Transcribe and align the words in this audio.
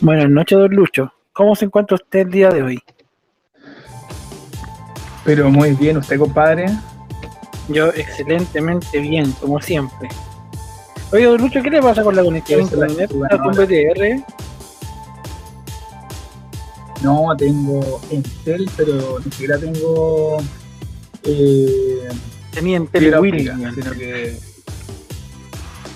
Buenas 0.00 0.28
noches, 0.28 0.58
don 0.58 0.70
Lucho. 0.74 1.12
¿Cómo 1.32 1.54
se 1.56 1.64
encuentra 1.64 1.94
usted 1.94 2.20
el 2.20 2.30
día 2.30 2.50
de 2.50 2.62
hoy? 2.62 2.82
Pero 5.24 5.50
muy 5.50 5.72
bien, 5.72 5.96
¿usted, 5.96 6.18
compadre? 6.18 6.66
Yo 7.68 7.88
excelentemente 7.88 8.98
bien, 9.00 9.32
como 9.32 9.60
siempre. 9.60 10.08
Oye, 11.12 11.24
don 11.24 11.40
Lucho, 11.40 11.62
¿qué 11.62 11.70
le 11.70 11.82
pasa 11.82 12.02
con 12.02 12.14
la 12.14 12.22
conexión 12.22 12.68
con. 12.68 12.88
BTR? 12.88 14.22
No, 17.02 17.34
tengo 17.36 18.00
Entel, 18.10 18.70
pero 18.76 19.18
ni 19.24 19.30
siquiera 19.30 19.58
tengo 19.58 20.38
eh, 21.24 22.08
Tenía 22.52 22.78
en 22.78 22.88
fibra 22.88 23.20
Telewilly. 23.20 23.48
óptica, 23.48 23.72
sino 23.72 23.92
que 23.92 24.38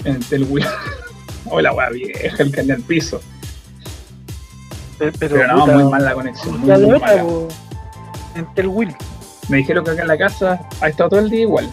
Entel 0.04 0.44
Will. 0.44 0.64
Hola, 1.46 1.72
weá 1.72 1.90
vieja, 1.90 2.42
el 2.42 2.50
cañón 2.50 2.76
al 2.76 2.82
piso. 2.82 3.20
Pero, 5.00 5.12
Pero 5.18 5.46
no, 5.48 5.60
puta, 5.64 5.74
muy 5.78 5.84
mal 5.90 6.04
la 6.04 6.14
conexión, 6.14 6.60
muy, 6.60 6.68
la 6.68 6.74
muy 6.78 6.86
de 6.86 6.92
otra, 6.94 7.08
mala. 7.08 7.22
po, 7.24 7.48
en 8.36 8.54
Telewilly. 8.54 8.94
Me 9.48 9.56
dijeron 9.56 9.84
que 9.84 9.90
acá 9.90 10.02
en 10.02 10.08
la 10.08 10.18
casa 10.18 10.60
ha 10.80 10.88
estado 10.88 11.10
todo 11.10 11.20
el 11.20 11.30
día 11.30 11.40
igual. 11.40 11.68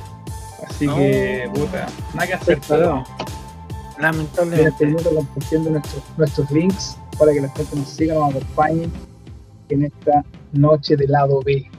Así 0.68 0.88
No. 0.88 0.96
que, 0.96 1.50
puta, 1.54 1.86
nada 2.16 2.28
que 2.28 2.34
hacer. 2.34 2.60
Pero 2.68 3.04
Lamentablemente. 4.00 4.72
seguimos 4.78 5.04
compartiendo 5.04 5.70
nuestros, 5.72 6.04
nuestros 6.18 6.52
links 6.52 6.98
para 7.20 7.34
que 7.34 7.42
la 7.42 7.50
gente 7.50 7.76
nos 7.76 7.90
siga, 7.90 8.14
nos 8.16 8.30
acompañe 8.36 8.90
en 9.70 9.86
esta 9.86 10.24
noche 10.54 10.96
de 10.96 11.08
lado 11.08 11.40
B. 11.46 11.70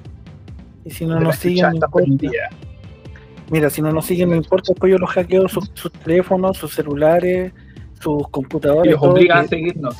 Y 0.84 0.90
si 0.90 1.06
no 1.06 1.14
la 1.14 1.20
nos 1.20 1.36
siguen, 1.36 1.66
no 1.70 1.74
importa. 1.76 2.06
Mira, 3.50 3.70
si 3.70 3.80
no 3.80 3.92
nos 3.92 4.04
siguen, 4.04 4.30
no 4.30 4.36
importa, 4.36 4.72
después 4.72 4.90
yo 4.92 4.98
los 4.98 5.10
hackeo 5.10 5.48
sus, 5.48 5.70
sus 5.74 5.90
teléfonos, 5.92 6.58
sus 6.58 6.74
celulares, 6.74 7.52
sus 8.00 8.20
Y 8.22 8.30
computadores. 8.30 8.92
los 8.92 9.00
todo, 9.00 9.12
obliga 9.12 9.38
a 9.40 9.46
seguirnos. 9.48 9.96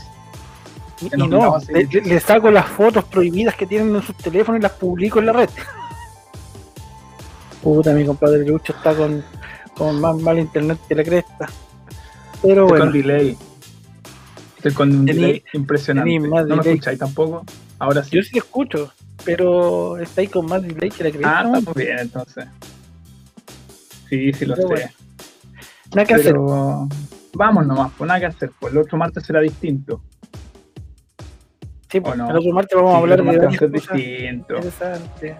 Y, 1.00 1.09
no, 1.16 1.59
le, 1.69 2.20
saco 2.20 2.50
las 2.50 2.66
fotos 2.66 3.04
prohibidas 3.04 3.54
que 3.54 3.66
tienen 3.66 3.94
en 3.94 4.03
sus 4.03 4.16
teléfonos 4.16 4.59
y 4.59 4.62
las 4.62 4.72
publico 4.72 5.19
en 5.20 5.26
la 5.26 5.32
red. 5.32 5.48
Puta, 7.62 7.92
mi 7.92 8.04
compadre 8.04 8.44
Lucho 8.47 8.72
está 8.72 8.94
con, 8.94 9.22
con 9.76 10.00
más 10.00 10.16
mal 10.16 10.38
internet 10.38 10.78
que 10.88 10.94
la 10.94 11.04
cresta. 11.04 11.48
Pero 12.42 12.62
Estoy 12.64 12.69
bueno, 12.69 12.84
con 12.84 12.92
delay. 12.92 13.37
Estoy 14.56 14.72
con 14.72 14.91
un 14.91 15.06
Tení- 15.06 15.14
delay 15.14 15.44
impresionante. 15.53 16.20
más 16.20 16.47
¿No 16.47 16.56
me 16.56 16.62
delay. 16.62 16.75
escucháis 16.75 16.98
tampoco? 16.98 17.44
Ahora 17.78 18.03
sí. 18.03 18.10
yo 18.16 18.22
sí 18.22 18.38
escucho, 18.38 18.92
pero 19.25 19.98
está 19.98 20.20
ahí 20.20 20.28
con 20.28 20.47
más 20.47 20.62
delay 20.62 20.91
que 20.91 21.04
la 21.04 21.10
cresta. 21.10 21.38
Ah, 21.38 21.42
¿no? 21.44 21.58
estamos 21.58 21.75
bien 21.76 21.98
entonces. 21.98 22.47
Sí, 24.08 24.32
sí 24.32 24.47
lo 24.47 24.54
Pero 24.54 24.69
sé. 24.69 24.75
bueno. 24.75 24.91
Nada 25.94 26.06
que 26.06 26.14
hacer. 26.14 26.26
Pero 26.32 26.88
vamos 27.34 27.66
nomás, 27.66 27.92
pues 27.97 28.08
nada 28.08 28.20
que 28.20 28.26
hacer. 28.26 28.50
Pues 28.58 28.72
el 28.72 28.78
otro 28.78 28.98
martes 28.98 29.25
será 29.25 29.41
distinto. 29.41 30.00
Sí, 31.91 31.99
¿o 31.99 32.03
pues, 32.03 32.16
no? 32.16 32.31
el 32.31 32.37
otro 32.37 32.53
martes 32.53 32.76
vamos 32.76 32.94
a 32.94 32.99
hablar 32.99 33.19
de 33.22 33.25
varias 33.25 33.46
cosas 33.58 33.73
distinto. 33.73 34.55
interesantes. 34.56 35.37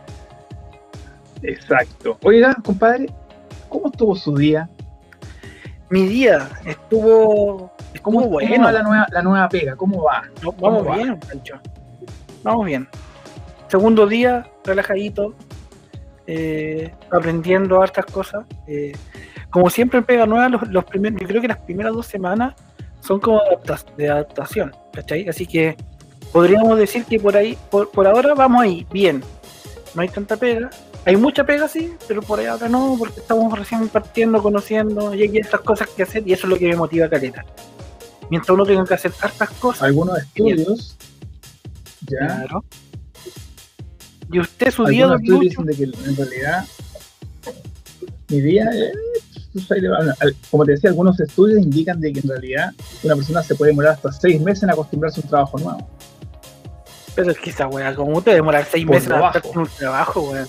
Exacto. 1.43 2.19
Oiga, 2.25 2.57
compadre, 2.65 3.07
¿cómo 3.69 3.89
estuvo 3.91 4.17
su 4.17 4.37
día? 4.37 4.69
Mi 5.91 6.07
día 6.07 6.49
estuvo, 6.65 7.57
¿Cómo, 7.57 7.73
estuvo 7.95 8.03
cómo 8.03 8.29
bueno. 8.29 8.65
va 8.65 8.73
la 8.73 8.83
nueva, 8.83 9.07
la 9.11 9.23
nueva 9.23 9.49
pega? 9.49 9.77
¿Cómo 9.77 10.03
va? 10.05 10.25
No, 10.43 10.53
¿Cómo 10.53 10.83
vamos 10.83 10.89
va? 10.89 10.97
bien, 10.97 11.21
Pancho. 11.21 11.55
Vamos 12.43 12.67
bien. 12.67 12.89
Segundo 13.69 14.07
día, 14.07 14.47
relajadito, 14.65 15.35
eh, 16.27 16.93
aprendiendo 17.11 17.81
hartas 17.83 18.07
cosas. 18.07 18.45
eh, 18.67 18.93
como 19.51 19.71
siempre 19.71 19.99
en 19.99 20.05
Pega 20.05 20.27
Nueva, 20.27 20.49
los, 20.51 20.69
los 20.69 20.85
primeros, 20.85 21.19
yo 21.21 21.27
creo 21.27 21.41
que 21.41 21.49
las 21.49 21.59
primeras 21.59 21.95
dos 21.95 22.07
semanas 22.07 22.55
son 23.01 23.19
como 23.19 23.41
de 23.97 24.09
adaptación, 24.11 24.73
¿cachai? 24.93 25.27
Así 25.27 25.47
que 25.47 25.75
podríamos 26.33 26.79
decir 26.79 27.05
que 27.05 27.19
por 27.19 27.37
ahí, 27.37 27.57
por, 27.71 27.91
por 27.91 28.07
ahora 28.07 28.35
vamos 28.35 28.63
ahí, 28.63 28.87
bien. 28.93 29.23
No 29.95 30.03
hay 30.03 30.09
tanta 30.09 30.37
pega. 30.37 30.71
Hay 31.05 31.17
mucha 31.17 31.45
pega, 31.45 31.69
sí, 31.69 31.93
pero 32.07 32.21
por 32.21 32.39
ahí 32.39 32.47
ahora 32.47 32.69
no, 32.69 32.97
porque 32.99 33.21
estamos 33.21 33.57
recién 33.59 33.89
partiendo, 33.89 34.43
conociendo, 34.43 35.15
y 35.15 35.23
hay 35.23 35.39
estas 35.39 35.63
cosas 35.63 35.89
que 35.89 36.03
hacer, 36.03 36.27
y 36.27 36.33
eso 36.33 36.47
es 36.47 36.51
lo 36.51 36.59
que 36.59 36.69
me 36.69 36.77
motiva 36.77 37.07
a 37.07 37.11
caleta. 37.11 37.45
Mientras 38.31 38.51
uno 38.51 38.67
tenga 38.67 38.85
que 38.85 38.95
hacer 38.95 39.13
hartas 39.21 39.51
cosas, 39.53 39.85
Algunos 39.85 40.19
estudios, 40.19 40.97
ya, 42.07 42.19
Claro. 42.19 42.65
¿Y 44.31 44.41
usted 44.41 44.71
su 44.71 44.85
día, 44.85 45.05
algunos 45.05 45.23
don 45.29 45.43
estudios 45.47 45.55
Lucho? 45.57 45.63
dicen 45.63 45.89
de 45.89 46.03
que 46.03 46.11
en 46.11 46.17
realidad 46.17 46.65
mi 48.29 48.41
día, 48.43 48.65
eh, 48.75 48.93
pues, 49.53 50.37
como 50.51 50.65
te 50.65 50.73
decía, 50.73 50.91
algunos 50.91 51.19
estudios 51.19 51.59
indican 51.59 51.99
de 52.01 52.13
que 52.13 52.21
en 52.21 52.29
realidad 52.29 52.73
una 53.03 53.17
persona 53.17 53.43
se 53.43 53.55
puede 53.55 53.71
demorar 53.71 53.95
hasta 53.95 54.13
seis 54.13 54.41
meses 54.41 54.65
en 54.65 54.71
acostumbrarse 54.71 55.21
a 55.21 55.23
un 55.25 55.29
trabajo 55.31 55.59
nuevo. 55.59 55.89
Pero 57.19 57.33
es 57.33 57.39
que 57.41 57.51
esa 57.51 57.67
weá, 57.67 57.93
¿cómo 57.97 58.23
te 58.23 58.33
demorar 58.33 58.65
seis 58.65 58.87
Por 58.87 58.95
meses 58.95 59.11
en 59.11 59.17
adaptarte 59.17 59.49
a 59.53 59.59
un 59.59 59.67
trabajo, 59.67 60.21
weón? 60.21 60.47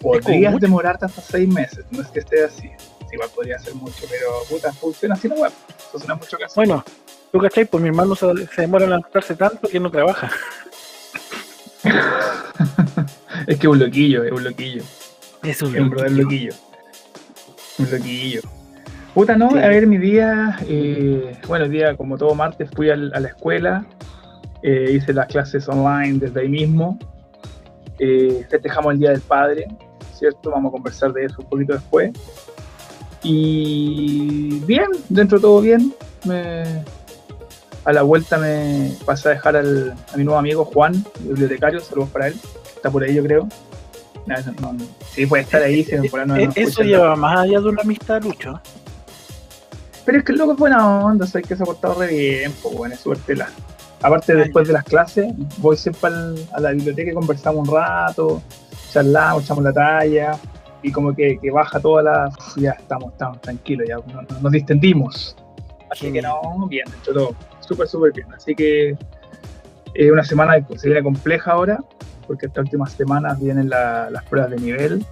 Podrías 0.00 0.60
demorarte 0.60 1.06
hasta 1.06 1.20
seis 1.22 1.48
meses, 1.48 1.84
no 1.90 2.02
es 2.02 2.06
que 2.08 2.20
esté 2.20 2.44
así. 2.44 2.70
Sí, 3.00 3.14
igual 3.14 3.30
podría 3.34 3.58
ser 3.58 3.74
mucho, 3.74 4.04
pero 4.08 4.28
puta, 4.48 4.72
funciona 4.72 5.16
así 5.16 5.26
la 5.26 5.34
web. 5.34 5.50
Eso 5.88 5.98
es 5.98 6.04
una 6.04 6.14
mucho 6.14 6.38
caso. 6.38 6.52
Bueno, 6.54 6.84
tú 7.32 7.40
cachai, 7.40 7.64
pues 7.64 7.82
mi 7.82 7.88
hermano 7.88 8.14
se, 8.14 8.26
se 8.46 8.60
demora 8.62 8.84
en 8.84 8.92
adaptarse 8.92 9.34
tanto 9.34 9.66
que 9.66 9.80
no 9.80 9.90
trabaja. 9.90 10.30
es 13.48 13.58
que 13.58 13.66
es 13.66 13.72
un 13.72 13.78
loquillo, 13.80 14.22
es 14.22 14.30
un 14.30 14.44
loquillo. 14.44 14.82
Es 15.42 15.62
un 15.62 15.74
Es 15.74 15.80
un 15.82 15.90
loquillo. 15.90 16.22
loquillo. 16.22 16.52
Un 17.80 17.90
loquillo. 17.90 18.40
Puta, 19.14 19.36
no, 19.36 19.50
Sí. 19.50 19.58
a 19.58 19.66
ver, 19.66 19.88
mi 19.88 19.98
día, 19.98 20.58
eh, 20.68 21.40
bueno, 21.48 21.64
el 21.64 21.72
día 21.72 21.96
como 21.96 22.16
todo 22.18 22.36
martes 22.36 22.70
fui 22.72 22.90
al- 22.90 23.12
a 23.14 23.18
la 23.20 23.28
escuela, 23.28 23.84
eh, 24.66 24.92
hice 24.94 25.12
las 25.12 25.26
clases 25.26 25.68
online 25.68 26.18
desde 26.18 26.40
ahí 26.40 26.48
mismo, 26.48 26.98
eh, 27.98 28.44
festejamos 28.50 28.94
el 28.94 28.98
Día 28.98 29.10
del 29.10 29.20
Padre, 29.20 29.66
¿cierto? 30.18 30.50
Vamos 30.50 30.70
a 30.70 30.72
conversar 30.72 31.12
de 31.12 31.26
eso 31.26 31.36
un 31.40 31.46
poquito 31.48 31.74
después. 31.74 32.12
Y 33.22 34.60
bien, 34.66 34.86
dentro 35.08 35.38
de 35.38 35.42
todo 35.42 35.60
bien, 35.60 35.94
me- 36.24 36.82
a 37.84 37.92
la 37.92 38.02
vuelta 38.02 38.38
me 38.38 38.92
pasé 39.04 39.28
a 39.28 39.32
dejar 39.32 39.56
al- 39.56 39.94
a 40.12 40.16
mi 40.16 40.24
nuevo 40.24 40.38
amigo 40.38 40.64
Juan, 40.64 41.04
bibliotecario, 41.20 41.80
saludos 41.80 42.08
para 42.10 42.28
él, 42.28 42.34
está 42.76 42.90
por 42.90 43.02
ahí 43.02 43.14
yo 43.14 43.22
creo. 43.22 43.48
No, 44.26 44.34
no, 44.60 44.72
no, 44.72 44.84
sí, 45.10 45.26
puede 45.26 45.42
estar 45.42 45.62
ahí, 45.62 45.84
si 45.84 46.08
por 46.08 46.20
ahí 46.20 46.26
no- 46.26 46.36
Eh, 46.36 46.48
Eso 46.54 46.82
lleva 46.82 47.14
más 47.16 47.40
allá 47.40 47.60
de 47.60 47.68
una 47.68 47.82
amistad, 47.82 48.22
Lucho. 48.22 48.60
Pero 50.06 50.18
es 50.18 50.24
que 50.24 50.32
el 50.32 50.38
loco 50.38 50.52
es 50.52 50.58
buena 50.58 51.04
onda, 51.04 51.26
sabes 51.26 51.46
que 51.46 51.56
se 51.56 51.62
ha 51.62 51.66
portado 51.66 51.94
re 52.00 52.06
bien, 52.08 52.52
pues 52.62 52.74
bueno, 52.74 52.94
es 52.94 53.00
suerte 53.00 53.36
la. 53.36 53.48
Aparte, 54.04 54.34
después 54.34 54.66
de 54.68 54.74
las 54.74 54.84
clases, 54.84 55.32
voy 55.58 55.76
siempre 55.76 56.08
al- 56.10 56.36
a 56.52 56.60
la 56.60 56.70
biblioteca 56.72 57.10
y 57.10 57.14
conversamos 57.14 57.66
un 57.68 57.74
rato, 57.74 58.42
charlamos, 58.92 59.44
echamos 59.44 59.64
la 59.64 59.72
talla, 59.72 60.38
y 60.82 60.92
como 60.92 61.14
que, 61.14 61.38
que 61.40 61.50
baja 61.50 61.80
toda 61.80 62.02
la. 62.02 62.30
Ya 62.56 62.72
estamos, 62.72 63.12
estamos 63.12 63.40
tranquilos, 63.40 63.88
ya 63.88 63.96
no- 63.96 64.22
no- 64.22 64.40
nos 64.40 64.52
distendimos. 64.52 65.34
Así 65.90 66.12
que 66.12 66.20
no, 66.20 66.40
bien, 66.68 66.84
dentro 66.90 67.12
de 67.14 67.18
todo, 67.20 67.34
súper, 67.60 67.88
súper 67.88 68.12
bien. 68.12 68.26
Así 68.34 68.54
que 68.54 68.96
es 69.94 70.10
una 70.12 70.22
semana 70.24 70.60
que 70.60 70.78
se 70.78 70.88
viene 70.88 71.02
compleja 71.02 71.52
ahora, 71.52 71.78
porque 72.26 72.46
estas 72.46 72.64
últimas 72.64 72.92
semanas 72.92 73.40
vienen 73.40 73.68
la- 73.70 74.10
las 74.10 74.22
pruebas 74.24 74.50
de 74.50 74.56
nivel. 74.58 75.06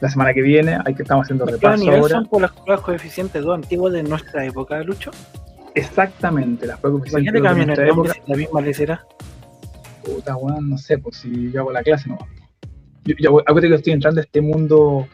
La 0.00 0.08
semana 0.08 0.32
que 0.32 0.40
viene, 0.42 0.78
hay 0.84 0.94
que 0.94 1.02
estamos 1.02 1.24
haciendo 1.24 1.44
repaso 1.44 1.82
ahora. 1.90 2.14
son 2.14 2.26
por 2.26 2.40
las 2.42 2.52
pruebas 2.52 2.80
coeficientes 2.84 3.42
2 3.44 3.54
antiguas 3.54 3.92
de 3.92 4.02
nuestra 4.02 4.44
época, 4.44 4.82
Lucho. 4.82 5.10
Exactamente, 5.74 6.66
las 6.66 6.78
pruebas 6.78 7.10
¿Por 7.10 7.22
qué 7.22 7.30
le 7.30 7.40
cambian 7.40 7.66
nuestra 7.66 7.88
el 7.88 7.94
nombre 7.94 8.12
la 8.26 8.36
misma 8.36 8.60
lecera? 8.60 9.06
Puta, 10.04 10.36
weón, 10.36 10.70
no 10.70 10.78
sé, 10.78 10.98
pues 10.98 11.16
si 11.16 11.50
yo 11.50 11.60
hago 11.60 11.72
la 11.72 11.82
clase, 11.82 12.08
no. 12.08 12.18
Yo, 13.04 13.14
yo 13.18 13.40
acuérdate 13.40 13.68
que 13.68 13.74
estoy 13.76 13.92
entrando 13.92 14.20
a 14.20 14.24
este 14.24 14.40
mundo 14.40 15.08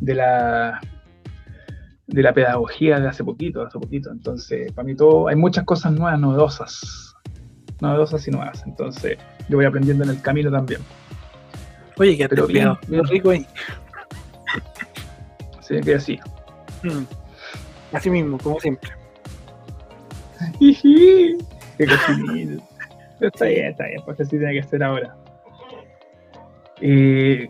de 0.00 0.14
la 0.14 0.80
de 2.06 2.22
la 2.22 2.32
pedagogía 2.32 3.00
de 3.00 3.08
hace 3.08 3.24
poquito, 3.24 3.62
hace 3.62 3.78
poquito. 3.78 4.10
Entonces, 4.10 4.72
para 4.72 4.86
mí 4.86 4.94
todo, 4.94 5.28
hay 5.28 5.36
muchas 5.36 5.64
cosas 5.64 5.92
nuevas, 5.92 6.18
novedosas. 6.18 7.14
Novedosas 7.80 8.26
y 8.28 8.30
nuevas. 8.30 8.62
Entonces, 8.66 9.18
yo 9.48 9.56
voy 9.56 9.66
aprendiendo 9.66 10.04
en 10.04 10.10
el 10.10 10.22
camino 10.22 10.50
también. 10.50 10.80
Oye, 11.98 12.16
que 12.16 12.28
Pero 12.28 12.46
bien, 12.46 12.76
rico 13.08 13.30
ahí. 13.30 13.46
Así 15.58 15.80
que 15.80 15.94
así. 15.94 16.20
Mm. 16.82 17.04
Así 17.92 18.10
mismo, 18.10 18.38
como 18.38 18.60
siempre. 18.60 18.90
Qué 20.58 21.86
cochinito. 21.86 22.62
Pero 23.18 23.30
está 23.32 23.44
bien, 23.46 23.66
está 23.70 23.86
bien, 23.86 24.00
pues 24.04 24.20
así 24.20 24.36
tiene 24.38 24.52
que 24.52 24.62
ser 24.62 24.82
ahora. 24.82 25.16
Eh, 26.80 27.48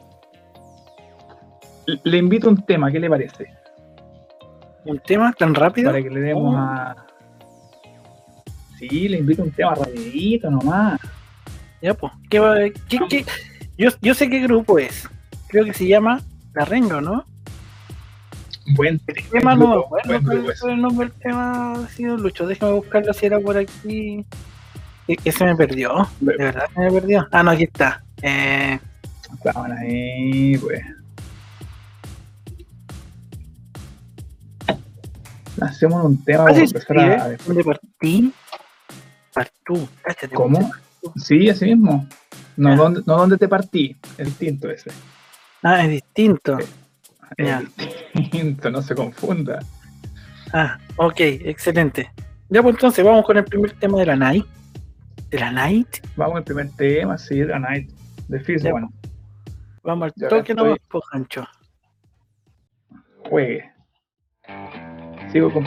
le 2.04 2.16
invito 2.18 2.48
a 2.48 2.52
un 2.52 2.64
tema, 2.64 2.90
¿qué 2.92 3.00
le 3.00 3.08
parece? 3.10 3.46
Un 4.84 4.98
tema 5.00 5.32
tan 5.32 5.54
rápido. 5.54 5.90
Para 5.90 6.02
que 6.02 6.10
le 6.10 6.20
demos 6.20 6.54
Oh. 6.54 6.58
a. 6.58 7.06
Sí, 8.78 9.08
le 9.08 9.18
invito 9.18 9.42
a 9.42 9.46
un 9.46 9.50
tema 9.50 9.74
rapidito 9.74 10.50
nomás. 10.50 11.00
Ya, 11.82 11.94
pues. 11.94 12.12
¿Qué 12.30 12.38
va- 12.38 12.56
qué- 12.88 12.98
qué? 13.08 13.24
Yo, 13.76 13.90
yo 14.00 14.14
sé 14.14 14.30
qué 14.30 14.40
grupo 14.40 14.78
es. 14.78 15.08
Creo 15.48 15.64
que 15.64 15.72
se 15.74 15.86
llama 15.88 16.20
La 16.54 16.64
Renga, 16.64 17.00
¿no? 17.00 17.24
Buen 18.74 18.98
tema 18.98 19.54
no 19.54 19.68
me 19.68 20.16
acuerdo 20.16 20.42
cuál 20.42 20.54
fue 20.56 20.72
el 20.72 20.80
nombre 20.80 21.08
del 21.08 21.16
tema, 21.20 21.72
ha 21.72 21.88
sido 21.88 22.16
Lucho. 22.16 22.46
Déjame 22.46 22.72
buscarlo 22.72 23.12
si 23.14 23.26
era 23.26 23.38
por 23.40 23.56
aquí. 23.56 24.24
Que 25.22 25.30
se 25.32 25.44
me 25.44 25.54
perdió. 25.54 26.08
De 26.20 26.36
verdad 26.36 26.64
se 26.74 26.80
me 26.80 26.90
perdió. 26.90 27.28
Ah, 27.30 27.42
no, 27.42 27.52
aquí 27.52 27.64
está. 27.64 28.02
Eh, 28.22 28.78
Estaban 29.34 29.72
ahí, 29.72 30.56
pues. 30.58 30.82
Hacemos 35.60 36.04
un 36.04 36.22
tema 36.22 36.44
¿cómo 36.46 36.52
para 36.54 36.64
empezar 36.64 36.98
a- 36.98 37.16
escribe? 37.16 37.38
¿Dónde 37.46 37.64
partí? 37.64 38.32
Partú. 39.32 39.88
¿Cómo? 40.34 40.70
Sí, 41.16 41.48
así 41.48 41.66
mismo. 41.66 42.06
No, 42.56 42.70
Ya. 42.70 42.76
¿dónde, 42.76 43.00
no 43.06 43.16
dónde 43.16 43.36
te 43.38 43.48
partí. 43.48 43.96
Es 44.18 44.26
distinto 44.26 44.70
ese. 44.70 44.90
Ah, 45.62 45.82
es 45.84 45.90
distinto. 45.90 46.58
Es 47.36 47.46
Ya. 47.46 47.62
distinto, 48.14 48.70
no 48.70 48.82
se 48.82 48.94
confunda. 48.94 49.58
Ah, 50.52 50.78
ok, 50.96 51.20
excelente. 51.20 52.10
Ya 52.48 52.62
pues 52.62 52.74
entonces 52.76 53.04
vamos 53.04 53.24
con 53.24 53.36
el 53.36 53.44
primer 53.44 53.72
tema 53.72 53.98
de 53.98 54.06
la 54.06 54.16
night. 54.16 54.46
De 55.30 55.38
la 55.40 55.50
night. 55.50 55.88
Vamos 56.16 56.36
al 56.36 56.44
primer 56.44 56.70
tema, 56.76 57.18
sí, 57.18 57.34
The 57.44 57.58
Night. 57.58 57.90
The 58.30 58.40
First 58.40 58.66
One. 58.66 58.88
Vamos 59.82 60.06
al 60.06 60.28
toque 60.28 60.52
estoy. 60.52 60.54
nomás, 60.54 60.78
pues. 60.88 61.04
Juegue. 63.28 63.70
Sigo 65.32 65.52
con. 65.52 65.66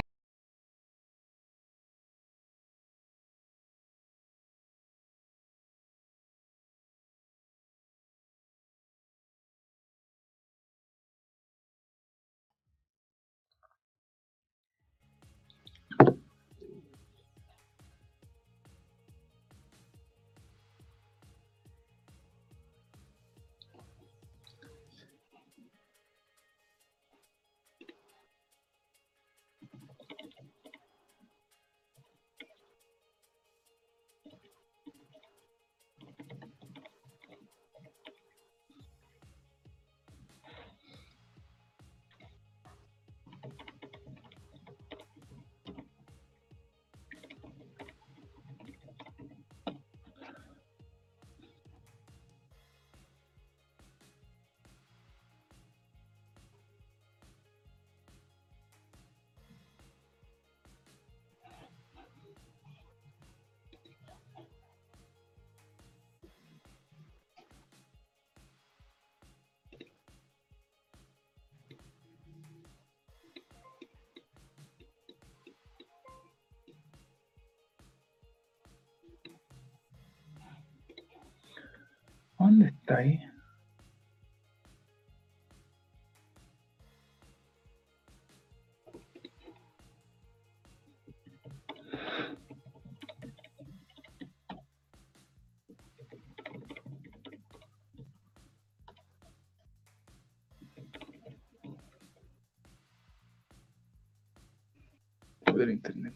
Del 105.69 105.75
internet. 105.75 106.13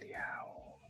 Liao. 0.00 0.80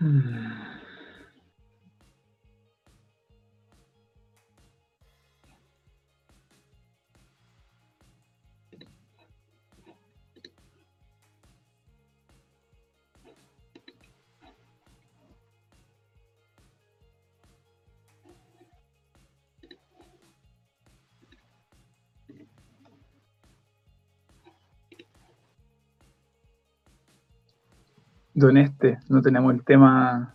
Hmm. 0.00 0.41
Don 28.34 28.56
Este, 28.56 28.98
no 29.08 29.20
tenemos 29.22 29.54
el 29.54 29.64
tema. 29.64 30.34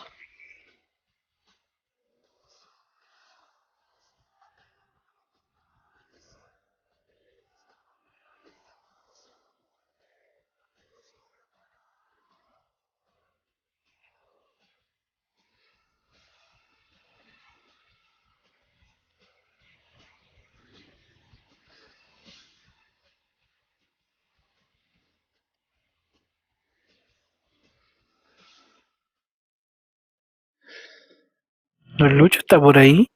¿Don 32.01 32.17
Lucho 32.17 32.39
está 32.39 32.59
por 32.59 32.79
ahí? 32.79 33.07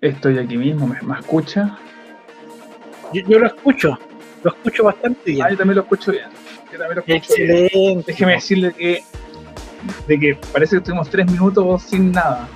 Estoy 0.00 0.38
aquí 0.38 0.56
mismo, 0.56 0.88
¿me, 0.88 1.00
me 1.02 1.20
escucha? 1.20 1.78
Yo, 3.12 3.22
yo 3.28 3.38
lo 3.38 3.46
escucho, 3.46 3.96
lo 4.42 4.50
escucho 4.50 4.82
bastante 4.82 5.30
bien. 5.30 5.46
Ah, 5.46 5.50
yo 5.50 5.58
también 5.58 5.76
lo 5.76 5.82
escucho 5.82 6.10
bien. 6.10 6.26
Yo 6.72 6.78
también 6.78 6.96
lo 6.96 7.14
escucho 7.14 7.34
bien. 7.36 7.66
Excelente. 7.66 8.04
Déjeme 8.10 8.32
decirle 8.32 8.72
que, 8.72 9.04
de 10.08 10.18
que 10.18 10.34
parece 10.52 10.78
que 10.78 10.82
tuvimos 10.82 11.08
tres 11.08 11.30
minutos 11.30 11.84
sin 11.84 12.10
nada. 12.10 12.48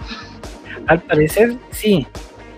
Al 0.89 1.01
parecer, 1.03 1.57
sí. 1.71 2.05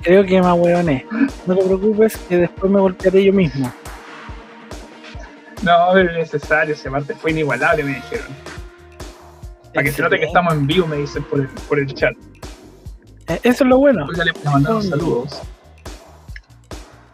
Creo 0.01 0.25
que 0.25 0.41
más 0.41 0.59
hueones. 0.59 1.05
No 1.45 1.55
te 1.55 1.63
preocupes, 1.63 2.17
que 2.27 2.39
después 2.39 2.73
me 2.73 2.81
golpearé 2.81 3.23
yo 3.23 3.35
mismo. 3.35 3.71
No, 5.63 5.95
es 5.99 6.11
necesario, 6.11 6.73
ese 6.73 6.89
martes 6.89 7.19
fue 7.19 7.33
inigualable, 7.33 7.85
me 7.85 7.97
dijeron. 7.97 8.29
Para 9.75 9.85
que 9.85 9.93
se 9.93 10.03
note 10.03 10.19
que 10.19 10.27
estamos 10.27 10.53
en 10.55 10.67
vivo, 10.67 10.87
me 10.87 10.97
dicen 10.97 11.23
por 11.25 11.41
el, 11.41 11.49
por 11.49 11.79
el 11.79 11.93
chat. 11.95 12.12
Eh, 13.29 13.41
Eso 13.45 13.65
es 13.65 13.71
lo 13.71 13.79
bueno. 13.79 14.07
Le, 14.11 14.25
le 14.25 14.33
mandamos 14.45 14.89
saludos. 14.89 15.41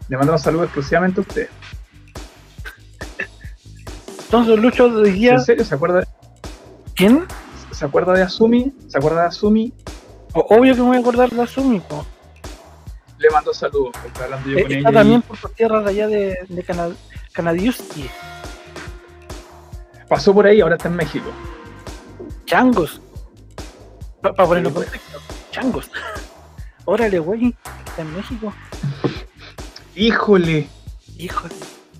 Le 0.09 0.17
mandamos 0.17 0.41
saludos 0.41 0.65
exclusivamente 0.65 1.19
a 1.19 1.21
usted. 1.21 1.49
Entonces, 4.25 4.59
Lucho, 4.59 4.85
hoy 4.85 5.11
día. 5.11 5.33
¿En 5.33 5.41
serio? 5.41 5.63
¿Se 5.63 5.75
acuerda, 5.75 6.03
¿Quién? 6.95 7.25
¿Se 7.71 7.85
acuerda 7.85 8.13
de 8.13 8.23
Asumi? 8.23 8.73
¿Se 8.87 8.97
acuerda 8.97 9.21
de 9.21 9.27
Asumi? 9.27 9.71
Obvio 10.33 10.73
que 10.73 10.81
me 10.81 10.87
voy 10.87 10.97
a 10.97 10.99
acordar 10.99 11.29
de 11.29 11.41
Asumi, 11.41 11.79
po. 11.79 12.05
Le 13.19 13.29
mando 13.31 13.53
saludos, 13.53 13.93
estaba 14.05 14.25
hablando 14.25 14.49
yo 14.49 14.57
Eh, 14.57 14.63
con 14.63 14.71
Está 14.73 14.89
ella. 14.89 14.99
también 14.99 15.21
por 15.23 15.37
sus 15.37 15.53
tierras 15.55 15.83
de 15.85 15.89
allá 15.89 16.07
de, 16.07 16.37
de 16.49 16.65
Canadiuski. 17.33 18.01
y 18.03 18.09
pasó 20.07 20.33
por 20.33 20.45
ahí, 20.45 20.61
ahora 20.61 20.75
está 20.75 20.87
en 20.87 20.95
México. 20.95 21.29
Changos. 22.47 23.01
Para 24.21 24.33
ponerlo 24.33 24.69
en 24.69 24.75
contexto. 24.75 25.19
Changos. 25.51 25.91
Órale, 26.85 27.19
güey. 27.19 27.53
Está 27.85 28.01
en 28.01 28.15
México. 28.15 28.53
Híjole, 29.95 30.67
Hijo. 31.17 31.47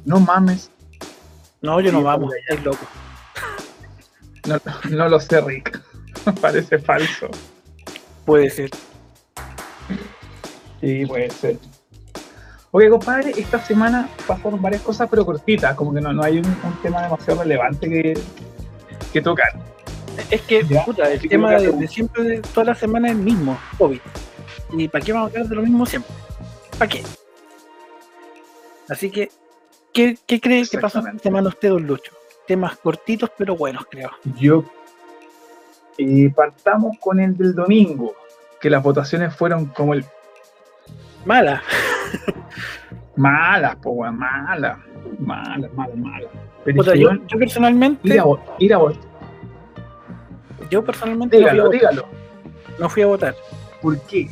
no 0.05 0.19
mames. 0.19 0.71
No, 1.61 1.81
yo 1.81 1.91
no 1.91 2.01
vamos. 2.01 2.33
Estoy 2.33 2.63
loco. 2.63 2.85
No, 4.47 4.57
no 4.89 5.09
lo 5.09 5.19
sé, 5.19 5.41
Rick. 5.41 5.81
Parece 6.41 6.79
falso. 6.79 7.27
Puede 8.25 8.49
ser. 8.49 8.69
Sí, 10.79 11.05
puede 11.05 11.29
ser. 11.29 11.57
Oye, 12.71 12.89
compadre, 12.89 13.31
esta 13.35 13.59
semana 13.59 14.07
pasaron 14.25 14.61
varias 14.61 14.81
cosas, 14.83 15.09
pero 15.09 15.25
cortitas, 15.25 15.75
como 15.75 15.93
que 15.93 15.99
no, 15.99 16.13
no 16.13 16.23
hay 16.23 16.37
un, 16.37 16.45
un 16.45 16.81
tema 16.81 17.01
demasiado 17.01 17.41
relevante 17.41 17.89
que, 17.89 18.13
que 19.11 19.21
tocar. 19.21 19.66
Es 20.31 20.41
que, 20.41 20.63
Ya, 20.65 20.83
puta, 20.85 21.11
el 21.11 21.27
tema 21.27 21.51
de, 21.55 21.87
siempre, 21.87 22.23
de 22.23 22.41
toda 22.41 22.65
la 22.65 22.75
semana 22.75 23.07
es 23.07 23.13
el 23.15 23.19
mismo, 23.21 23.57
COVID. 23.77 23.99
¿Y 24.73 24.87
para 24.87 25.03
qué 25.05 25.13
vamos 25.13 25.27
a 25.29 25.31
hablar 25.31 25.47
de 25.49 25.55
lo 25.55 25.61
mismo 25.61 25.85
siempre? 25.85 26.13
¿Para 26.77 26.89
qué? 26.89 27.03
Así 28.89 29.09
que, 29.11 29.29
¿qué, 29.93 30.17
qué 30.25 30.39
cree 30.39 30.67
que 30.67 30.77
pasó 30.79 30.99
esta 30.99 31.17
semana 31.19 31.49
usted, 31.49 31.69
don 31.69 31.85
Lucho? 31.85 32.13
Temas 32.47 32.77
cortitos 32.77 33.29
pero 33.37 33.55
buenos, 33.55 33.85
creo. 33.89 34.11
Yo. 34.39 34.63
Y 35.97 36.29
partamos 36.29 36.97
con 36.99 37.19
el 37.19 37.35
del 37.35 37.53
domingo, 37.55 38.15
que 38.61 38.69
las 38.69 38.81
votaciones 38.83 39.35
fueron 39.35 39.65
como 39.67 39.93
el 39.93 40.05
Mala. 41.25 41.61
malas, 43.15 43.75
po, 43.77 43.95
malas, 44.11 44.77
malas, 45.19 45.73
malas, 45.73 45.97
malas. 45.97 46.29
Pero 46.63 46.81
es 46.83 46.89
que, 46.89 46.99
yo, 46.99 47.09
yo 47.27 47.37
personalmente, 47.39 48.07
ir 48.07 48.19
a, 48.19 48.23
vo- 48.23 48.39
ir 48.59 48.73
a 48.73 48.77
votar, 48.77 49.01
yo 50.69 50.83
personalmente 50.83 51.37
no 51.39 51.47
fui, 51.47 51.49
a 51.49 51.53
dígalo, 51.53 51.63
votar, 51.69 51.79
dígalo. 51.79 52.05
no 52.79 52.89
fui 52.89 53.01
a 53.03 53.07
votar. 53.07 53.35
¿Por 53.81 53.99
qué? 54.01 54.29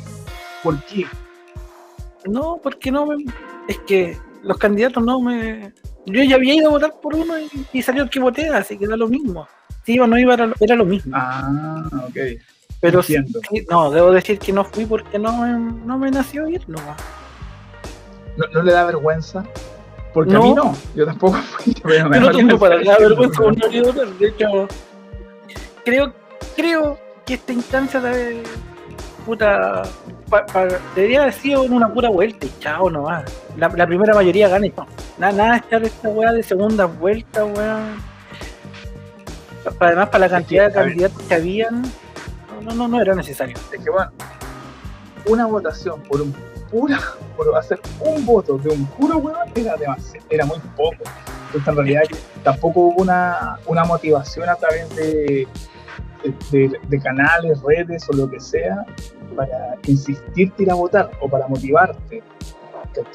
¿Por 0.62 0.82
qué? 0.84 1.06
No, 2.26 2.58
porque 2.62 2.90
no 2.90 3.06
me, 3.06 3.24
es 3.68 3.78
que 3.86 4.16
los 4.42 4.58
candidatos 4.58 5.02
no 5.04 5.20
me. 5.20 5.72
Yo 6.06 6.22
ya 6.22 6.36
había 6.36 6.54
ido 6.54 6.68
a 6.68 6.72
votar 6.72 6.94
por 7.00 7.14
uno 7.14 7.38
y, 7.38 7.48
y 7.72 7.82
salió 7.82 8.02
el 8.04 8.10
que 8.10 8.20
voté, 8.20 8.48
así 8.48 8.76
que 8.78 8.86
da 8.86 8.96
lo 8.96 9.08
mismo. 9.08 9.46
Si 9.84 9.94
iba 9.94 10.04
o 10.04 10.08
no 10.08 10.18
iba, 10.18 10.34
era, 10.34 10.46
lo- 10.46 10.54
era 10.60 10.74
lo 10.74 10.84
mismo. 10.84 11.12
Ah, 11.16 11.82
ok. 12.08 12.16
Pero 12.80 13.02
sí, 13.02 13.16
no, 13.70 13.90
debo 13.90 14.10
decir 14.12 14.38
que 14.38 14.52
no 14.52 14.64
fui 14.64 14.84
porque 14.86 15.18
no 15.18 15.32
me, 15.38 15.52
no 15.86 15.98
me 15.98 16.10
nació 16.10 16.46
ir 16.48 16.68
nomás. 16.68 17.00
¿No, 18.36 18.46
no 18.52 18.62
le 18.62 18.72
da 18.72 18.84
vergüenza? 18.84 19.44
Porque 20.12 20.32
No. 20.32 20.40
a 20.42 20.44
mí 20.44 20.54
no, 20.54 20.76
yo 20.94 21.06
tampoco 21.06 21.34
fui. 21.38 21.74
Pero 21.82 22.08
no 22.08 22.30
tengo 22.32 22.58
para 22.58 22.80
nada 22.82 22.98
vergüenza. 22.98 23.42
De 24.18 24.28
hecho, 24.28 24.68
creo, 25.84 26.12
creo 26.54 26.98
que 27.24 27.34
esta 27.34 27.52
instancia 27.52 28.00
de 28.00 28.42
puta 29.24 29.82
pa- 30.30 30.46
pa- 30.46 30.68
debería 30.94 31.22
haber 31.22 31.32
sido 31.32 31.64
en 31.64 31.72
una 31.72 31.92
pura 31.92 32.08
vuelta 32.08 32.46
y 32.46 32.52
chao 32.60 32.88
nomás. 32.90 33.24
La, 33.56 33.68
la 33.68 33.86
primera 33.86 34.14
mayoría 34.14 34.48
gana 34.48 34.66
y 34.66 34.72
no. 34.76 34.86
Nada, 35.18 35.32
nada 35.32 35.50
de 35.52 35.56
estar 35.58 35.82
esta 35.84 36.08
weá 36.08 36.32
de 36.32 36.42
segunda 36.42 36.84
vuelta, 36.86 37.44
weá. 37.44 37.78
Pa- 39.78 39.86
además, 39.86 40.08
para 40.10 40.26
la 40.26 40.28
cantidad 40.30 40.68
de 40.68 40.72
candidatos 40.74 41.22
que 41.24 41.34
habían, 41.34 41.82
no, 42.62 42.72
no, 42.74 42.86
no 42.88 43.00
era 43.00 43.14
necesario. 43.14 43.56
Es 43.72 43.82
que 43.82 43.90
bueno, 43.90 44.12
una 45.26 45.46
votación 45.46 46.00
por 46.02 46.20
un 46.22 46.32
pura, 46.70 47.00
por 47.36 47.52
hacer 47.56 47.80
un 48.00 48.24
voto 48.24 48.58
de 48.58 48.68
un 48.70 48.86
puro 48.86 49.18
weón 49.18 49.48
era 49.56 49.76
demasiado, 49.76 50.24
era 50.30 50.44
muy 50.46 50.58
poco. 50.76 51.02
Entonces 51.46 51.68
en 51.68 51.76
realidad 51.76 52.02
tampoco 52.44 52.80
hubo 52.80 53.02
una, 53.02 53.58
una 53.66 53.84
motivación 53.84 54.48
a 54.48 54.54
través 54.56 54.94
de, 54.94 55.48
de, 56.50 56.72
de 56.88 57.00
canales, 57.00 57.60
redes 57.62 58.06
o 58.08 58.12
lo 58.16 58.30
que 58.30 58.40
sea 58.40 58.84
para 59.34 59.76
insistirte 59.86 60.62
ir 60.62 60.70
a 60.70 60.74
votar 60.74 61.10
o 61.20 61.28
para 61.28 61.46
motivarte. 61.48 62.22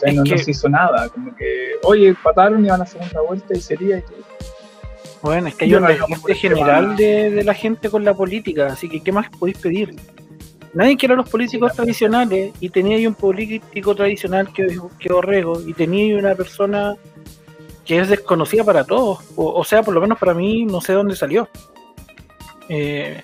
No, 0.08 0.14
no 0.14 0.24
que- 0.24 0.38
se 0.38 0.52
hizo 0.52 0.70
nada, 0.70 1.10
como 1.10 1.36
que, 1.36 1.72
oye, 1.84 2.10
empataron 2.10 2.64
y 2.64 2.70
van 2.70 2.82
a 2.84 2.86
segunda 2.86 3.22
vuelta 3.22 3.56
y 3.58 3.62
sería 3.62 3.98
y. 3.98 4.04
Bueno, 5.24 5.48
es 5.48 5.56
que 5.56 5.66
hay 5.66 5.74
un 5.76 5.82
no 5.84 5.88
desgaste 5.88 6.34
general 6.36 6.96
de, 6.96 7.30
de 7.32 7.44
la 7.44 7.54
gente 7.54 7.90
con 7.90 8.04
la 8.04 8.14
política, 8.14 8.68
así 8.68 8.90
que 8.90 9.02
¿qué 9.02 9.12
más 9.12 9.30
podéis 9.30 9.58
pedir? 9.60 9.96
Nadie 10.74 10.98
quiere 10.98 11.14
a 11.16 11.18
los 11.18 11.30
políticos 11.30 11.72
Sí, 11.72 11.78
tradicionales 11.78 12.54
y 12.60 12.70
tenía 12.70 12.96
ahí 12.98 13.06
un 13.06 13.14
político 13.14 13.94
tradicional 13.94 14.52
que, 14.54 14.78
que 15.00 15.12
Orrego 15.14 15.60
y 15.66 15.74
tenía 15.74 16.06
ahí 16.06 16.14
una 16.14 16.34
persona 16.34 16.96
que 17.86 18.00
es 18.00 18.08
desconocida 18.10 18.64
para 18.64 18.84
todos, 18.84 19.20
o, 19.36 19.52
o 19.54 19.64
sea, 19.64 19.84
por 19.84 19.94
lo 19.94 20.02
menos 20.02 20.18
para 20.18 20.34
mí, 20.34 20.66
no 20.66 20.80
sé 20.82 20.94
dónde 20.94 21.16
salió. 21.16 21.50
Eh, 22.74 23.22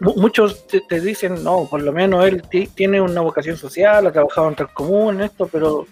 mu- 0.00 0.14
muchos 0.16 0.66
te, 0.66 0.80
te 0.80 0.98
dicen, 0.98 1.44
no, 1.44 1.66
por 1.68 1.82
lo 1.82 1.92
menos 1.92 2.24
él 2.26 2.42
ti- 2.50 2.68
tiene 2.74 3.02
una 3.02 3.20
vocación 3.20 3.58
social, 3.58 4.06
ha 4.06 4.12
trabajado 4.12 4.48
en 4.48 4.54
común, 4.72 5.16
en 5.16 5.20
esto, 5.24 5.46
pero 5.46 5.86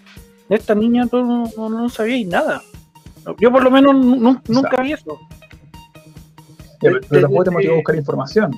de 0.49 0.55
esta 0.55 0.73
niña 0.73 1.05
tú 1.05 1.23
no, 1.23 1.43
no, 1.55 1.69
no 1.69 1.89
sabíais 1.89 2.25
nada. 2.27 2.63
Yo 3.39 3.51
por 3.51 3.63
lo 3.63 3.69
menos 3.69 3.93
nu- 3.95 4.15
nu- 4.15 4.41
nunca 4.47 4.81
vi 4.81 4.93
eso. 4.93 5.19
Ya, 6.81 6.89
pero, 6.89 6.99
pero 7.07 7.21
tampoco 7.21 7.43
te 7.43 7.51
motiva 7.51 7.73
a 7.73 7.75
buscar 7.77 7.95
información. 7.95 8.51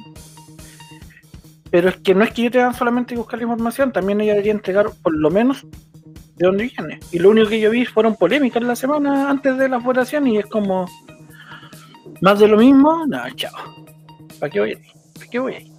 Pero 1.69 1.89
es 1.89 1.97
que 1.97 2.15
no 2.15 2.23
es 2.23 2.31
que 2.31 2.43
yo 2.43 2.51
te 2.51 2.59
dan 2.59 2.73
solamente 2.73 3.15
buscar 3.17 3.37
la 3.39 3.43
información, 3.43 3.91
también 3.91 4.21
ella 4.21 4.31
debería 4.31 4.53
entregar 4.53 4.87
por 5.03 5.13
lo 5.13 5.29
menos 5.29 5.65
de 6.37 6.45
dónde 6.47 6.71
viene. 6.75 6.99
Y 7.11 7.19
lo 7.19 7.29
único 7.29 7.49
que 7.49 7.59
yo 7.59 7.69
vi 7.71 7.83
fueron 7.85 8.15
polémicas 8.15 8.63
la 8.63 8.75
semana 8.77 9.29
antes 9.29 9.57
de 9.57 9.67
la 9.67 9.77
votación 9.79 10.27
y 10.27 10.37
es 10.37 10.45
como 10.45 10.87
más 12.21 12.39
de 12.39 12.47
lo 12.47 12.57
mismo, 12.57 13.05
no, 13.07 13.29
chao. 13.35 13.51
¿Para 14.39 14.49
qué 14.51 14.59
voy 14.59 14.69
ahí? 14.71 14.91
¿Para 15.15 15.27
qué 15.27 15.39
voy 15.39 15.53
ahí? 15.55 15.71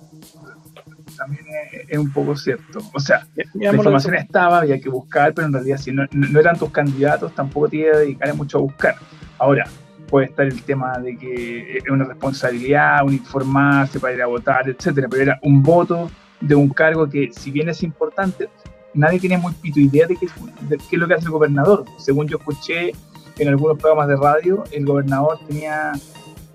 También 1.16 1.44
es, 1.72 1.88
es 1.90 1.98
un 1.98 2.12
poco 2.12 2.36
cierto. 2.36 2.78
O 2.92 3.00
sea, 3.00 3.26
la 3.54 3.72
información 3.74 4.14
estaba, 4.16 4.58
había 4.58 4.78
que 4.80 4.88
buscar, 4.88 5.32
pero 5.34 5.46
en 5.46 5.52
realidad 5.54 5.78
si 5.78 5.92
no, 5.92 6.04
no- 6.12 6.28
no 6.28 6.40
eran 6.40 6.58
tus 6.58 6.70
candidatos, 6.70 7.34
tampoco 7.34 7.68
te 7.68 7.76
iba 7.78 7.94
a 7.96 7.98
dedicar 8.00 8.34
mucho 8.34 8.58
a 8.58 8.60
buscar. 8.60 8.96
Ahora, 9.38 9.64
puede 10.08 10.26
estar 10.26 10.46
el 10.46 10.62
tema 10.62 10.98
de 10.98 11.16
que 11.16 11.78
es 11.78 11.88
una 11.90 12.04
responsabilidad, 12.04 13.04
un 13.04 13.14
informarse 13.14 13.98
para 13.98 14.14
ir 14.14 14.22
a 14.22 14.26
votar, 14.26 14.68
etcétera, 14.68 15.08
pero 15.10 15.22
era 15.22 15.38
un 15.42 15.62
voto 15.62 16.10
de 16.40 16.54
un 16.54 16.68
cargo 16.68 17.08
que, 17.08 17.30
si 17.32 17.50
bien 17.50 17.68
es 17.70 17.82
importante, 17.82 18.48
nadie 18.94 19.18
tiene 19.18 19.38
muy 19.38 19.52
pito 19.54 19.80
idea 19.80 20.06
de 20.06 20.16
qué, 20.16 20.26
de 20.68 20.76
qué 20.76 20.96
es 20.96 20.98
lo 20.98 21.08
que 21.08 21.14
hace 21.14 21.24
el 21.24 21.30
gobernador. 21.32 21.84
Según 21.98 22.28
yo 22.28 22.36
escuché 22.36 22.92
en 23.38 23.48
algunos 23.48 23.78
programas 23.78 24.08
de 24.08 24.16
radio, 24.16 24.64
el 24.70 24.84
gobernador 24.84 25.38
tenía 25.48 25.92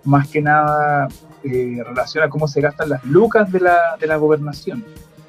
más 0.04 0.28
que 0.28 0.42
nada 0.42 1.08
eh, 1.44 1.82
relación 1.86 2.24
a 2.24 2.30
cómo 2.30 2.48
se 2.48 2.62
gastan 2.62 2.90
las 2.90 3.04
lucas 3.06 3.52
de 3.52 3.60
la, 3.60 3.98
de 4.00 4.08
la 4.08 4.16
gobernación, 4.18 4.84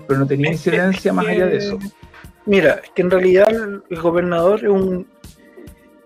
pero 0.07 0.21
no 0.21 0.27
tenía 0.27 0.47
que- 0.49 0.53
incidencia 0.55 1.13
más 1.13 1.27
allá 1.27 1.47
de 1.47 1.57
eso. 1.59 1.79
Mira, 2.47 2.81
es 2.83 2.91
que 2.91 3.03
en 3.03 3.11
realidad 3.11 3.49
el, 3.51 3.83
el 3.89 4.01
gobernador 4.01 4.65
es 4.65 4.71
un, 4.71 5.07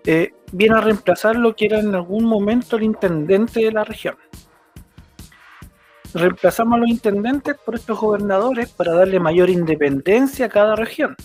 eh, 0.05 0.33
viene 0.51 0.77
a 0.77 0.81
reemplazar 0.81 1.35
lo 1.35 1.55
que 1.55 1.65
era 1.65 1.79
en 1.79 1.95
algún 1.95 2.25
momento 2.25 2.77
el 2.77 2.83
intendente 2.83 3.59
de 3.61 3.71
la 3.71 3.83
región. 3.83 4.15
Reemplazamos 6.13 6.75
a 6.75 6.79
los 6.79 6.89
intendentes 6.89 7.55
por 7.65 7.75
estos 7.75 7.99
gobernadores 7.99 8.69
para 8.69 8.93
darle 8.93 9.19
mayor 9.19 9.49
independencia 9.49 10.45
a 10.45 10.49
cada 10.49 10.75
región. 10.75 11.15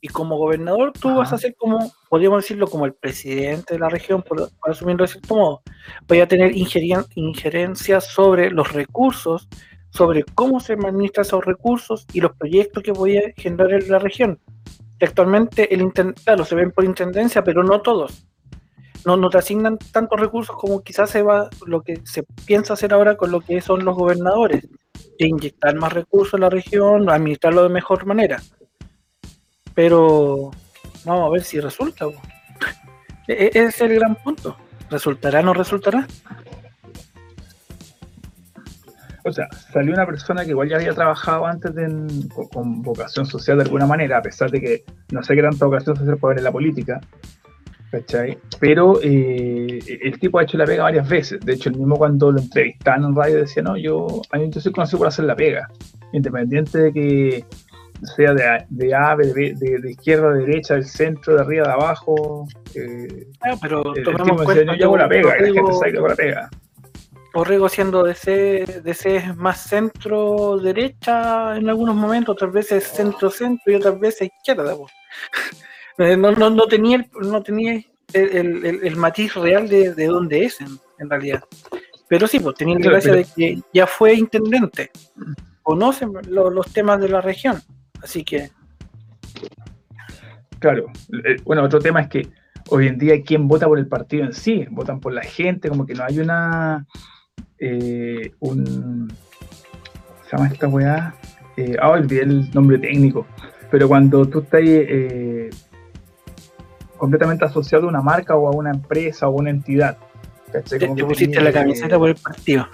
Y 0.00 0.08
como 0.08 0.36
gobernador 0.36 0.92
tú 0.92 1.08
Ajá. 1.08 1.18
vas 1.18 1.32
a 1.32 1.38
ser 1.38 1.54
como, 1.56 1.92
podríamos 2.08 2.42
decirlo, 2.42 2.68
como 2.68 2.84
el 2.84 2.94
presidente 2.94 3.74
de 3.74 3.80
la 3.80 3.88
región, 3.88 4.22
por, 4.22 4.50
por 4.58 4.70
asumirlo 4.70 5.04
de 5.04 5.08
cierto 5.08 5.34
modo. 5.34 5.62
Voy 6.06 6.20
a 6.20 6.28
tener 6.28 6.52
injerencia 6.54 8.00
sobre 8.00 8.50
los 8.50 8.72
recursos, 8.72 9.48
sobre 9.90 10.24
cómo 10.24 10.60
se 10.60 10.74
administran 10.74 11.24
esos 11.24 11.44
recursos 11.44 12.06
y 12.12 12.20
los 12.20 12.36
proyectos 12.36 12.82
que 12.82 12.92
voy 12.92 13.16
a 13.16 13.32
generar 13.36 13.72
en 13.72 13.90
la 13.90 13.98
región. 13.98 14.38
Actualmente, 15.00 15.74
el 15.74 15.92
claro, 16.24 16.44
se 16.44 16.54
ven 16.54 16.70
por 16.70 16.84
intendencia, 16.84 17.44
pero 17.44 17.62
no 17.62 17.80
todos. 17.80 18.26
No, 19.04 19.16
no 19.16 19.28
te 19.30 19.38
asignan 19.38 19.78
tantos 19.92 20.18
recursos 20.18 20.56
como 20.56 20.82
quizás 20.82 21.10
se 21.10 21.22
va 21.22 21.48
lo 21.66 21.82
que 21.82 22.00
se 22.04 22.24
piensa 22.44 22.74
hacer 22.74 22.92
ahora 22.92 23.16
con 23.16 23.30
lo 23.30 23.40
que 23.40 23.60
son 23.60 23.84
los 23.84 23.94
gobernadores, 23.94 24.68
de 25.18 25.28
inyectar 25.28 25.74
más 25.76 25.92
recursos 25.92 26.34
en 26.34 26.40
la 26.40 26.50
región, 26.50 27.08
administrarlo 27.08 27.62
de 27.62 27.68
mejor 27.68 28.04
manera. 28.06 28.42
Pero 29.76 30.50
vamos 31.04 31.28
a 31.28 31.30
ver 31.30 31.44
si 31.44 31.60
resulta. 31.60 32.06
E, 33.28 33.32
e, 33.32 33.46
ese 33.48 33.66
es 33.66 33.80
el 33.80 33.94
gran 33.96 34.14
punto. 34.14 34.56
¿Resultará 34.88 35.40
o 35.40 35.42
no 35.42 35.52
resultará? 35.52 36.06
O 39.24 39.32
sea, 39.32 39.48
salió 39.72 39.92
una 39.92 40.06
persona 40.06 40.44
que 40.44 40.50
igual 40.50 40.68
ya 40.68 40.76
había 40.76 40.94
trabajado 40.94 41.44
antes 41.44 41.72
con, 42.52 42.82
vocación 42.82 43.26
social 43.26 43.56
de 43.56 43.64
alguna 43.64 43.84
manera, 43.84 44.18
a 44.18 44.22
pesar 44.22 44.48
de 44.52 44.60
que 44.60 44.84
no 45.10 45.24
sé 45.24 45.34
qué 45.34 45.42
tanta 45.42 45.66
vocación 45.66 45.96
social 45.96 46.16
puede 46.18 46.34
haber 46.34 46.38
en 46.38 46.44
la 46.44 46.52
política, 46.52 47.00
¿cachai? 47.90 48.38
Pero 48.60 49.00
eh, 49.02 49.80
el 50.02 50.20
tipo 50.20 50.38
ha 50.38 50.44
hecho 50.44 50.56
la 50.56 50.64
pega 50.64 50.84
varias 50.84 51.08
veces. 51.08 51.40
De 51.40 51.54
hecho, 51.54 51.70
el 51.70 51.78
mismo 51.78 51.96
cuando 51.96 52.30
lo 52.30 52.38
entrevistaban 52.38 53.02
en 53.02 53.16
radio 53.16 53.38
decía, 53.38 53.64
no, 53.64 53.76
yo, 53.76 54.22
yo 54.32 54.60
soy 54.60 54.70
conocido 54.70 54.98
por 54.98 55.08
hacer 55.08 55.24
la 55.24 55.34
pega, 55.34 55.68
independiente 56.12 56.78
de 56.78 56.92
que 56.92 57.44
sea 58.02 58.34
de, 58.34 58.64
de 58.68 58.94
A, 58.94 59.16
de, 59.16 59.32
de, 59.32 59.78
de, 59.80 59.90
izquierda, 59.90 60.32
de 60.32 60.46
derecha, 60.46 60.74
del 60.74 60.84
centro, 60.84 61.34
de 61.34 61.40
arriba, 61.42 61.68
de 61.68 61.72
abajo. 61.72 62.46
Eh, 62.74 63.26
ah, 63.42 63.56
pero 63.60 63.94
el, 63.94 64.04
tomamos 64.04 64.42
cuenta, 64.42 64.76
yo 64.76 64.86
hago 64.86 64.96
la 64.96 65.08
pega, 65.08 65.36
la 65.36 65.46
gente 65.46 65.72
sabe 65.72 65.92
que 65.92 65.98
hago 65.98 66.08
la 66.08 66.14
pega. 66.14 66.50
Orrego 67.34 67.68
siendo 67.68 68.12
ser, 68.14 68.82
de 68.82 69.34
más 69.36 69.60
centro 69.60 70.58
derecha 70.58 71.56
en 71.56 71.68
algunos 71.68 71.94
momentos, 71.94 72.34
otras 72.34 72.52
veces 72.52 72.84
centro 72.84 73.30
centro 73.30 73.72
y 73.72 73.76
otras 73.76 73.98
veces 73.98 74.30
izquierda. 74.36 74.74
Eh, 75.98 76.14
no, 76.14 76.30
no, 76.30 76.50
no, 76.50 76.66
tenía 76.66 76.98
el, 76.98 77.06
no 77.26 77.42
tenía 77.42 77.80
el, 78.12 78.82
el, 78.82 78.96
matiz 78.96 79.34
real 79.34 79.66
de, 79.66 79.94
de 79.94 80.06
dónde 80.08 80.44
es 80.44 80.58
en, 80.60 81.08
realidad. 81.08 81.42
Pero 82.06 82.26
sí, 82.26 82.38
pues 82.38 82.54
tenía 82.56 82.78
la 82.78 82.90
gracia 82.90 83.14
de 83.14 83.24
que 83.24 83.58
ya 83.72 83.86
fue 83.86 84.12
intendente, 84.12 84.90
conoce 85.62 86.06
los 86.28 86.70
temas 86.70 87.00
de 87.00 87.08
la 87.08 87.22
región, 87.22 87.62
así 88.02 88.24
que... 88.24 88.50
Claro, 90.58 90.86
eh, 91.24 91.36
bueno, 91.44 91.62
otro 91.62 91.78
tema 91.78 92.00
es 92.00 92.08
que 92.08 92.28
hoy 92.70 92.88
en 92.88 92.98
día 92.98 93.22
quién 93.22 93.46
vota 93.46 93.66
por 93.66 93.78
el 93.78 93.86
partido 93.86 94.24
en 94.24 94.32
sí, 94.32 94.66
votan 94.70 95.00
por 95.00 95.12
la 95.12 95.22
gente, 95.22 95.68
como 95.68 95.86
que 95.86 95.94
no 95.94 96.04
hay 96.04 96.18
una 96.18 96.86
eh, 97.58 98.32
un. 98.40 99.12
se 100.24 100.36
llama 100.36 100.48
esta 100.48 100.68
weá? 100.68 101.14
Eh, 101.56 101.76
ah, 101.80 101.90
olvidé 101.90 102.22
el 102.22 102.50
nombre 102.52 102.78
técnico. 102.78 103.26
Pero 103.70 103.88
cuando 103.88 104.26
tú 104.26 104.40
estás 104.40 104.60
eh, 104.64 105.50
completamente 106.96 107.44
asociado 107.44 107.86
a 107.86 107.88
una 107.88 108.02
marca 108.02 108.36
o 108.36 108.48
a 108.48 108.50
una 108.50 108.70
empresa 108.70 109.28
o 109.28 109.32
a 109.32 109.40
una 109.40 109.50
entidad. 109.50 109.98
Te, 110.52 110.88
pusiste 110.88 111.40
la 111.40 111.52
camiseta 111.52 111.98
por 111.98 112.10
el 112.10 112.16
partido. 112.16 112.66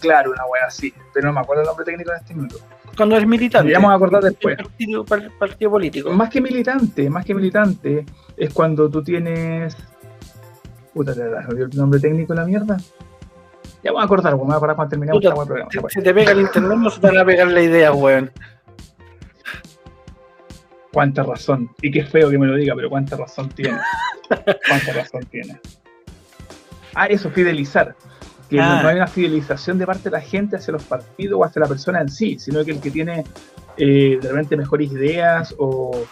Claro, 0.00 0.30
una 0.30 0.46
weá 0.46 0.66
así. 0.66 0.94
Pero 1.12 1.28
no 1.28 1.34
me 1.34 1.40
acuerdo 1.40 1.62
el 1.62 1.66
nombre 1.66 1.84
técnico 1.84 2.10
en 2.12 2.16
este 2.18 2.34
minuto. 2.34 2.58
Cuando 2.96 3.16
eres 3.16 3.28
militante. 3.28 3.72
vamos 3.72 3.90
a 3.90 3.94
acordar 3.94 4.22
después. 4.22 4.56
Partido, 4.56 5.04
partido 5.04 5.70
político. 5.70 6.12
Más 6.12 6.28
que 6.28 6.40
militante, 6.40 7.08
más 7.08 7.24
que 7.24 7.34
militante, 7.34 8.04
es 8.36 8.52
cuando 8.52 8.90
tú 8.90 9.02
tienes. 9.02 9.76
Puta, 10.92 11.14
¿te 11.14 11.22
olvidó 11.22 11.66
el 11.66 11.76
nombre 11.76 12.00
técnico 12.00 12.34
de 12.34 12.40
la 12.40 12.46
mierda? 12.46 12.76
Ya 13.82 13.92
voy 13.92 14.02
a 14.02 14.04
acordar, 14.04 14.34
voy 14.34 14.52
a 14.52 14.56
acordar 14.56 14.76
cuando 14.76 14.90
terminemos 14.90 15.24
este 15.24 15.34
programa. 15.34 15.70
Si, 15.88 16.02
te 16.02 16.12
pega 16.12 16.32
el 16.32 16.40
internet, 16.40 16.78
no 16.78 16.90
se 16.90 17.00
te 17.00 17.06
van 17.06 17.18
a 17.18 17.24
pegar 17.24 17.48
la 17.48 17.62
idea, 17.62 17.92
weón. 17.92 18.30
Cuánta 20.92 21.22
razón. 21.22 21.70
Y 21.80 21.90
qué 21.90 22.04
feo 22.04 22.28
que 22.28 22.38
me 22.38 22.46
lo 22.46 22.56
diga, 22.56 22.74
pero 22.74 22.90
cuánta 22.90 23.16
razón 23.16 23.48
tiene. 23.50 23.78
cuánta 24.68 24.92
razón 24.92 25.24
tiene. 25.30 25.60
Ah, 26.94 27.06
eso, 27.06 27.30
fidelizar. 27.30 27.94
Que 28.50 28.56
no, 28.56 28.62
hay 28.64 28.96
una 28.96 29.06
fidelización 29.06 29.78
de 29.78 29.86
parte 29.86 30.04
de 30.04 30.10
la 30.10 30.20
gente 30.20 30.56
hacia 30.56 30.72
los 30.72 30.82
partidos 30.82 31.40
o 31.40 31.44
hacia 31.44 31.60
la 31.60 31.68
persona 31.68 32.00
en 32.00 32.08
sí, 32.08 32.38
sino 32.38 32.64
que 32.64 32.72
el 32.72 32.80
que 32.80 32.90
tiene 32.90 33.24
eh, 33.76 34.18
de 34.20 34.28
repente 34.28 34.56
mejores 34.56 34.90
ideas 34.90 35.54
o, 35.56 36.04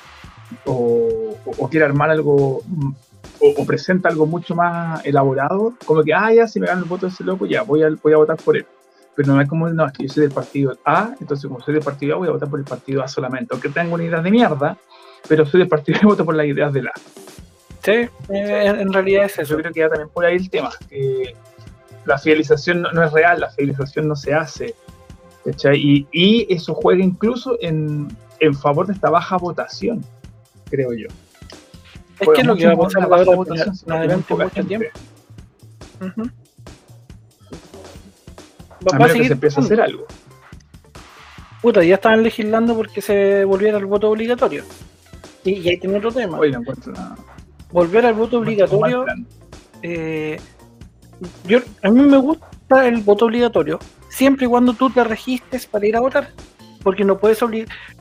o 0.65 1.69
quiere 1.69 1.85
armar 1.85 2.11
algo 2.11 2.63
o, 3.41 3.67
presenta 3.67 4.09
algo 4.09 4.27
mucho 4.27 4.55
más 4.55 5.05
elaborado, 5.05 5.75
como 5.85 6.03
que, 6.03 6.13
ah, 6.13 6.33
ya, 6.33 6.47
si 6.47 6.61
me 6.61 6.67
ganan 6.67 6.85
el 6.85 6.89
voto 6.89 7.07
de 7.07 7.13
ese 7.13 7.25
loco, 7.25 7.47
ya, 7.47 7.63
voy 7.63 7.83
a, 7.83 7.91
voy 8.03 8.13
a 8.13 8.17
votar 8.17 8.37
por 8.37 8.57
él. 8.57 8.67
Pero 9.15 9.35
no 9.35 9.41
es 9.41 9.49
como, 9.49 9.69
no, 9.69 9.87
es 9.87 9.93
que 9.93 10.07
yo 10.07 10.13
soy 10.13 10.23
del 10.25 10.33
partido 10.33 10.79
A, 10.85 11.15
entonces 11.21 11.47
como 11.47 11.61
soy 11.61 11.75
del 11.75 11.83
partido 11.83 12.15
A, 12.15 12.19
voy 12.19 12.29
a 12.29 12.33
votar 12.33 12.49
por 12.49 12.59
el 12.59 12.65
partido 12.65 13.03
A 13.03 13.09
solamente. 13.09 13.49
Aunque 13.53 13.69
tengo 13.69 13.95
una 13.95 14.05
idea 14.05 14.21
de 14.21 14.31
mierda, 14.31 14.77
pero 15.29 15.45
soy 15.45 15.61
del 15.61 15.69
partido 15.69 15.99
A 15.99 16.03
y 16.03 16.07
voto 16.07 16.25
por 16.25 16.35
las 16.35 16.47
ideas 16.47 16.73
del 16.73 16.89
A. 16.89 16.93
Sí, 17.83 17.93
eh, 17.93 18.75
en 18.79 18.93
realidad 18.93 19.25
es 19.25 19.39
eso. 19.39 19.55
Yo 19.55 19.59
creo 19.59 19.73
que 19.73 19.81
ya 19.81 19.89
también 19.89 20.09
por 20.09 20.25
ahí 20.25 20.37
el 20.37 20.51
tema. 20.51 20.71
La 22.09 22.19
fidelización 22.19 22.83
no, 22.83 23.05
es 23.05 23.13
real, 23.13 23.41
la 23.41 23.51
fidelización 23.51 24.09
no 24.09 24.17
se 24.17 24.33
hace. 24.33 24.75
Y, 25.75 26.07
y, 26.11 26.47
eso 26.53 26.75
juega 26.75 27.05
incluso 27.05 27.57
en, 27.61 28.09
en 28.41 28.55
favor 28.55 28.87
de 28.87 28.95
esta 28.95 29.11
baja 29.11 29.37
votación, 29.37 30.03
creo 30.71 30.93
yo. 30.95 31.09
Es 32.19 32.29
que 32.35 32.41
es 32.41 32.47
lo 32.47 32.57
que 32.57 32.67
va 32.67 32.73
a 32.73 32.77
pasar 32.77 33.03
ahora 33.05 33.45
adelante 33.89 34.35
mucho 34.35 34.65
tiempo. 34.65 34.87
Va 39.01 39.05
a, 39.05 39.09
seguir 39.09 39.23
que 39.23 39.29
se 39.29 39.33
empiece 39.35 39.61
a 39.61 39.65
hacer 39.65 39.81
algo. 39.81 40.07
Puta, 41.61 41.85
ya 41.85 41.97
estaban 41.97 42.23
legislando 42.23 42.75
porque 42.75 43.03
se 43.03 43.45
volviera 43.45 43.79
el 43.79 43.87
voto 43.87 44.11
obligatorio. 44.11 44.65
Y, 45.45 45.69
ahí 45.69 45.79
tiene 45.79 45.99
otro 45.99 46.13
tema. 46.13 46.39
Oye, 46.39 46.53
no 46.53 46.61
encuentro 46.61 46.93
nada. 46.93 47.17
Volver 47.71 48.07
al 48.07 48.15
voto 48.15 48.39
obligatorio. 48.39 49.05
Eh, 49.83 50.41
yo, 51.45 51.61
a 51.83 51.91
mí 51.91 52.01
me 52.03 52.17
gusta 52.17 52.87
el 52.87 53.03
voto 53.03 53.27
obligatorio, 53.27 53.79
siempre 54.09 54.47
y 54.47 54.49
cuando 54.49 54.73
tú 54.75 54.91
te 54.91 55.03
registres 55.05 55.67
para 55.67 55.87
ir 55.87 55.97
a 55.97 56.01
votar 56.01 56.31
porque 56.83 57.05
no 57.05 57.19
puedes 57.19 57.39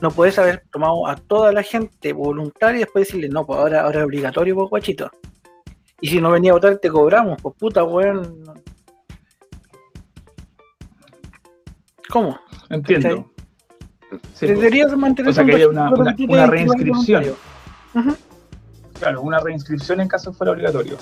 no 0.00 0.10
puedes 0.10 0.38
haber 0.38 0.64
tomado 0.70 1.06
a 1.06 1.16
toda 1.16 1.52
la 1.52 1.62
gente 1.62 2.12
voluntaria 2.12 2.76
y 2.76 2.84
después 2.84 3.06
decirle, 3.06 3.28
no, 3.28 3.44
pues 3.44 3.58
ahora, 3.58 3.82
ahora 3.82 4.00
es 4.00 4.04
obligatorio, 4.06 4.54
pues 4.54 4.70
guachito. 4.70 5.10
Y 6.00 6.08
si 6.08 6.20
no 6.20 6.30
venía 6.30 6.52
a 6.52 6.54
votar, 6.54 6.78
te 6.78 6.88
cobramos, 6.88 7.40
pues 7.42 7.54
puta, 7.56 7.84
weón. 7.84 8.44
¿Cómo? 12.08 12.38
Entiendo. 12.70 13.30
Sí, 14.32 14.46
Deberías 14.46 14.96
mantener 14.96 15.30
o 15.30 15.34
sea, 15.34 15.44
que 15.44 15.56
haya 15.56 15.68
una, 15.68 15.90
una, 15.90 16.46
reinscripción. 16.46 17.24
Claro, 18.98 19.20
una 19.20 19.40
reinscripción 19.40 20.00
en 20.00 20.08
caso 20.08 20.32
fuera 20.32 20.52
obligatorio. 20.52 20.96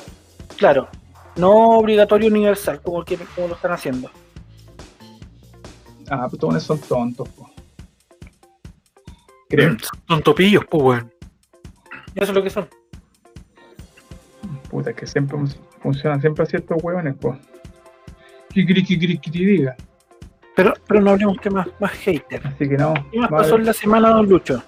Claro, 0.56 0.88
no 1.36 1.78
obligatorio 1.78 2.28
universal, 2.28 2.80
como, 2.82 3.04
como 3.04 3.48
lo 3.48 3.54
están 3.54 3.72
haciendo. 3.72 4.10
Ah, 6.10 6.26
pues 6.28 6.40
todos 6.40 6.62
son 6.62 6.78
tontos. 6.80 7.28
pues. 7.30 7.50
Creo. 9.48 9.76
Son 10.08 10.22
topillos, 10.22 10.64
pues, 10.68 10.82
weón. 10.82 11.12
Eso 12.14 12.32
es 12.32 12.34
lo 12.34 12.42
que 12.42 12.50
son. 12.50 12.68
Puta, 14.70 14.92
que 14.92 15.06
siempre 15.06 15.38
funcionan 15.80 16.20
siempre 16.20 16.44
a 16.44 16.46
ciertos 16.46 16.82
huevones, 16.82 17.14
pues. 17.20 17.38
¿Qué 18.52 18.64
querés 18.66 18.88
que 18.88 18.98
que 18.98 19.30
te 19.30 19.38
diga? 19.38 19.76
Pero, 20.54 20.72
pero 20.86 21.02
no 21.02 21.10
hablemos 21.10 21.38
que 21.38 21.50
más, 21.50 21.68
más 21.78 21.92
hater. 21.92 22.46
Así 22.46 22.68
que 22.68 22.78
no. 22.78 22.94
¿Qué 23.12 23.18
más 23.18 23.30
pasó 23.30 23.56
en 23.56 23.66
la 23.66 23.74
semana, 23.74 24.08
don 24.08 24.26
Lucho? 24.26 24.62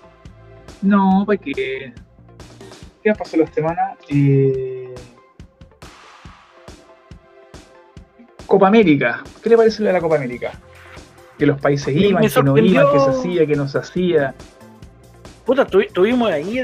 No, 0.82 1.22
pues 1.24 1.40
que. 1.40 1.94
¿Qué 3.02 3.08
más 3.08 3.18
pasó 3.18 3.36
la 3.38 3.46
semana? 3.46 3.96
Eh... 4.08 4.77
Copa 8.48 8.66
América. 8.66 9.22
¿Qué 9.40 9.50
le 9.50 9.56
parece 9.56 9.84
la 9.84 10.00
Copa 10.00 10.16
América? 10.16 10.50
Que 11.38 11.46
los 11.46 11.60
países 11.60 11.94
iban, 11.94 12.26
que 12.26 12.42
no 12.42 12.58
iban, 12.58 12.92
que 12.92 12.98
se 12.98 13.10
hacía, 13.10 13.46
que 13.46 13.54
no 13.54 13.68
se 13.68 13.78
hacía 13.78 14.34
puta, 15.48 15.66
estuvimos 15.80 16.30
ahí 16.30 16.60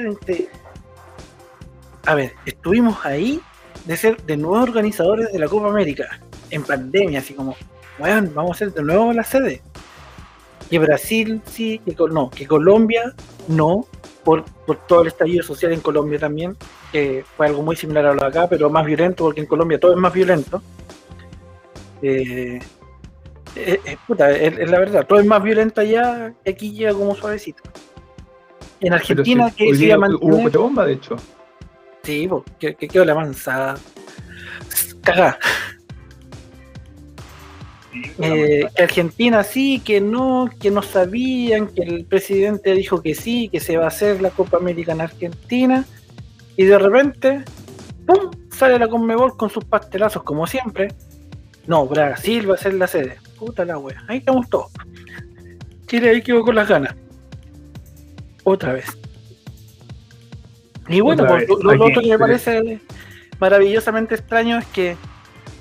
A 2.05 2.14
ver, 2.14 2.35
estuvimos 2.44 3.07
ahí 3.07 3.40
de 3.87 3.97
ser 3.97 4.20
de 4.25 4.37
nuevos 4.37 4.68
organizadores 4.68 5.33
de 5.33 5.38
la 5.38 5.49
Copa 5.49 5.68
América, 5.68 6.20
en 6.51 6.62
pandemia, 6.64 7.20
así 7.20 7.33
como, 7.33 7.57
bueno, 7.99 8.31
vamos 8.35 8.57
a 8.57 8.59
ser 8.59 8.75
de 8.75 8.83
nuevo 8.83 9.11
la 9.14 9.25
sede. 9.25 9.62
Que 10.68 10.79
Brasil 10.79 11.40
sí, 11.47 11.79
que 11.79 11.97
no, 12.11 12.29
que 12.29 12.47
Colombia 12.47 13.14
no, 13.49 13.87
por, 14.23 14.44
todo 14.87 15.01
el 15.01 15.09
estallido 15.09 15.42
social 15.42 15.73
en 15.73 15.81
Colombia 15.81 16.18
también, 16.18 16.55
que 16.92 17.25
fue 17.38 17.47
algo 17.47 17.62
muy 17.62 17.77
similar 17.77 18.05
a 18.05 18.12
lo 18.12 18.20
de 18.20 18.27
acá, 18.27 18.49
pero 18.51 18.68
más 18.68 18.85
violento, 18.85 19.25
porque 19.25 19.40
en 19.40 19.47
Colombia 19.47 19.81
todo 19.81 19.92
es 19.92 19.99
más 19.99 20.12
violento. 20.12 20.61
Eh, 22.07 22.61
eh, 23.57 23.81
eh, 23.83 23.97
puta, 24.07 24.31
es, 24.31 24.71
la 24.71 24.79
verdad, 24.79 25.07
todo 25.07 25.21
es 25.21 25.27
más 25.27 25.43
violento 25.43 25.81
allá, 25.81 26.35
aquí 26.47 26.73
llega 26.73 26.93
como 26.93 27.14
suavecito. 27.14 27.62
En 28.81 28.93
Argentina 28.93 29.51
que 29.51 29.75
se 29.75 29.87
iba 29.87 29.97
Hubo 30.21 30.51
bomba, 30.51 30.85
de 30.85 30.95
hecho. 30.95 31.17
Sí, 32.03 32.29
que, 32.59 32.75
quedó 32.75 33.07
la 33.07 33.14
mansa. 33.14 33.77
Cagá. 35.01 35.38
eh, 38.19 38.69
que 38.77 38.83
Argentina 38.83 39.43
sí, 39.43 39.81
que 39.83 40.03
no, 40.03 40.51
que 40.61 40.71
no 40.71 40.83
sabían, 40.83 41.69
que 41.69 41.85
el 41.85 42.05
presidente 42.05 42.73
dijo 42.73 43.01
que 43.01 43.14
sí, 43.14 43.49
que 43.49 43.61
se 43.61 43.79
va 43.79 43.85
a 43.85 43.88
hacer 43.88 44.21
la 44.21 44.29
Copa 44.29 44.59
América 44.59 44.93
en 44.93 45.01
Argentina, 45.01 45.87
y 46.59 46.64
de 46.64 46.79
repente, 46.79 47.45
¡pum! 48.07 48.31
sale 48.51 48.79
la 48.79 48.88
Conmebol 48.88 49.38
con 49.38 49.49
sus 49.49 49.64
pastelazos 49.64 50.23
como 50.23 50.47
siempre. 50.47 50.88
No, 51.66 51.87
Brasil 51.87 52.50
va 52.50 52.55
a 52.55 52.59
ser 52.59 52.74
la 52.74 52.87
sede. 52.87 53.18
Puta 53.38 53.64
la 53.64 53.79
wea, 53.79 54.03
ahí 54.09 54.18
estamos 54.18 54.48
todos. 54.48 54.70
Chile 55.87 56.11
ahí 56.11 56.22
quedó 56.22 56.42
con 56.42 56.55
las 56.55 56.68
ganas. 56.68 56.94
Otra 58.44 58.72
vez. 58.74 58.87
Y 60.88 61.00
bueno, 61.00 61.27
pues, 61.27 61.48
lo, 61.48 61.74
lo 61.74 61.87
otro 61.87 62.03
que 62.03 62.11
me 62.11 62.18
parece 62.18 62.81
maravillosamente 63.40 64.14
extraño 64.14 64.59
es 64.59 64.66
que 64.66 64.96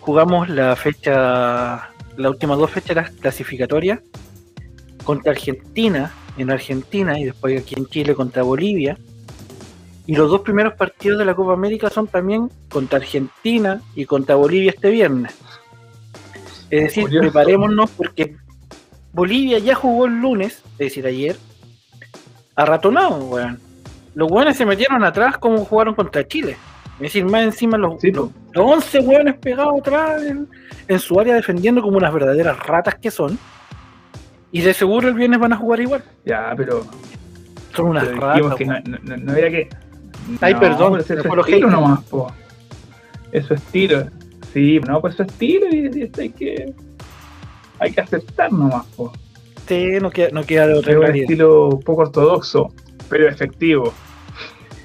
jugamos 0.02 0.50
la 0.50 0.76
fecha, 0.76 1.90
las 2.18 2.32
últimas 2.32 2.58
dos 2.58 2.72
fechas 2.72 3.10
clasificatorias 3.12 4.00
contra 5.04 5.32
Argentina, 5.32 6.12
en 6.38 6.52
Argentina 6.52 7.20
y 7.20 7.26
después 7.26 7.62
aquí 7.62 7.76
en 7.78 7.86
Chile 7.88 8.16
contra 8.16 8.44
Bolivia. 8.44 8.98
Y 10.06 10.16
los 10.16 10.30
dos 10.30 10.42
primeros 10.42 10.74
partidos 10.74 11.20
de 11.20 11.26
la 11.26 11.34
Copa 11.34 11.54
América 11.54 11.90
son 11.90 12.08
también 12.08 12.50
contra 12.70 13.00
Argentina 13.00 13.82
y 13.96 14.06
contra 14.06 14.36
Bolivia 14.36 14.72
este 14.72 14.90
viernes. 14.90 15.34
Es 16.74 16.96
decir, 16.96 17.08
preparémonos 17.20 17.92
porque 17.92 18.36
Bolivia 19.12 19.60
ya 19.60 19.76
jugó 19.76 20.08
el 20.08 20.20
lunes, 20.20 20.64
es 20.72 20.78
decir, 20.80 21.06
ayer, 21.06 21.36
a 22.56 22.66
ratonado, 22.66 23.26
weón. 23.26 23.60
Los 24.16 24.32
weones 24.32 24.58
se 24.58 24.66
metieron 24.66 25.04
atrás 25.04 25.38
como 25.38 25.64
jugaron 25.66 25.94
contra 25.94 26.28
Chile. 26.28 26.58
Es 26.96 27.00
decir, 27.00 27.26
más 27.26 27.44
encima 27.44 27.78
los, 27.78 28.04
11 28.56 29.00
hueones 29.02 29.36
pegados 29.38 29.82
atrás 29.82 30.24
en, 30.88 31.00
su 31.00 31.20
área 31.20 31.36
defendiendo 31.36 31.80
como 31.84 31.98
unas 31.98 32.12
verdaderas 32.12 32.58
ratas 32.58 32.96
que 32.96 33.12
son. 33.12 33.38
Y 34.52 34.62
de 34.62 34.74
seguro 34.74 35.10
el 35.10 35.14
viernes 35.14 35.40
van 35.40 35.54
a 35.54 35.58
jugar 35.58 35.80
igual. 35.80 36.04
Ya, 36.26 36.56
pero. 36.58 36.88
Son 37.76 37.86
unas 37.86 38.08
ratas. 38.18 38.56
Que 38.56 38.66
no, 38.66 38.80
no, 39.04 39.18
no, 39.18 39.34
era 39.36 39.52
que. 39.52 39.70
Ay, 40.42 40.56
perdón, 40.56 41.00
eso 41.00 41.14
es 41.14 41.46
tiro 41.46 41.70
nomás, 41.70 42.02
po. 42.06 42.32
Eso 43.32 43.54
es 43.54 43.62
tiro. 43.66 44.08
Sí, 44.54 44.80
no, 44.80 45.02
pues 45.02 45.16
eso 45.16 45.24
es 45.24 45.34
tiro 45.34 45.68
y, 45.72 46.12
hay 46.20 46.30
que. 46.30 46.74
Hay 47.80 47.92
que 47.92 48.02
aceptar 48.02 48.52
nomás, 48.52 48.86
po. 48.96 49.12
Sí, 49.68 49.98
no 50.00 50.12
queda, 50.12 50.30
no 50.32 50.44
queda 50.44 50.68
de 50.68 50.74
otra 50.76 50.92
Es 50.92 50.98
un 50.98 51.16
estilo 51.16 51.80
poco 51.84 52.04
ortodoxo, 52.04 52.72
pero 53.10 53.28
efectivo. 53.28 53.92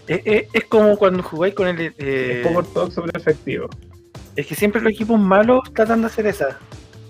Es, 0.06 0.64
como 0.68 0.96
cuando 0.96 1.22
jugáis 1.22 1.54
con 1.54 1.68
el. 1.68 1.94
Eh, 1.98 2.40
es 2.40 2.46
poco 2.46 2.60
ortodoxo, 2.60 3.02
pero 3.02 3.18
efectivo. 3.18 3.68
Es 4.36 4.46
que 4.46 4.54
siempre 4.54 4.80
los 4.80 4.92
equipos 4.92 5.20
malos 5.20 5.60
tratan 5.74 6.00
de 6.00 6.06
hacer 6.06 6.26
esa. 6.26 6.58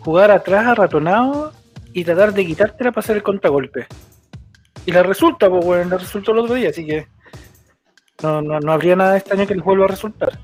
Jugar 0.01 0.31
atrás, 0.33 0.67
arratonado 0.67 1.53
y 1.93 2.03
tratar 2.03 2.35
de 2.35 2.45
quitártela 2.45 2.91
para 2.91 3.05
hacer 3.05 3.17
el 3.17 3.23
contragolpe. 3.23 3.87
Y 4.85 4.93
la 4.93 5.03
resulta, 5.03 5.49
pues 5.49 5.65
bueno, 5.65 5.91
la 5.91 5.99
resultó 5.99 6.33
el 6.33 6.39
otro 6.39 6.55
día, 6.55 6.71
así 6.71 6.85
que 6.87 7.07
no, 8.23 8.43
no, 8.43 8.59
no 8.59 8.73
habría 8.73 8.97
nada 8.97 9.17
extraño 9.17 9.47
que 9.47 9.55
les 9.55 9.65
vuelva 9.65 9.85
a 9.85 9.89
resultar. 9.89 10.39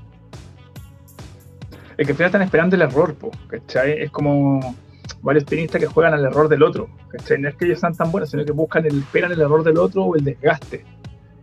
Es 1.97 2.05
que 2.05 2.11
al 2.11 2.17
final 2.17 2.25
están 2.27 2.41
esperando 2.41 2.75
el 2.75 2.81
error, 2.81 3.15
po, 3.15 3.31
¿cachai? 3.47 4.01
Es 4.01 4.11
como 4.11 4.75
varios 5.21 5.45
tenistas 5.45 5.79
que 5.79 5.87
juegan 5.87 6.13
al 6.13 6.25
error 6.25 6.49
del 6.49 6.63
otro, 6.63 6.89
¿cachai? 7.09 7.39
No 7.39 7.47
es 7.47 7.55
que 7.55 7.65
ellos 7.65 7.79
sean 7.79 7.95
tan 7.95 8.11
buenos, 8.11 8.29
sino 8.29 8.43
que 8.43 8.51
buscan 8.51 8.85
el, 8.85 8.99
esperan 8.99 9.31
el 9.31 9.41
error 9.41 9.63
del 9.63 9.77
otro 9.77 10.03
o 10.03 10.15
el 10.15 10.23
desgaste. 10.23 10.85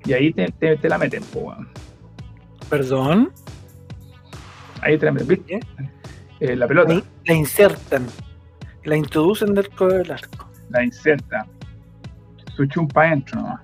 Y 0.04 0.12
ahí 0.12 0.32
te, 0.32 0.52
te, 0.76 0.88
la 0.88 0.98
meten, 0.98 1.22
po, 1.24 1.54
¿Perdón? 2.68 3.32
Ahí 4.80 4.98
te 4.98 5.06
la 5.06 5.12
meten, 5.12 5.28
¿viste? 5.28 5.60
Eh, 6.40 6.56
la 6.56 6.66
pelota. 6.66 7.02
la 7.24 7.34
insertan. 7.34 8.06
La 8.84 8.96
introducen 8.96 9.54
dentro 9.54 9.86
del 9.88 10.10
arco. 10.10 10.50
La 10.70 10.82
insertan. 10.82 11.46
Su 12.56 12.66
chumpa 12.66 13.04
adentro 13.04 13.40
nomás. 13.40 13.60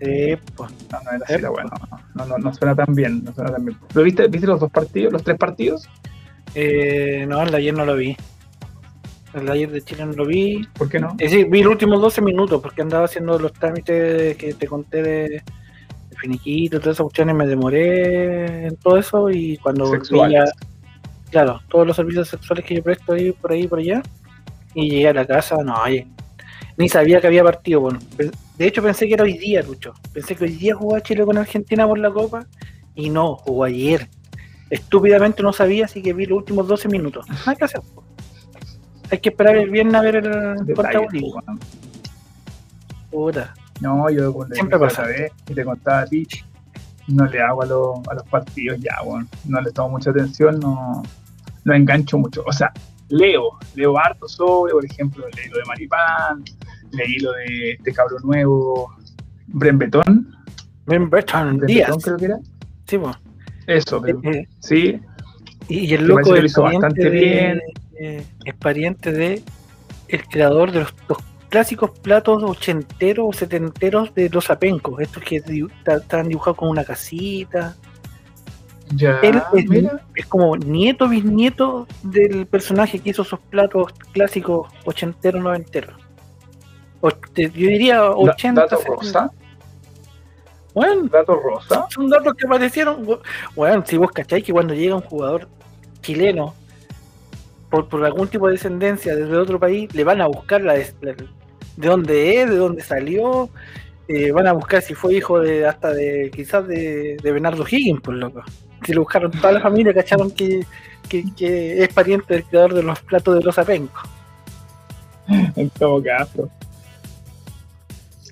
Sí, 0.00 0.36
pues. 0.54 0.70
No, 0.92 1.00
no 1.02 1.10
era 1.10 1.24
así 1.24 1.40
la 1.40 1.50
bueno. 1.50 1.70
No, 2.14 2.26
no, 2.26 2.38
no, 2.38 2.54
suena 2.54 2.74
tan 2.74 2.94
bien. 2.94 3.24
No 3.24 3.32
suena 3.32 3.50
tan 3.50 3.64
bien. 3.64 3.78
¿Lo 3.94 4.02
viste, 4.02 4.28
viste 4.28 4.46
los 4.46 4.60
dos 4.60 4.70
partidos, 4.70 5.12
los 5.12 5.24
tres 5.24 5.38
partidos? 5.38 5.88
Eh, 6.60 7.24
no, 7.28 7.40
el 7.40 7.50
de 7.50 7.56
ayer 7.56 7.74
no 7.74 7.84
lo 7.84 7.94
vi. 7.94 8.16
El 9.32 9.46
de 9.46 9.52
ayer 9.52 9.70
de 9.70 9.82
Chile 9.82 10.06
no 10.06 10.12
lo 10.12 10.26
vi. 10.26 10.66
¿Por 10.76 10.88
qué 10.88 10.98
no? 10.98 11.10
Es 11.18 11.30
decir, 11.30 11.48
vi 11.48 11.62
los 11.62 11.72
últimos 11.72 12.00
12 12.00 12.20
minutos 12.20 12.60
porque 12.60 12.82
andaba 12.82 13.04
haciendo 13.04 13.38
los 13.38 13.52
trámites 13.52 14.36
que 14.36 14.54
te 14.54 14.66
conté 14.66 15.02
de, 15.02 15.42
finiquito, 16.18 16.80
todas 16.80 16.96
esas 16.96 17.04
cuestiones, 17.04 17.34
me 17.36 17.46
demoré 17.46 18.66
en 18.66 18.76
todo 18.76 18.98
eso 18.98 19.30
y 19.30 19.56
cuando 19.58 19.90
veía, 20.10 20.44
claro, 21.30 21.60
todos 21.68 21.86
los 21.86 21.96
servicios 21.96 22.28
sexuales 22.28 22.64
que 22.64 22.76
yo 22.76 22.82
presto 22.82 23.12
ahí, 23.12 23.32
por 23.32 23.52
ahí, 23.52 23.66
por 23.66 23.78
allá, 23.78 24.02
y 24.74 24.90
llegué 24.90 25.08
a 25.08 25.14
la 25.14 25.26
casa, 25.26 25.56
no, 25.62 25.76
ni 26.76 26.88
sabía 26.88 27.20
que 27.20 27.26
había 27.26 27.42
partido, 27.42 27.80
bueno, 27.80 27.98
de 28.16 28.66
hecho 28.66 28.82
pensé 28.82 29.06
que 29.06 29.14
era 29.14 29.24
hoy 29.24 29.38
día, 29.38 29.62
Lucho, 29.62 29.94
pensé 30.12 30.34
que 30.36 30.44
hoy 30.44 30.52
día 30.52 30.74
jugaba 30.74 31.02
Chile 31.02 31.24
con 31.24 31.38
Argentina 31.38 31.86
por 31.86 31.98
la 31.98 32.10
Copa, 32.10 32.46
y 32.94 33.10
no, 33.10 33.36
jugó 33.36 33.64
ayer, 33.64 34.08
estúpidamente 34.70 35.42
no 35.42 35.52
sabía, 35.52 35.86
así 35.86 36.02
que 36.02 36.12
vi 36.12 36.26
los 36.26 36.38
últimos 36.38 36.66
12 36.68 36.88
minutos, 36.88 37.26
hay 37.46 37.56
que 37.56 37.64
hacer, 37.64 37.80
hay 39.10 39.18
que 39.18 39.28
esperar 39.30 39.56
el 39.56 39.70
viernes 39.70 39.94
a 39.94 40.02
ver 40.02 40.16
el 40.16 40.74
contra 40.74 41.00
Puta. 43.10 43.54
No, 43.80 44.10
yo 44.10 44.32
cuando 44.32 44.54
Siempre 44.54 44.78
pasa. 44.78 45.02
Vez, 45.04 45.32
y 45.48 45.54
te 45.54 45.64
contaba 45.64 46.00
a 46.00 46.06
ti, 46.06 46.26
no 47.06 47.24
le 47.26 47.40
hago 47.40 47.62
a, 47.62 47.64
a 48.12 48.14
los 48.14 48.22
partidos 48.30 48.78
ya, 48.80 48.96
bueno, 49.04 49.26
no 49.46 49.60
le 49.60 49.70
tomo 49.70 49.90
mucha 49.90 50.10
atención, 50.10 50.58
no, 50.60 51.02
no 51.64 51.74
engancho 51.74 52.18
mucho. 52.18 52.42
O 52.46 52.52
sea, 52.52 52.72
leo, 53.08 53.58
leo 53.74 53.98
harto 53.98 54.28
sobre, 54.28 54.72
por 54.72 54.84
ejemplo, 54.84 55.24
leí 55.36 55.48
lo 55.48 55.58
de 55.58 55.64
Maripán, 55.64 56.44
leí 56.90 57.18
lo 57.18 57.32
de 57.32 57.72
este 57.72 57.92
cabro 57.92 58.18
nuevo, 58.20 58.94
Bren 59.46 59.78
Betón. 59.78 60.36
Bren 60.86 61.08
Betón, 61.08 61.60
Betón 61.60 62.00
creo 62.00 62.16
que 62.16 62.24
era. 62.26 62.38
Sí, 62.86 62.98
pues. 62.98 63.16
Eso, 63.68 64.04
eh, 64.06 64.14
eh. 64.24 64.48
sí. 64.60 65.00
Y, 65.68 65.94
el 65.94 66.06
loco 66.06 66.34
lo 66.34 66.44
hizo 66.44 66.62
bastante 66.62 67.08
bien. 67.08 67.60
es 67.98 68.54
pariente 68.58 69.12
de 69.12 69.42
el 70.08 70.26
creador 70.26 70.72
de 70.72 70.80
los, 70.80 70.94
los 71.06 71.18
clásicos 71.48 71.90
platos 71.98 72.42
ochenteros 72.42 73.26
o 73.28 73.32
setenteros 73.32 74.14
de 74.14 74.28
los 74.30 74.50
apencos, 74.50 75.00
estos 75.00 75.22
que 75.22 75.36
están 75.36 76.28
dibujados 76.28 76.56
con 76.56 76.68
una 76.68 76.84
casita. 76.84 77.76
Ya, 78.94 79.18
Él 79.20 79.42
es, 80.14 80.26
como 80.26 80.56
nieto, 80.56 81.08
bisnieto 81.08 81.86
del 82.02 82.46
personaje 82.46 82.98
que 82.98 83.10
hizo 83.10 83.20
esos 83.20 83.38
platos 83.38 83.92
clásicos 84.12 84.72
ochenteros, 84.86 85.42
noventeros. 85.42 85.94
yo 87.02 87.50
diría 87.52 88.10
80. 88.10 88.62
¿Dato 88.62 88.78
rosa? 88.86 89.30
Bueno, 90.74 91.08
¿Dato 91.10 91.34
rosa? 91.36 91.86
Son 91.90 92.08
datos 92.08 92.34
que 92.34 92.46
aparecieron. 92.46 93.06
Bueno, 93.54 93.84
si 93.86 93.96
vos 93.96 94.12
cacháis 94.12 94.44
que 94.44 94.52
cuando 94.52 94.74
llega 94.74 94.94
un 94.94 95.02
jugador 95.02 95.48
chileno 96.02 96.54
por, 97.70 97.88
por 97.88 98.04
algún 98.04 98.28
tipo 98.28 98.46
de 98.46 98.52
descendencia 98.52 99.16
desde 99.16 99.36
otro 99.36 99.58
país, 99.58 99.92
le 99.94 100.04
van 100.04 100.20
a 100.20 100.26
buscar 100.26 100.62
la, 100.62 100.74
de 100.74 100.86
dónde 101.76 102.42
es, 102.42 102.50
de 102.50 102.56
dónde 102.56 102.82
salió. 102.82 103.48
Eh, 104.08 104.32
van 104.32 104.46
a 104.46 104.52
buscar 104.52 104.80
si 104.80 104.94
fue 104.94 105.14
hijo 105.14 105.38
de 105.40 105.66
hasta 105.66 105.92
de 105.92 106.30
quizás 106.34 106.66
de, 106.66 107.18
de 107.22 107.32
Bernardo 107.32 107.64
Higgins, 107.68 108.00
por 108.00 108.14
loco. 108.14 108.42
Si 108.84 108.92
lo 108.92 109.02
buscaron 109.02 109.30
toda 109.30 109.52
la 109.52 109.60
familia, 109.60 109.92
cacharon 109.92 110.30
que, 110.30 110.64
que, 111.08 111.82
es 111.82 111.92
pariente 111.92 112.34
del 112.34 112.44
creador 112.44 112.74
de 112.74 112.82
los 112.82 113.00
platos 113.00 113.34
de 113.34 113.42
los 113.42 113.58
apencos. 113.58 114.02
En 115.56 115.68
todo 115.70 116.02
caso. 116.02 116.48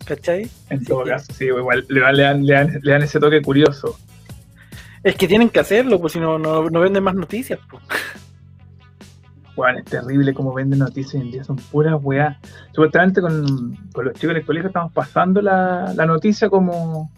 ¿Cachai? 0.06 0.48
En 0.70 0.84
todo 0.84 1.04
caso, 1.04 1.32
sí, 1.32 1.46
igual 1.46 1.84
le 1.88 2.00
dan, 2.00 2.16
le, 2.16 2.52
dan, 2.52 2.80
le, 2.80 2.92
dan, 2.92 3.02
ese 3.02 3.18
toque 3.18 3.42
curioso. 3.42 3.98
Es 5.02 5.16
que 5.16 5.26
tienen 5.26 5.50
que 5.50 5.60
hacerlo, 5.60 6.00
pues 6.00 6.12
si 6.12 6.20
no, 6.20 6.38
no, 6.38 6.70
no 6.70 6.80
venden 6.80 7.02
más 7.02 7.14
noticias. 7.14 7.58
Pues. 7.68 7.82
Bueno, 9.56 9.78
es 9.78 9.86
terrible 9.86 10.32
como 10.32 10.52
venden 10.52 10.78
noticias 10.78 11.14
hoy 11.14 11.22
en 11.22 11.30
día, 11.32 11.44
son 11.44 11.56
puras 11.56 11.94
weas. 12.00 12.36
Supuestamente 12.72 13.20
con, 13.20 13.76
con, 13.92 14.04
los 14.04 14.14
chicos 14.14 14.30
en 14.30 14.36
el 14.36 14.44
colegio 14.44 14.68
estamos 14.68 14.92
pasando 14.92 15.40
la, 15.40 15.92
la 15.96 16.06
noticia 16.06 16.48
como, 16.48 17.10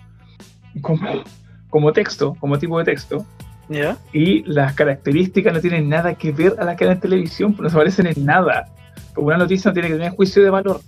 como, 0.81 1.25
como, 1.69 1.93
texto, 1.93 2.37
como 2.41 2.59
tipo 2.59 2.79
de 2.79 2.85
texto. 2.85 3.27
¿Ya? 3.69 3.99
Y 4.15 4.45
las 4.45 4.73
características 4.73 5.53
no 5.53 5.61
tienen 5.61 5.91
nada 5.91 6.15
que 6.15 6.33
ver 6.33 6.55
a 6.59 6.65
las 6.65 6.77
que 6.77 6.85
hay 6.85 6.93
en 6.93 7.01
televisión, 7.01 7.53
pues 7.53 7.65
no 7.65 7.69
se 7.69 7.77
parecen 7.77 8.07
en 8.07 8.25
nada. 8.25 8.67
Porque 9.15 9.27
una 9.27 9.37
noticia 9.37 9.71
no 9.71 9.75
tiene 9.75 9.89
que 9.89 9.95
tener 9.95 10.13
juicio 10.13 10.43
de 10.43 10.49
valor. 10.49 10.81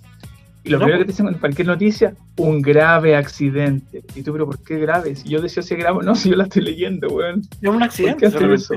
Y 0.62 0.68
lo 0.70 0.78
primero 0.78 0.98
que 0.98 1.04
te 1.06 1.12
dicen 1.12 1.28
en 1.28 1.34
cualquier 1.34 1.68
noticia, 1.68 2.14
un 2.36 2.60
grave 2.60 3.16
accidente. 3.16 4.02
Y 4.14 4.22
tú, 4.22 4.32
pero 4.32 4.46
¿por 4.46 4.62
qué 4.62 4.78
grave? 4.78 5.16
Si 5.16 5.28
yo 5.28 5.40
decía 5.40 5.62
si 5.62 5.74
grave, 5.74 6.00
no, 6.04 6.14
si 6.14 6.28
yo 6.28 6.36
la 6.36 6.44
estoy 6.44 6.62
leyendo, 6.62 7.08
weón. 7.08 7.42
Es 7.62 7.68
un 7.68 7.82
accidente. 7.82 8.28
¿Por 8.28 8.38
qué 8.38 8.44
hacer 8.44 8.50
eso? 8.52 8.74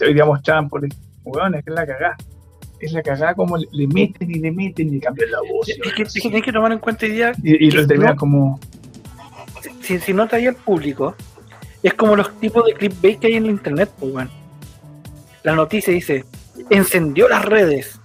Hoy 0.00 0.14
día 0.14 0.24
mostraban, 0.24 0.68
por, 0.68 0.86
weón, 1.24 1.54
es 1.54 1.64
que 1.64 1.70
es 1.70 1.74
la 1.74 1.86
cagada. 1.86 2.16
Es 2.80 2.92
la 2.92 3.02
cagada 3.02 3.34
como 3.34 3.56
le, 3.56 3.86
meten 3.86 4.30
y 4.30 4.38
le 4.38 4.50
meten 4.50 4.94
y 4.94 5.00
cambian 5.00 5.30
la 5.30 5.40
voz. 5.40 5.68
Es 5.68 5.78
que, 5.94 6.04
tienes 6.20 6.42
que 6.42 6.52
tomar 6.52 6.72
en 6.72 6.78
cuenta 6.78 7.06
idea. 7.06 7.32
Y, 7.42 7.66
y 7.66 7.70
lo 7.70 7.86
terminan 7.86 8.16
como. 8.16 8.58
Si, 9.80 9.98
si 9.98 10.12
no 10.14 10.26
traía 10.26 10.50
al 10.50 10.56
público, 10.56 11.14
es 11.82 11.94
como 11.94 12.16
los 12.16 12.38
tipos 12.40 12.64
de 12.64 12.74
clickbait 12.74 13.18
que 13.18 13.26
hay 13.28 13.34
en 13.34 13.46
internet, 13.46 13.90
pues, 13.98 14.12
weón. 14.12 14.30
La 15.42 15.54
noticia 15.54 15.92
dice: 15.92 16.24
encendió 16.70 17.28
las 17.28 17.44
redes. 17.44 18.00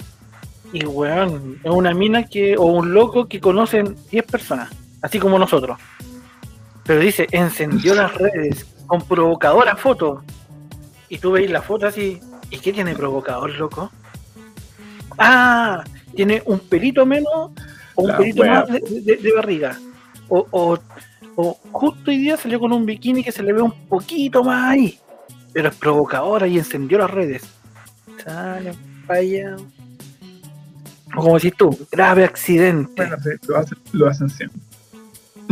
Y 0.74 0.86
weón, 0.86 1.60
es 1.64 1.70
una 1.72 1.94
mina 1.94 2.24
que, 2.26 2.56
o 2.58 2.66
un 2.66 2.94
loco 2.94 3.28
que 3.28 3.40
conocen 3.42 3.96
10 4.10 4.26
personas, 4.26 4.70
así 5.02 5.20
como 5.20 5.38
nosotros. 5.38 5.78
Pero 6.86 7.00
dice, 7.02 7.28
encendió 7.32 7.94
las 7.94 8.14
redes 8.16 8.66
con 8.88 9.02
provocadora 9.02 9.76
foto. 9.76 10.24
Y 11.10 11.18
tú 11.18 11.32
veis 11.34 11.52
la 11.52 11.62
foto 11.62 11.88
así, 11.88 12.20
¿y 12.50 12.58
qué 12.60 12.72
tiene 12.72 12.96
provocador, 12.96 13.52
loco? 13.58 13.92
Ah, 15.18 15.84
tiene 16.16 16.42
un 16.46 16.60
pelito 16.60 17.06
menos 17.06 17.52
o 17.96 18.04
un 18.04 18.08
La 18.08 18.18
pelito 18.18 18.42
wea. 18.44 18.54
más 18.62 18.68
de, 18.70 18.80
de- 19.02 19.18
de 19.18 19.34
barriga. 19.34 19.78
O, 20.30 20.48
o, 20.52 20.78
o 21.36 21.58
justo 21.74 22.10
hoy 22.12 22.18
día 22.18 22.38
salió 22.38 22.60
con 22.62 22.72
un 22.72 22.86
bikini 22.86 23.24
que 23.24 23.32
se 23.34 23.44
le 23.44 23.52
ve 23.52 23.62
un 23.62 23.74
poquito 23.90 24.42
más 24.44 24.72
ahí. 24.72 24.98
Pero 25.52 25.68
es 25.68 25.76
provocadora 25.76 26.48
y 26.48 26.58
encendió 26.58 26.98
las 26.98 27.12
redes. 27.12 27.44
Sale 28.24 28.72
allá. 29.10 29.58
O 31.18 31.22
como 31.22 31.36
decís 31.36 31.54
tú, 31.58 31.78
grave 31.92 32.24
accidente. 32.24 32.94
Bueno, 32.96 33.18
sí, 33.22 33.30
lo 33.48 33.58
hacen, 33.58 33.78
lo 33.94 34.08
hacen 34.08 34.30
siempre. 34.30 34.60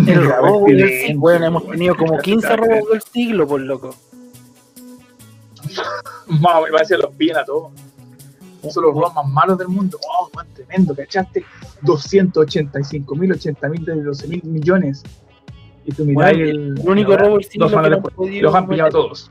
el 0.08 0.26
robo 0.26 0.66
del 0.68 0.90
siglo. 0.90 1.20
Bueno, 1.20 1.46
hemos 1.48 1.68
tenido 1.68 1.96
como 1.96 2.18
15 2.20 2.56
robos 2.56 2.90
del 2.92 3.02
siglo, 3.02 3.48
por 3.48 3.60
loco. 3.62 3.96
Más, 6.28 6.62
me 6.64 6.72
parece 6.72 6.96
que 6.96 7.02
los 7.02 7.14
pillan 7.16 7.38
a 7.38 7.46
todos. 7.46 7.72
Son 8.70 8.84
los 8.84 8.94
robos 8.94 9.14
más 9.14 9.28
malos 9.28 9.58
del 9.58 9.68
mundo. 9.70 9.98
¡Oh, 10.08 10.30
weón, 10.36 10.48
tremendo! 10.54 10.96
¿Cachaste? 10.96 11.46
285 11.82 13.16
mil, 13.16 13.32
80 13.32 13.70
mil, 13.70 13.86
de 13.86 14.04
12 14.04 14.28
mil 14.28 14.44
millones. 14.44 15.04
Y 15.86 15.92
tú 15.94 16.06
mirás 16.06 16.34
Bueno, 16.34 16.44
el, 16.44 16.78
el 16.80 16.90
único 16.90 17.16
robo 17.18 17.36
del 17.38 17.46
siglo 17.46 17.70
que 17.70 17.76
no 17.76 17.84
han 17.86 17.90
después, 17.90 18.14
podido 18.16 18.44
los 18.44 18.56
han 18.56 18.68
pillado 18.68 18.90
meter. 18.90 18.92
todos. 18.92 19.30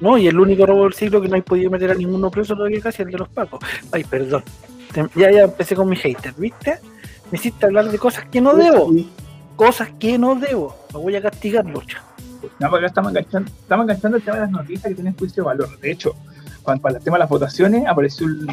No, 0.00 0.18
y 0.18 0.26
el 0.28 0.38
único 0.38 0.66
robo 0.66 0.84
del 0.84 0.92
siglo 0.94 1.20
que 1.20 1.28
no 1.28 1.36
hay 1.36 1.42
podido 1.42 1.70
meter 1.70 1.90
a 1.90 1.94
ninguno 1.94 2.30
preso 2.30 2.54
todavía 2.54 2.80
casi 2.80 3.02
el 3.02 3.10
de 3.10 3.18
los 3.18 3.28
pacos. 3.28 3.60
Ay, 3.92 4.04
perdón. 4.04 4.42
Ya, 5.14 5.30
ya 5.30 5.42
empecé 5.42 5.74
con 5.76 5.88
mi 5.88 5.96
hater, 5.96 6.32
¿viste? 6.36 6.78
Me 7.30 7.38
hiciste 7.38 7.66
hablar 7.66 7.90
de 7.90 7.98
cosas 7.98 8.24
que 8.26 8.40
no 8.40 8.54
debo. 8.54 8.90
Cosas 9.56 9.90
que 9.98 10.18
no 10.18 10.34
debo. 10.34 10.74
Me 10.94 11.00
voy 11.00 11.16
a 11.16 11.22
castigar, 11.22 11.64
Lucha. 11.66 12.02
No, 12.60 12.70
porque 12.70 12.76
acá 12.84 12.86
estamos 12.86 13.10
enganchando, 13.10 13.50
estamos 13.50 13.84
enganchando 13.84 14.16
el 14.16 14.22
tema 14.22 14.36
de 14.36 14.42
las 14.42 14.50
noticias 14.50 14.84
que 14.84 14.94
tienen 14.94 15.16
juicio 15.16 15.42
de 15.42 15.46
valor. 15.48 15.78
De 15.80 15.90
hecho, 15.90 16.14
cuando, 16.62 16.82
para 16.82 16.98
el 16.98 17.04
tema 17.04 17.16
de 17.16 17.20
las 17.20 17.28
votaciones, 17.28 17.84
apareció 17.86 18.26
el, 18.26 18.46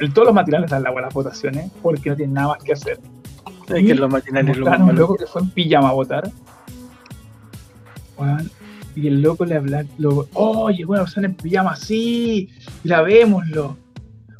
el- 0.00 0.12
todos 0.12 0.26
los 0.26 0.34
matinales 0.34 0.70
dan 0.70 0.82
la 0.82 0.92
las 0.92 1.14
votaciones 1.14 1.70
porque 1.82 2.10
no 2.10 2.16
tienen 2.16 2.34
nada 2.34 2.48
más 2.48 2.62
que 2.62 2.72
hacer. 2.74 3.00
Es 3.68 3.84
que 3.86 3.94
los 3.94 4.10
matinales 4.10 4.56
lo 4.58 4.66
un 4.66 4.94
loco 4.96 5.16
que 5.16 5.26
fue 5.26 5.42
en 5.42 5.50
pijama 5.50 5.88
a 5.88 5.92
votar. 5.92 6.30
Y 8.94 9.08
el 9.08 9.20
loco 9.20 9.44
le 9.44 9.56
habla, 9.56 9.84
lo, 9.98 10.26
oye, 10.34 10.84
bueno, 10.84 11.04
persona 11.04 11.26
en 11.26 11.34
pijama, 11.34 11.76
sí, 11.76 12.48
la 12.84 13.02
vémoslo. 13.02 13.76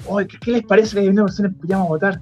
Oye, 0.08 0.26
¿qué, 0.26 0.38
qué 0.40 0.50
les 0.52 0.62
parece 0.64 0.94
que 0.94 1.00
hay 1.02 1.08
una 1.08 1.24
persona 1.24 1.48
en 1.48 1.54
pijama 1.54 1.84
a 1.84 1.88
votar? 1.88 2.20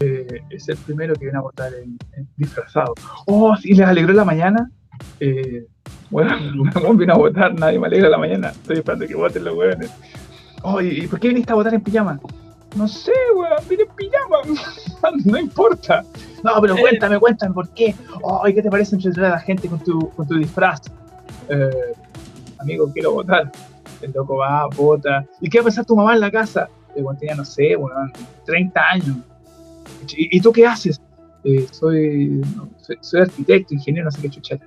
Eh, 0.00 0.40
es 0.50 0.68
el 0.68 0.76
primero 0.78 1.14
que 1.14 1.24
viene 1.26 1.38
a 1.38 1.42
votar 1.42 1.72
en, 1.74 1.96
en 2.16 2.28
disfrazado. 2.36 2.94
Oh, 3.26 3.54
sí, 3.56 3.74
les 3.74 3.86
alegró 3.86 4.12
la 4.12 4.24
mañana. 4.24 4.70
Eh, 5.20 5.66
bueno, 6.10 6.30
no 6.82 6.94
vino 6.94 7.14
a 7.14 7.18
votar, 7.18 7.54
nadie 7.54 7.78
me 7.78 7.86
alegra 7.86 8.08
la 8.08 8.18
mañana. 8.18 8.48
Estoy 8.48 8.78
esperando 8.78 9.06
que 9.06 9.14
voten 9.14 9.44
los 9.44 9.54
weones. 9.56 9.90
Oye, 10.62 11.04
¿y 11.04 11.06
por 11.06 11.20
qué 11.20 11.28
viniste 11.28 11.52
a 11.52 11.56
votar 11.56 11.74
en 11.74 11.80
pijama? 11.82 12.18
No 12.76 12.86
sé, 12.88 13.12
weón, 13.34 13.56
vine 13.70 13.84
en 13.84 13.88
pijama. 13.96 14.36
no 15.24 15.38
importa. 15.38 16.04
No, 16.42 16.60
pero 16.60 16.76
Eh. 16.76 16.80
cuéntame, 16.80 17.18
cuéntame, 17.18 17.54
¿por 17.54 17.68
qué? 17.70 17.94
Ay, 18.42 18.54
¿qué 18.54 18.62
te 18.62 18.70
parece 18.70 18.96
entretener 18.96 19.26
a 19.30 19.34
la 19.34 19.40
gente 19.40 19.68
con 19.68 19.78
tu, 19.78 20.10
con 20.10 20.26
tu 20.26 20.34
disfraz? 20.36 20.80
Eh, 21.48 21.70
amigo, 22.58 22.90
quiero 22.92 23.12
votar. 23.12 23.50
El 24.02 24.12
loco 24.12 24.36
va, 24.36 24.66
vota. 24.76 25.24
¿Y 25.40 25.48
qué 25.48 25.58
va 25.58 25.62
a 25.62 25.64
pensar 25.64 25.84
tu 25.86 25.96
mamá 25.96 26.14
en 26.14 26.20
la 26.20 26.30
casa? 26.30 26.68
Cuando 27.02 27.20
tenía, 27.20 27.34
no 27.34 27.44
sé, 27.44 27.76
weón, 27.76 28.12
30 28.44 28.80
años. 28.92 29.16
¿Y, 30.16 30.36
y 30.36 30.40
tú 30.40 30.52
qué 30.52 30.66
haces? 30.66 31.00
Eh, 31.44 31.66
soy, 31.70 32.42
no, 32.56 32.68
soy, 32.82 32.96
soy 33.00 33.20
arquitecto, 33.22 33.74
ingeniero, 33.74 34.06
no 34.06 34.10
sé 34.10 34.20
qué 34.22 34.30
chucheta. 34.30 34.66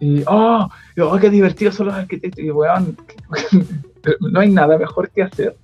Y, 0.00 0.22
oh, 0.26 0.68
oh, 1.00 1.18
qué 1.18 1.30
divertidos 1.30 1.74
son 1.76 1.86
los 1.86 1.94
arquitectos. 1.96 2.42
Y, 2.44 2.50
weón, 2.50 2.96
no 4.32 4.40
hay 4.40 4.50
nada 4.50 4.78
mejor 4.78 5.10
que 5.10 5.22
hacer. 5.22 5.56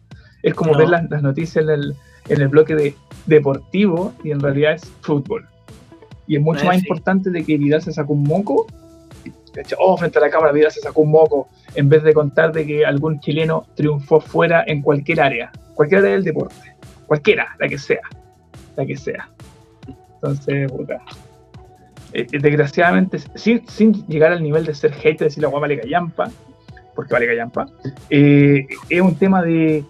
Es 0.42 0.55
como 0.55 0.72
No. 0.72 0.79
ver 0.79 0.88
las, 0.88 1.11
las 1.11 1.22
noticias 1.22 1.64
en 1.64 1.70
el, 1.70 1.94
en 2.29 2.40
el 2.42 2.48
bloque 2.48 2.74
de 2.74 2.94
deportivo 3.27 4.12
y 4.22 4.31
en 4.31 4.40
realidad 4.40 4.74
es 4.74 4.85
fútbol. 5.00 5.46
Y 6.27 6.37
es 6.37 6.42
mucho 6.42 6.62
Eh, 6.62 6.66
más 6.66 6.77
sí. 6.77 6.83
importante 6.83 7.31
de 7.31 7.44
que 7.44 7.57
Vidal 7.59 7.83
se 7.83 7.92
sacó 7.92 8.12
un 8.12 8.22
moco. 8.24 8.66
Oh, 9.79 9.97
frente 9.97 10.19
a 10.19 10.23
la 10.23 10.31
cámara 10.31 10.53
Vidal 10.53 10.73
se 10.73 10.81
sacó 10.81 11.03
un 11.03 11.11
moco. 11.11 11.49
En 11.75 11.89
vez 11.89 12.03
de 12.03 12.13
contar 12.13 12.53
de 12.53 12.67
que 12.67 12.85
algún 12.85 13.21
chileno 13.21 13.67
triunfó 13.75 14.21
fuera 14.21 14.65
en 14.67 14.83
cualquier 14.83 15.21
área. 15.21 15.53
Cualquier 15.75 16.01
área 16.01 16.13
del 16.13 16.25
deporte. 16.25 16.75
Cualquiera, 17.07 17.49
la 17.59 17.69
que 17.69 17.79
sea. 17.79 18.01
La 18.77 18.85
que 18.87 18.97
sea. 18.97 19.29
Entonces, 20.15 20.71
puta. 20.73 21.01
Eh, 22.13 22.27
eh, 22.33 22.39
desgraciadamente, 22.41 23.19
sin, 23.35 23.67
sin 23.69 24.07
llegar 24.07 24.33
al 24.33 24.43
nivel 24.43 24.65
de 24.65 24.75
ser 24.75 24.93
hate, 24.93 25.19
de 25.19 25.25
decir 25.27 25.43
la 25.43 25.49
guapa 25.49 25.63
vale 25.63 25.81
callampa, 25.81 26.31
porque 26.95 27.13
vale 27.13 27.27
callampa, 27.27 27.67
eh, 28.09 28.67
es 28.89 29.01
un 29.01 29.17
tema 29.17 29.43
de, 29.43 29.85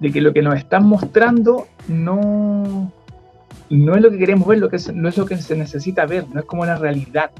de 0.00 0.10
que 0.10 0.22
lo 0.22 0.32
que 0.32 0.40
nos 0.40 0.56
están 0.56 0.86
mostrando 0.86 1.66
no, 1.86 2.90
no 3.68 3.94
es 3.96 4.00
lo 4.02 4.10
que 4.10 4.16
queremos 4.18 4.48
ver, 4.48 4.58
lo 4.58 4.70
que 4.70 4.78
se- 4.78 4.94
no 4.94 5.10
es 5.10 5.18
lo 5.18 5.26
que 5.26 5.36
se 5.36 5.56
necesita 5.56 6.06
ver, 6.06 6.24
no 6.32 6.40
es 6.40 6.46
como 6.46 6.64
la 6.64 6.76
realidad 6.76 7.30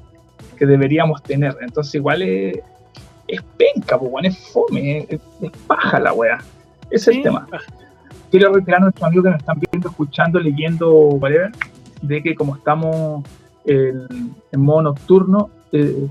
que 0.56 0.66
deberíamos 0.66 1.22
tener. 1.22 1.56
Entonces, 1.60 1.94
igual 1.96 2.22
es, 2.22 2.58
es 3.26 3.42
penca, 3.56 3.98
pues, 3.98 4.10
weón, 4.12 4.24
es 4.26 4.38
fome, 4.52 5.06
es, 5.08 5.20
es 5.40 5.50
paja 5.66 5.98
la 6.00 6.12
wea. 6.12 6.38
Ese 6.90 7.10
es 7.10 7.16
Sí, 7.16 7.16
el 7.18 7.22
tema 7.22 7.46
quiero 8.30 8.52
reiterar 8.52 8.80
a 8.80 8.84
nuestros 8.84 9.06
amigos 9.06 9.24
que 9.24 9.30
nos 9.30 9.40
están 9.40 9.58
viendo, 9.70 9.88
escuchando, 9.88 10.38
leyendo, 10.40 10.92
whatever, 10.92 11.50
de 12.02 12.22
que 12.22 12.34
como 12.34 12.56
estamos 12.56 13.24
en, 13.64 14.34
en 14.52 14.60
modo 14.60 14.82
nocturno, 14.82 15.50
eh, 15.72 16.06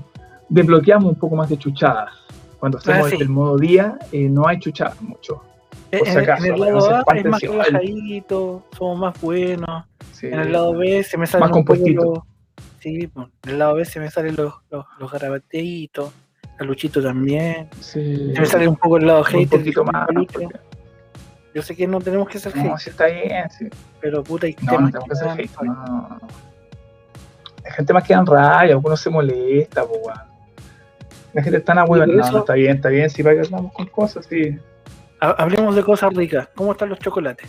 desbloqueamos 0.48 1.12
un 1.12 1.18
poco 1.18 1.36
más 1.36 1.48
de 1.48 1.58
chuchadas. 1.58 2.10
Cuando 2.58 2.78
hacemos 2.78 3.06
Ah, 3.06 3.10
sí. 3.10 3.16
el 3.20 3.28
modo 3.28 3.56
día, 3.56 3.98
eh, 4.10 4.28
no 4.28 4.48
hay 4.48 4.58
chuchadas 4.58 5.00
mucho. 5.00 5.42
En, 5.92 6.00
Por 6.00 6.08
si 6.08 6.14
en- 6.14 6.18
acaso, 6.20 6.44
en 6.44 6.54
el 6.54 6.60
lado 6.60 6.90
A 6.96 7.04
es 7.16 7.24
más 7.24 7.40
si- 7.40 7.46
somos 8.76 8.98
más 8.98 9.20
buenos. 9.20 9.84
Sí. 10.12 10.26
En 10.26 10.40
el 10.40 10.52
lado 10.52 10.76
B 10.76 11.02
se 11.04 11.16
me 11.16 11.26
salen 11.26 11.40
Más 11.48 11.50
un 11.50 11.54
compuestito. 11.64 12.26
Sí, 12.80 13.10
en 13.16 13.30
el 13.50 13.58
lado 13.58 13.74
B 13.74 13.84
se 13.84 13.98
me 14.00 14.10
salen 14.10 14.36
los, 14.36 14.54
los, 14.70 14.84
los 14.98 15.10
garabateitos, 15.10 16.12
a 16.58 16.64
Luchito 16.64 17.02
también. 17.02 17.68
Sí. 17.80 18.32
Se 18.34 18.40
me 18.40 18.46
sale 18.46 18.68
un 18.68 18.76
poco 18.76 18.96
el 18.98 19.06
lado 19.06 19.20
un 19.20 19.24
hater. 19.26 19.48
poquito 19.48 19.64
disculpa, 19.64 19.92
más. 19.92 20.08
Porque- 20.32 20.48
Yo 21.54 21.62
sé 21.62 21.74
que 21.74 21.86
no 21.86 22.00
tenemos 22.00 22.28
que 22.28 22.38
ser 22.38 22.54
No, 22.56 22.62
hate, 22.74 22.78
sí 22.78 22.90
está 22.90 23.06
bien, 23.06 23.50
sí. 23.50 23.68
pero 24.00 24.22
puta, 24.22 24.46
hay 24.46 24.56
No, 24.62 24.72
no 24.72 24.90
temas 24.90 24.92
tenemos 24.92 25.08
que 25.08 25.14
ser 25.16 25.26
dan 25.26 25.38
hate. 25.40 25.50
No, 25.62 25.74
no, 25.74 26.08
no. 26.08 26.18
La 27.64 27.72
gente 27.72 27.92
más 27.92 28.04
queda 28.04 28.18
en 28.18 28.26
raya, 28.26 28.72
algunos 28.74 29.00
se 29.00 29.10
molesta, 29.10 29.84
weón. 29.84 30.18
La 31.34 31.42
gente 31.42 31.58
está 31.58 31.72
en 31.80 31.86
por 31.86 31.98
No, 31.98 32.06
no, 32.06 32.24
eso- 32.24 32.38
está 32.38 32.54
bien, 32.54 32.76
está 32.76 32.88
bien, 32.88 33.10
sí, 33.10 33.22
para 33.22 33.34
que 33.34 33.40
hablamos 33.42 33.72
con 33.72 33.86
cosas, 33.86 34.24
sí. 34.26 34.56
Ha- 35.20 35.30
Hablemos 35.42 35.74
de 35.74 35.82
cosas 35.82 36.14
ricas. 36.14 36.48
¿Cómo 36.54 36.72
están 36.72 36.88
los 36.88 36.98
chocolates? 37.00 37.48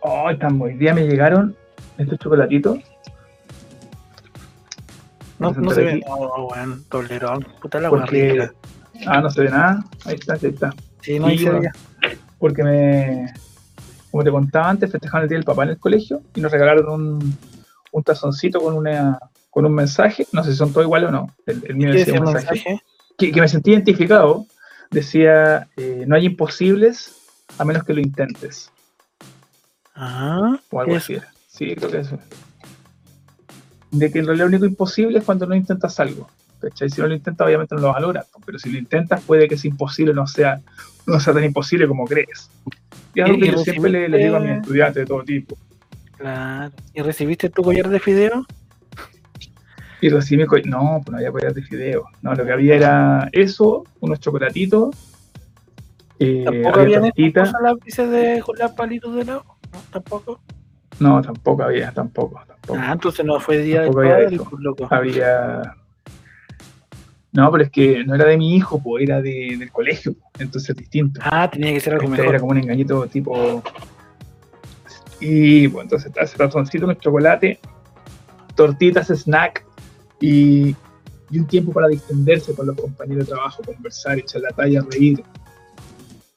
Oh, 0.00 0.30
tan 0.38 0.60
hoy 0.60 0.74
día 0.74 0.94
me 0.94 1.02
llegaron 1.06 1.56
estos 1.98 2.18
chocolatitos. 2.18 2.78
No, 5.38 5.50
no 5.52 5.70
se 5.70 5.82
ve. 5.82 5.90
aquí, 5.94 6.00
No, 6.08 6.46
weón, 6.46 6.84
tolerón. 6.88 7.46
Puta 7.60 7.80
la 7.80 7.90
Porque. 7.90 8.32
rica. 8.32 8.52
Ah, 9.06 9.20
no 9.20 9.30
se 9.30 9.42
ve 9.42 9.50
nada. 9.50 9.84
Ahí 10.04 10.14
está, 10.14 10.34
ahí 10.34 10.38
está. 10.42 10.72
Sí, 11.02 11.18
no 11.18 11.26
hay 11.26 11.38
Sí, 11.38 11.44
se 11.44 11.50
veía. 11.50 11.72
Porque 12.38 12.62
me. 12.62 13.32
Como 14.10 14.22
te 14.22 14.30
contaba 14.30 14.70
antes, 14.70 14.92
festejaron 14.92 15.24
el 15.24 15.28
día 15.28 15.38
del 15.38 15.44
papá 15.44 15.64
en 15.64 15.70
el 15.70 15.78
colegio 15.78 16.22
y 16.36 16.40
nos 16.40 16.52
regalaron 16.52 16.88
un, 16.88 17.38
un 17.90 18.02
tazoncito 18.04 18.60
con 18.60 18.74
una 18.74 19.18
con 19.50 19.66
un 19.66 19.74
mensaje. 19.74 20.26
No 20.32 20.44
sé 20.44 20.52
si 20.52 20.56
son 20.58 20.72
todos 20.72 20.84
iguales 20.86 21.08
o 21.08 21.12
no. 21.12 21.34
El, 21.46 21.64
el 21.68 21.74
mío 21.76 21.90
¿Qué 21.92 21.98
decía 21.98 22.20
un 22.20 22.26
mensaje. 22.32 22.46
mensaje? 22.54 22.82
Que, 23.18 23.32
que 23.32 23.40
me 23.40 23.48
sentí 23.48 23.72
identificado. 23.72 24.46
Decía: 24.90 25.68
eh, 25.76 26.04
No 26.06 26.14
hay 26.14 26.26
imposibles 26.26 27.16
a 27.58 27.64
menos 27.64 27.82
que 27.82 27.92
lo 27.92 28.00
intentes. 28.00 28.70
Ah, 29.96 30.58
O 30.70 30.80
algo 30.80 30.92
¿qué 30.92 30.96
así. 30.98 31.14
era. 31.14 31.33
Sí, 31.56 31.74
creo 31.76 31.90
que 31.90 31.98
eso. 32.00 32.18
De 33.92 34.10
que 34.10 34.18
en 34.18 34.26
realidad 34.26 34.46
lo 34.46 34.50
único 34.50 34.66
imposible 34.66 35.18
es 35.20 35.24
cuando 35.24 35.46
no 35.46 35.54
intentas 35.54 36.00
algo. 36.00 36.28
¿cachai? 36.60 36.90
Si 36.90 37.00
no 37.00 37.06
lo 37.06 37.14
intentas, 37.14 37.46
obviamente 37.46 37.74
no 37.76 37.80
lo 37.82 37.88
vas 37.88 37.98
a 37.98 38.00
lograr. 38.00 38.24
Pero 38.44 38.58
si 38.58 38.72
lo 38.72 38.78
intentas, 38.78 39.22
puede 39.22 39.46
que 39.48 39.54
ese 39.54 39.68
imposible 39.68 40.12
no 40.14 40.26
sea, 40.26 40.60
no 41.06 41.20
sea 41.20 41.32
tan 41.32 41.44
imposible 41.44 41.86
como 41.86 42.04
crees. 42.06 42.50
Y 43.14 43.20
es 43.20 43.26
algo 43.26 43.38
¿Y- 43.38 43.40
que 43.42 43.52
yo 43.52 43.58
siempre 43.58 43.90
le, 43.90 44.08
le 44.08 44.18
digo 44.18 44.36
a 44.36 44.40
mis 44.40 44.50
estudiantes 44.52 45.02
de 45.02 45.06
todo 45.06 45.22
tipo. 45.22 45.56
Claro. 46.16 46.72
¿Y 46.92 47.02
recibiste 47.02 47.50
tu 47.50 47.62
collar 47.62 47.88
de 47.88 48.00
fideo? 48.00 48.44
Y 50.00 50.08
recibí 50.08 50.42
mi 50.42 50.48
co- 50.48 50.56
No, 50.64 51.00
pues 51.04 51.12
no 51.12 51.18
había 51.18 51.30
collar 51.30 51.54
de 51.54 51.62
fideo. 51.62 52.06
No, 52.22 52.34
lo 52.34 52.44
que 52.44 52.52
había 52.52 52.74
era 52.74 53.28
eso, 53.32 53.84
unos 54.00 54.18
chocolatitos, 54.18 54.96
eh, 56.18 56.42
¿Tampoco 56.44 56.80
había 56.80 56.96
habían 56.98 57.02
tortita. 57.02 57.42
estas 57.42 57.52
cosas 57.52 57.62
lápices 57.62 58.10
de 58.10 58.42
palitos 58.76 59.14
de 59.14 59.22
helado? 59.22 59.44
No, 59.72 59.80
tampoco. 59.92 60.40
No, 61.00 61.20
tampoco 61.22 61.62
había, 61.64 61.92
tampoco, 61.92 62.40
tampoco. 62.46 62.78
Ah, 62.80 62.92
entonces 62.92 63.24
no 63.24 63.40
fue 63.40 63.58
día 63.58 63.82
del 63.82 63.90
Tampoco 63.90 64.00
había 64.00 64.14
padre, 64.24 64.34
eso. 64.36 64.46
pues, 64.50 64.62
loco. 64.62 64.88
había 64.90 65.74
No, 67.32 67.50
pero 67.50 67.64
es 67.64 67.70
que 67.70 68.04
no 68.04 68.14
era 68.14 68.24
de 68.26 68.36
mi 68.36 68.54
hijo, 68.56 68.80
pues 68.82 69.02
era 69.04 69.20
de, 69.20 69.56
del 69.58 69.72
colegio, 69.72 70.14
po, 70.14 70.30
entonces 70.38 70.70
es 70.70 70.76
distinto. 70.76 71.20
Ah, 71.24 71.50
tenía 71.50 71.72
que 71.72 71.80
ser 71.80 71.94
algo 71.94 72.04
Este 72.04 72.16
mejor. 72.16 72.28
era 72.34 72.38
como 72.40 72.52
un 72.52 72.58
engañito 72.58 73.06
tipo. 73.08 73.62
Y 75.20 75.66
bueno, 75.68 75.82
entonces 75.84 76.12
ese 76.14 76.36
ratoncito, 76.36 76.88
el 76.90 76.98
chocolate, 76.98 77.58
tortitas, 78.54 79.08
snack 79.08 79.64
y, 80.20 80.76
y 81.30 81.38
un 81.38 81.46
tiempo 81.46 81.72
para 81.72 81.88
distenderse 81.88 82.54
con 82.54 82.66
los 82.66 82.76
compañeros 82.76 83.26
de 83.26 83.32
trabajo, 83.34 83.62
conversar, 83.64 84.18
echar 84.18 84.42
la 84.42 84.50
talla, 84.50 84.82
reír. 84.90 85.22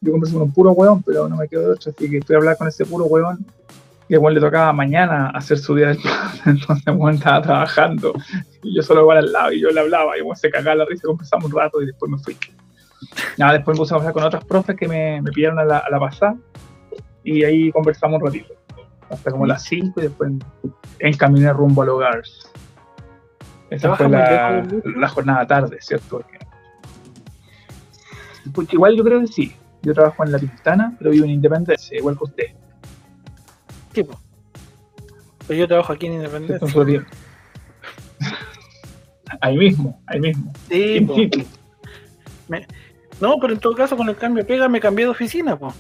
Yo 0.02 0.12
converso 0.12 0.36
con 0.36 0.44
un 0.44 0.52
puro 0.54 0.72
hueón, 0.72 1.04
pero 1.04 1.28
no 1.28 1.36
me 1.38 1.48
quedo 1.48 1.62
de 1.64 1.72
otro, 1.74 1.92
así 1.96 2.10
que 2.10 2.18
estoy 2.20 2.36
a 2.36 2.38
hablar 2.40 2.58
con 2.58 2.68
ese 2.68 2.86
puro 2.86 3.06
hueón. 3.06 3.46
Y 4.10 4.16
al 4.16 4.22
weón 4.22 4.34
le 4.34 4.40
tocaba 4.40 4.72
mañana 4.74 5.30
hacer 5.32 5.58
su 5.58 5.76
día 5.76 5.88
del 5.88 6.00
entonces 6.46 6.88
el 6.88 6.94
weón 6.94 7.16
estaba 7.16 7.42
trabajando. 7.42 8.14
Y 8.64 8.76
yo 8.76 8.82
solo 8.82 9.02
igual 9.02 9.18
al 9.18 9.32
lado, 9.32 9.52
y 9.52 9.62
yo 9.62 9.70
le 9.70 9.80
hablaba, 9.80 10.18
y 10.18 10.22
weón 10.22 10.36
se 10.36 10.50
cagaba 10.50 10.76
la 10.76 10.86
risa, 10.86 11.08
conversamos 11.08 11.46
un 11.46 11.58
rato 11.58 11.82
y 11.82 11.88
después 11.88 12.12
me 12.12 12.18
fui. 12.20 12.38
Nada, 13.38 13.54
después 13.54 13.76
me 13.76 13.82
puse 13.82 13.94
a 13.94 13.98
hablar 13.98 14.14
con 14.14 14.24
otras 14.24 14.46
profes 14.46 14.76
que 14.76 14.88
me, 14.88 15.22
me 15.22 15.32
pillaron 15.32 15.60
a 15.60 15.66
la, 15.66 15.78
a 15.80 15.90
la 15.90 16.00
pasada 16.00 16.36
y 17.24 17.44
ahí 17.44 17.72
conversamos 17.72 18.22
un 18.22 18.26
ratito. 18.26 18.54
Hasta 19.10 19.32
como 19.32 19.46
las 19.46 19.64
5 19.64 20.00
y 20.00 20.04
después 20.04 20.32
encaminé 21.00 21.52
rumbo 21.54 21.82
al 21.82 21.90
hogar. 21.90 22.22
Esa 23.70 23.96
¿Trabaja 23.96 23.98
fue 23.98 24.08
muy 24.08 24.18
la, 24.18 25.00
la 25.00 25.08
jornada 25.10 25.46
tarde, 25.46 25.78
¿cierto? 25.82 26.08
Porque, 26.10 26.40
porque 28.54 28.76
igual 28.76 28.96
yo 28.96 29.04
creo 29.04 29.20
que 29.22 29.28
sí. 29.28 29.56
Yo 29.82 29.94
trabajo 29.94 30.24
en 30.24 30.32
La 30.32 30.40
Pintana, 30.40 30.96
pero 30.98 31.12
vivo 31.12 31.26
en 31.26 31.32
Independencia, 31.32 31.98
igual 31.98 32.18
que 32.18 32.24
usted. 32.24 32.46
Sí. 34.04 34.10
Pero 35.48 35.60
yo 35.60 35.68
trabajo 35.68 35.94
aquí 35.94 36.08
en. 36.08 36.14
Independencia. 36.14 37.06
Ahí 39.42 39.58
mismo, 39.58 40.02
ahí 40.08 40.20
mismo. 40.20 40.54
Sí. 40.70 41.08
No, 43.20 43.36
pero 43.42 43.54
en 43.54 43.60
todo 43.60 43.76
caso, 43.76 43.98
con 43.98 44.08
el 44.10 44.16
cambio 44.16 44.44
de 44.44 44.48
pega 44.48 44.70
me 44.70 44.80
cambié 44.80 45.06
de 45.06 45.12
oficina, 45.12 45.58
pues. 45.58 45.74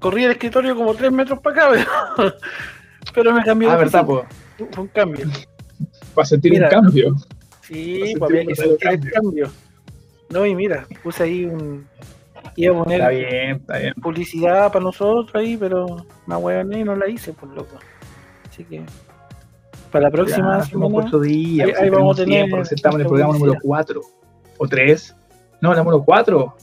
Corrí 0.00 0.24
el 0.24 0.32
escritorio 0.32 0.74
como 0.74 0.94
tres 0.94 1.12
metros 1.12 1.38
para 1.40 1.68
acá, 1.74 1.84
pero, 2.16 2.34
pero 3.14 3.32
me 3.34 3.42
cambié 3.44 3.68
de 3.68 3.74
Ah, 3.74 3.78
verdad, 3.78 4.02
oficina. 4.08 4.28
pues. 4.58 4.70
Fue 4.74 4.82
un 4.84 4.88
cambio. 4.88 5.26
Para 6.14 6.26
sentir 6.26 6.52
Mira, 6.52 6.66
un 6.66 6.70
cambio. 6.70 7.16
Sí, 7.62 8.14
pues 8.18 8.30
había 8.30 8.46
que 8.46 8.54
sentir 8.56 8.88
el 8.88 9.10
cambio. 9.12 9.50
No, 10.30 10.44
y 10.46 10.54
mira, 10.54 10.86
puse 11.02 11.22
ahí 11.22 11.44
un. 11.44 11.86
Iba 12.56 12.80
a 12.80 12.84
poner 12.84 13.00
Está 13.00 13.10
bien, 13.10 13.50
está 13.56 13.78
bien. 13.78 13.94
publicidad 13.94 14.72
para 14.72 14.84
nosotros 14.84 15.34
ahí, 15.34 15.56
pero 15.56 15.86
una 16.26 16.38
hueá 16.38 16.62
no 16.84 16.94
la 16.96 17.08
hice, 17.08 17.32
por 17.32 17.48
loco. 17.50 17.76
Así 18.48 18.64
que. 18.64 18.84
Para 19.90 20.04
la 20.04 20.10
próxima 20.10 20.58
Ya, 20.58 20.64
semana. 20.64 20.86
días. 21.20 21.66
ahí- 21.66 21.72
pues, 21.72 21.82
ahí 21.82 21.90
vamos 21.90 22.18
a 22.20 22.24
tener 22.24 22.48
sentamos 22.66 22.94
en 22.96 23.00
el 23.02 23.06
programa 23.06 23.32
número 23.34 23.52
publicidad. 23.54 23.68
4 23.68 24.00
o 24.58 24.68
3. 24.68 25.16
No, 25.60 25.72
el 25.72 25.78
número 25.78 26.02
4. 26.04 26.56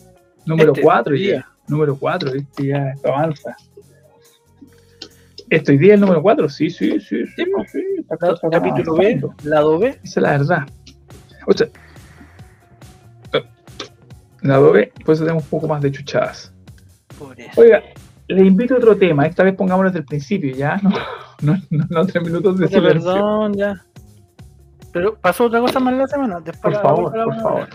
Número 0.46 0.72
Este, 0.72 0.82
4 0.82 1.16
este 1.16 1.28
ya. 1.28 1.48
Número 1.68 1.96
4, 1.98 2.32
¿viste? 2.32 2.68
Ya, 2.68 2.89
esto 2.92 3.08
avanza. 3.10 3.56
¿Esto 5.50 5.72
hoy 5.72 5.78
día 5.78 5.94
el 5.96 6.00
número 6.02 6.22
4? 6.22 6.50
Sí, 6.50 6.70
sí, 6.70 7.00
sí. 7.00 7.26
sí, 7.26 7.34
Sí, 7.36 7.44
sí, 7.68 8.06
cosa 8.18 8.48
va 8.48 8.52
capítulo 8.52 8.96
B, 8.96 9.22
lado 9.44 9.78
B. 9.80 9.89
Esa 9.89 10.00
es 10.04 10.18
la 10.18 10.32
verdad. 10.32 10.64
O 11.48 11.54
sea, 11.54 11.68
la 14.42 14.60
B, 14.60 14.92
pues 15.06 15.20
tenemos 15.20 15.44
un 15.44 15.50
poco 15.50 15.68
más 15.68 15.82
de 15.82 15.92
chuchadas. 15.92 16.54
Por 17.18 17.39
eso. 17.39 17.62
Oiga, 17.62 17.84
le 18.28 18.46
invito 18.46 18.76
a 18.76 18.78
otro 18.78 18.96
tema. 18.96 19.26
Esta 19.28 19.44
vez 19.44 19.56
pongámoslo 19.56 19.89
desde 19.89 20.00
el 20.00 20.06
principio, 20.06 20.56
¿ya? 20.56 20.80
No, 20.82 20.89
no, 21.42 21.58
no, 21.70 21.86
no 21.89 22.06
tres 22.06 22.24
minutos 22.24 22.58
de 22.58 22.68
silencio. 22.68 23.02
perdón, 23.02 23.54
ya. 23.54 23.86
Pero 24.92 25.16
pasó 25.16 25.46
otra 25.46 25.60
cosa 25.62 25.80
más 25.80 25.94
en 25.94 26.00
la 26.00 26.08
semana. 26.08 26.39
Después 26.39 26.78
Por 26.78 26.84
favor, 26.84 27.14
por 27.14 27.36
favor. 27.42 27.70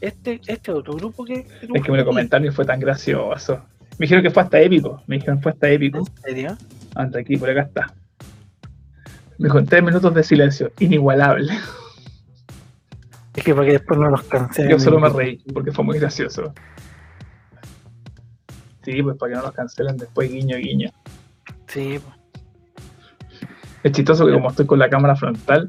Este, 0.00 0.40
este 0.46 0.70
otro 0.70 0.94
grupo 0.94 1.24
que. 1.24 1.46
Es 1.60 1.82
que 1.82 1.92
me 1.92 1.98
lo 1.98 2.04
comentaron 2.04 2.46
y 2.46 2.50
fue 2.50 2.64
tan 2.64 2.80
gracioso. 2.80 3.62
Me 3.98 4.04
dijeron 4.04 4.22
que 4.22 4.30
fue 4.30 4.42
hasta 4.42 4.60
épico. 4.60 5.02
Me 5.06 5.16
dijeron 5.16 5.40
fue 5.40 5.52
hasta 5.52 5.68
épico. 5.68 5.98
¿En 5.98 6.22
serio? 6.22 6.58
Anda 6.94 7.20
aquí, 7.20 7.36
por 7.36 7.50
acá 7.50 7.62
está. 7.62 7.94
Me 9.38 9.48
dijo, 9.48 9.62
tres 9.64 9.82
minutos 9.82 10.14
de 10.14 10.22
silencio. 10.22 10.72
Inigualable. 10.78 11.52
Es 13.34 13.42
que 13.44 13.54
para 13.54 13.66
que 13.66 13.72
después 13.72 13.98
no 13.98 14.10
los 14.10 14.22
cancelen. 14.24 14.70
Yo 14.70 14.78
solo 14.78 15.00
me 15.00 15.08
reí 15.08 15.38
porque 15.52 15.72
fue 15.72 15.84
muy 15.84 15.98
gracioso. 15.98 16.52
Sí, 18.82 19.02
pues 19.02 19.16
para 19.16 19.32
que 19.32 19.36
no 19.38 19.42
los 19.42 19.52
cancelen 19.52 19.96
después, 19.96 20.30
guiño, 20.30 20.56
guiño. 20.58 20.90
Sí. 21.66 21.98
Es 23.82 23.92
chistoso 23.92 24.26
que 24.26 24.32
como 24.32 24.50
estoy 24.50 24.66
con 24.66 24.78
la 24.78 24.88
cámara 24.88 25.16
frontal, 25.16 25.68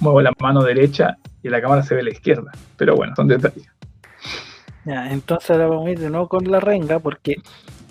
muevo 0.00 0.20
la 0.20 0.32
mano 0.40 0.62
derecha 0.62 1.16
y 1.42 1.48
la 1.48 1.60
cámara 1.60 1.82
se 1.82 1.94
ve 1.94 2.00
a 2.02 2.04
la 2.04 2.10
izquierda. 2.10 2.52
Pero 2.76 2.94
bueno, 2.96 3.14
son 3.16 3.28
detalles. 3.28 3.66
ya. 4.84 5.10
Entonces 5.10 5.50
ahora 5.50 5.66
vamos 5.66 5.86
a 5.86 5.90
ir 5.90 5.98
de 5.98 6.10
nuevo 6.10 6.28
con 6.28 6.50
la 6.50 6.60
renga 6.60 6.98
porque 7.00 7.36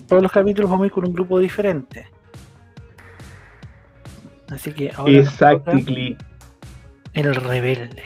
todos 0.08 0.22
los 0.24 0.32
capítulos 0.32 0.70
vamos 0.70 0.84
a 0.84 0.88
ir 0.88 0.92
con 0.94 1.06
un 1.06 1.14
grupo 1.14 1.40
diferente. 1.40 2.08
Así 4.50 4.72
que 4.72 4.92
ahora 4.96 5.12
Exactly. 5.12 6.18
el 7.14 7.36
rebelde. 7.36 8.04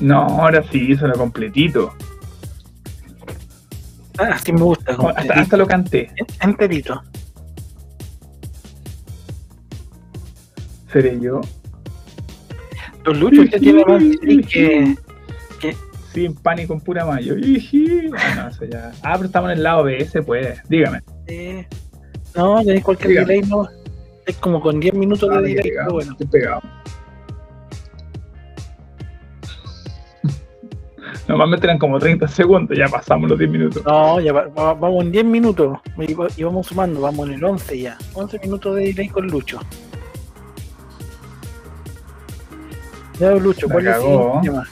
No, 0.00 0.20
ahora 0.22 0.62
sí, 0.70 0.94
lo 0.94 1.12
completito. 1.14 1.92
Ah, 4.18 4.30
así 4.34 4.52
me 4.52 4.60
gusta. 4.62 4.96
Hasta, 5.16 5.34
hasta 5.34 5.56
lo 5.56 5.66
canté. 5.66 6.10
Enterito. 6.40 7.02
Seré 10.92 11.18
yo. 11.20 11.40
Don 13.04 13.18
Lucho, 13.20 13.42
usted 13.42 13.60
tiene 13.60 13.84
más 13.84 14.02
que, 14.48 14.96
que. 15.60 15.76
Sin 16.12 16.34
pan 16.34 16.58
y 16.58 16.66
con 16.66 16.80
pura 16.80 17.06
mayo. 17.06 17.34
Ah, 18.18 18.34
no, 18.36 18.48
eso 18.48 18.64
ya. 18.64 18.90
Ah, 19.02 19.12
pero 19.14 19.26
estamos 19.26 19.50
en 19.52 19.58
el 19.58 19.62
lado 19.62 19.84
B, 19.84 20.04
se 20.06 20.22
puede. 20.22 20.60
Dígame. 20.68 21.00
eh, 21.28 21.66
no, 22.34 22.62
tenéis 22.64 22.82
cualquier 22.84 23.10
Dígame. 23.10 23.26
delay, 23.34 23.48
no. 23.48 23.68
Es 24.26 24.36
como 24.38 24.60
con 24.60 24.80
10 24.80 24.94
minutos 24.94 25.28
Ah, 25.32 25.40
de 25.40 25.52
estoy 25.52 25.54
delay, 25.70 25.70
pero 25.84 25.92
bueno. 25.94 26.12
estoy 26.12 26.26
pegado. 26.26 26.60
Normalmente 31.30 31.64
eran 31.64 31.78
como 31.78 31.96
30 32.00 32.26
segundos, 32.26 32.76
ya 32.76 32.88
pasamos 32.88 33.30
los 33.30 33.38
10 33.38 33.48
minutos. 33.52 33.84
No, 33.86 34.18
ya 34.18 34.32
va- 34.32 34.48
va- 34.48 34.74
vamos 34.74 35.04
en 35.04 35.12
10 35.12 35.24
minutos 35.24 35.78
y, 35.96 36.12
va- 36.12 36.26
y 36.36 36.42
vamos 36.42 36.66
sumando, 36.66 37.00
vamos 37.00 37.28
en 37.28 37.34
el 37.34 37.44
11 37.44 37.78
ya. 37.78 37.96
11 38.14 38.40
minutos 38.40 38.74
de 38.74 38.82
delay 38.86 39.08
con 39.08 39.28
Lucho. 39.28 39.60
Ya, 43.20 43.30
Lucho, 43.34 43.68
¿cuál 43.68 43.86
es 43.86 43.96
el 43.96 44.40
tema? 44.42 44.66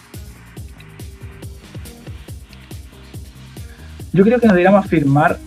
Yo 4.12 4.24
creo 4.24 4.40
que 4.40 4.46
nos 4.48 4.54
deberíamos 4.56 4.84
afirmar 4.84 5.38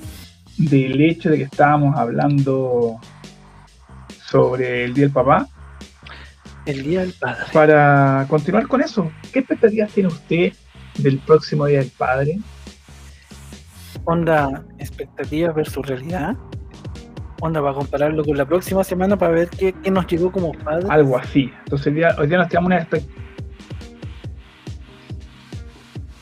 del 0.57 1.01
hecho 1.01 1.29
de 1.29 1.39
que 1.39 1.43
estábamos 1.43 1.97
hablando 1.97 3.01
sobre 4.29 4.85
el 4.85 4.93
Día 4.93 5.05
del 5.05 5.11
Papá 5.13 5.49
El 6.65 6.83
Día 6.83 7.01
del 7.01 7.11
Padre. 7.19 7.43
para 7.51 8.25
continuar 8.29 8.65
con 8.69 8.79
eso. 8.81 9.11
¿Qué 9.33 9.39
expectativas 9.39 9.91
tiene 9.91 10.07
usted 10.07 10.53
del 10.97 11.19
próximo 11.19 11.65
Día 11.65 11.79
del 11.79 11.91
Padre? 11.91 12.39
Onda 14.05 14.63
expectativas 14.79 15.55
versus 15.55 15.85
realidad. 15.85 16.35
Onda 17.39 17.61
para 17.61 17.73
compararlo 17.73 18.23
con 18.23 18.37
la 18.37 18.45
próxima 18.45 18.83
semana 18.83 19.17
para 19.17 19.33
ver 19.33 19.49
qué, 19.49 19.73
qué 19.73 19.91
nos 19.91 20.05
llegó 20.07 20.31
como 20.31 20.51
padre. 20.51 20.87
Algo 20.89 21.17
así. 21.17 21.51
Entonces 21.63 21.87
hoy 21.87 21.93
día, 21.93 22.15
hoy 22.19 22.27
día 22.27 22.37
nos 22.37 22.49
tiramos 22.49 22.67
una 22.67 22.77
expectativa. 22.77 23.21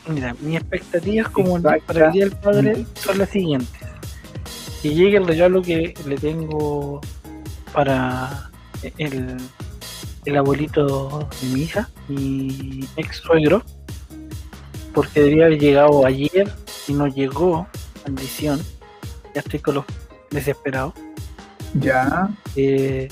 Mira, 0.08 0.34
mis 0.40 0.56
expectativas 0.56 1.28
como 1.28 1.60
para 1.62 2.06
el 2.06 2.12
Día 2.12 2.24
del 2.24 2.36
Padre 2.36 2.86
son 2.94 3.18
las 3.18 3.28
siguientes. 3.28 3.80
Que 4.82 4.94
llegue 4.94 5.18
el 5.18 5.26
regalo 5.26 5.62
que 5.62 5.94
le 6.06 6.16
tengo 6.16 7.00
para 7.72 8.50
el, 8.98 9.36
el 10.24 10.36
abuelito 10.36 11.28
de 11.40 11.48
mi 11.48 11.60
hija, 11.62 11.88
mi 12.08 12.80
ex 12.96 13.18
suegro, 13.18 13.62
porque 14.94 15.20
debía 15.22 15.46
haber 15.46 15.58
llegado 15.58 16.04
ayer 16.06 16.52
y 16.88 16.92
no 16.92 17.06
llegó, 17.06 17.66
maldición. 18.04 18.60
Ya 19.34 19.40
estoy 19.40 19.60
con 19.60 19.76
los 19.76 19.84
desesperados. 20.30 20.94
Ya, 21.74 22.28
Eh, 22.56 23.08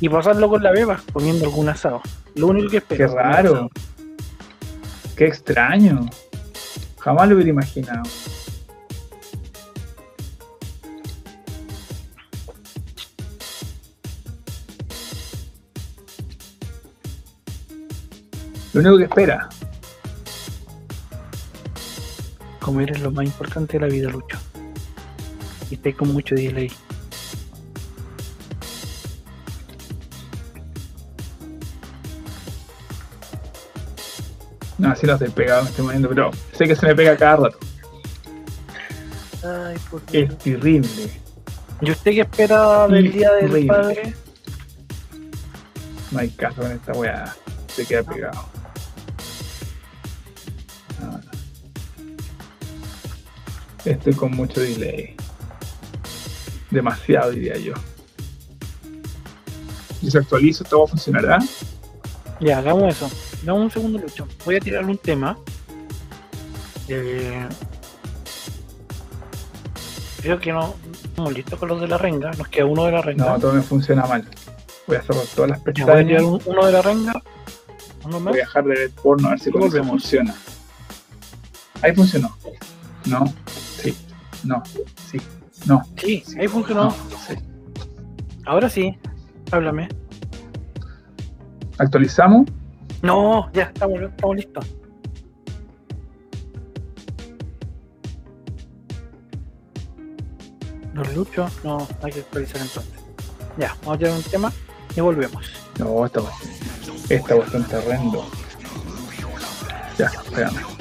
y 0.00 0.08
pasarlo 0.08 0.48
con 0.48 0.62
la 0.62 0.72
beba, 0.72 1.00
comiendo 1.12 1.44
algún 1.44 1.68
asado. 1.68 2.02
Lo 2.34 2.48
único 2.48 2.68
que 2.68 2.78
espero. 2.78 3.08
qué 3.08 3.14
raro. 3.14 3.70
Qué 5.16 5.26
extraño. 5.26 6.08
Jamás 6.98 7.28
lo 7.28 7.36
hubiera 7.36 7.50
imaginado. 7.50 8.02
Lo 18.72 18.80
único 18.80 18.98
que 18.98 19.04
espera. 19.04 19.48
Comer 22.76 22.90
es 22.90 23.00
lo 23.00 23.10
más 23.10 23.24
importante 23.24 23.78
de 23.78 23.86
la 23.86 23.86
vida, 23.86 24.10
Lucho. 24.10 24.36
Y 25.70 25.76
estoy 25.76 25.94
con 25.94 26.12
mucho 26.12 26.34
delay. 26.34 26.70
No, 34.76 34.90
así 34.90 35.06
no 35.06 35.14
estoy 35.14 35.30
pegado 35.30 35.62
en 35.62 35.68
este 35.68 35.80
momento, 35.80 36.10
pero 36.10 36.30
sé 36.52 36.66
que 36.66 36.76
se 36.76 36.84
me 36.84 36.94
pega 36.94 37.16
cada 37.16 37.36
rato. 37.36 37.58
Ay, 39.42 39.76
por 39.90 40.04
Dios. 40.04 40.30
Es 40.30 40.38
terrible. 40.38 41.10
¿Y 41.80 41.90
usted 41.90 42.10
qué 42.10 42.20
espera 42.20 42.88
del 42.88 43.10
Día 43.10 43.32
del. 43.32 43.66
Padre? 43.66 44.14
No 46.10 46.18
hay 46.18 46.28
caso 46.28 46.60
con 46.60 46.72
esta 46.72 46.92
weá. 46.92 47.34
Se 47.68 47.86
queda 47.86 48.02
pegado. 48.02 48.55
Estoy 53.86 54.14
con 54.14 54.32
mucho 54.32 54.60
delay. 54.60 55.14
Demasiado, 56.70 57.30
diría 57.30 57.56
yo. 57.56 57.72
Si 60.00 60.16
actualizo, 60.16 60.64
todo 60.64 60.86
funcionará. 60.86 61.38
Ya, 62.40 62.58
hagamos 62.58 62.94
eso. 62.94 63.10
Dame 63.42 63.60
un 63.60 63.70
segundo, 63.70 63.98
Lucho. 63.98 64.26
Voy 64.44 64.56
a 64.56 64.60
tirarle 64.60 64.90
un 64.90 64.98
tema. 64.98 65.38
Eh, 66.88 67.46
creo 70.20 70.38
que 70.38 70.52
no 70.52 70.74
estamos 70.92 71.32
listos 71.32 71.58
con 71.58 71.68
los 71.68 71.80
de 71.80 71.88
la 71.88 71.98
renga. 71.98 72.30
Nos 72.32 72.48
queda 72.48 72.66
uno 72.66 72.84
de 72.86 72.92
la 72.92 73.02
renga. 73.02 73.24
No, 73.24 73.38
todo 73.38 73.52
me 73.52 73.62
funciona 73.62 74.04
mal. 74.06 74.28
Voy 74.86 74.96
a 74.96 75.02
cerrar 75.02 75.24
todas 75.34 75.50
las 75.50 75.58
Ya, 75.58 75.64
voy 75.64 75.70
a 75.70 75.74
tirar 75.74 75.96
pestañas. 76.04 76.22
un- 76.22 76.42
uno 76.46 76.66
de 76.66 76.72
la 76.72 76.82
renga. 76.82 77.22
Uno 78.04 78.20
más. 78.20 78.32
Voy 78.32 78.40
a 78.40 78.44
dejar 78.44 78.64
de 78.64 78.74
ver 78.74 78.90
porno 78.90 79.28
a 79.28 79.30
ver 79.30 79.40
si 79.40 79.50
con 79.50 79.70
funciona. 79.70 80.34
Ahí 81.82 81.94
funcionó. 81.94 82.36
No. 83.06 83.32
No. 84.46 84.62
Sí. 85.10 85.20
No. 85.66 85.82
Sí, 85.96 86.22
sí, 86.24 86.38
ahí 86.38 86.48
funcionó. 86.48 86.84
No. 86.84 86.90
Sí. 87.26 87.34
Ahora 88.44 88.68
sí. 88.70 88.96
Háblame. 89.50 89.88
Actualizamos. 91.78 92.46
No, 93.02 93.50
ya, 93.52 93.64
estamos, 93.64 94.00
estamos 94.00 94.36
listos. 94.36 94.66
Los 100.94 101.14
luchos, 101.14 101.52
no, 101.62 101.86
hay 102.02 102.12
que 102.12 102.20
actualizar 102.20 102.62
entonces. 102.62 102.94
Ya, 103.58 103.76
vamos 103.80 103.96
a 103.96 103.98
tirar 103.98 104.14
un 104.14 104.22
tema 104.22 104.52
y 104.96 105.00
volvemos. 105.00 105.52
No, 105.78 106.06
esta 106.06 106.20
cuestión. 106.20 106.96
Esta 107.10 107.36
cuestión 107.36 107.62
está 107.62 107.78
horrendo. 107.78 108.26
Ya, 109.98 110.06
espérame. 110.06 110.75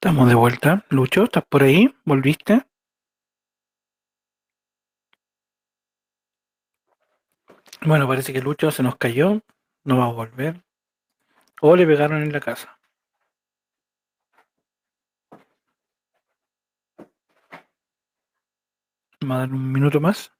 Estamos 0.00 0.28
de 0.28 0.36
vuelta. 0.36 0.84
Lucho, 0.90 1.24
¿estás 1.24 1.44
por 1.44 1.64
ahí? 1.64 1.92
¿Volviste? 2.04 2.64
Bueno, 7.84 8.06
parece 8.06 8.32
que 8.32 8.40
Lucho 8.40 8.70
se 8.70 8.84
nos 8.84 8.94
cayó. 8.94 9.42
No 9.82 9.98
va 9.98 10.04
a 10.04 10.12
volver. 10.12 10.62
O 11.60 11.74
le 11.74 11.84
pegaron 11.84 12.22
en 12.22 12.32
la 12.32 12.38
casa. 12.38 12.78
Vamos 19.20 19.36
a 19.36 19.38
dar 19.40 19.52
un 19.52 19.72
minuto 19.72 20.00
más. 20.00 20.32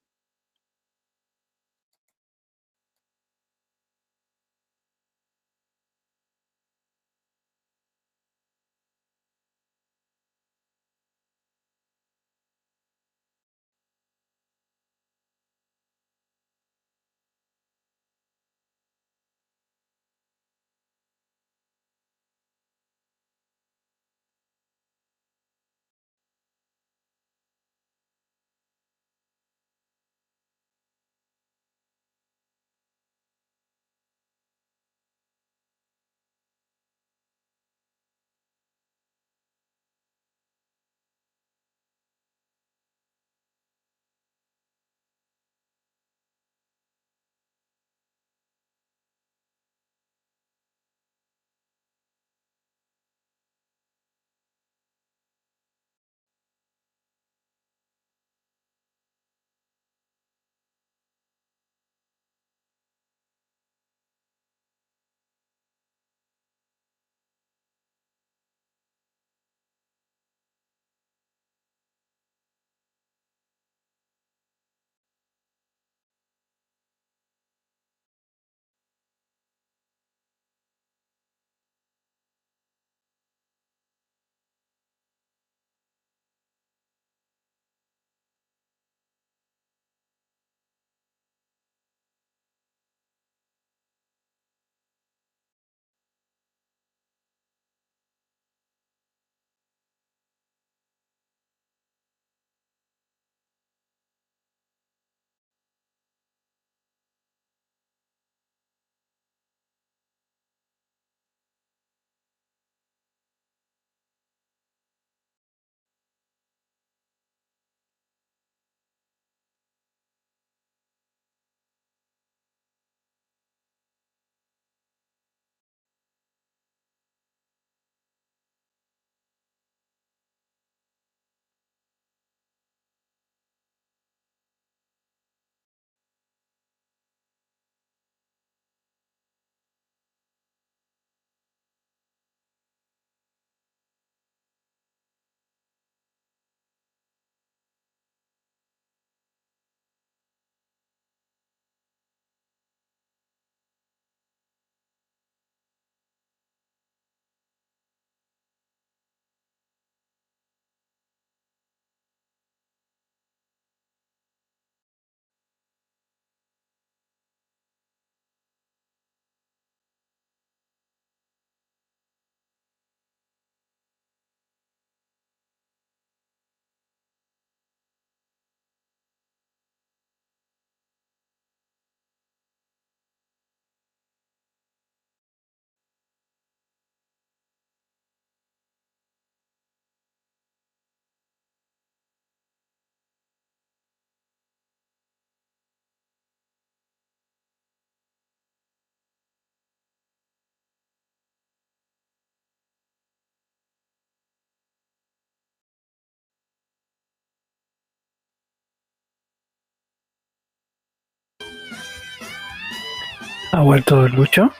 ¿Ha 213.53 213.62
vuelto 213.62 214.07
el 214.07 214.12
Lucho? 214.12 214.51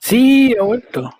Sí, 0.00 0.54
ha 0.58 0.62
vuelto. 0.62 1.10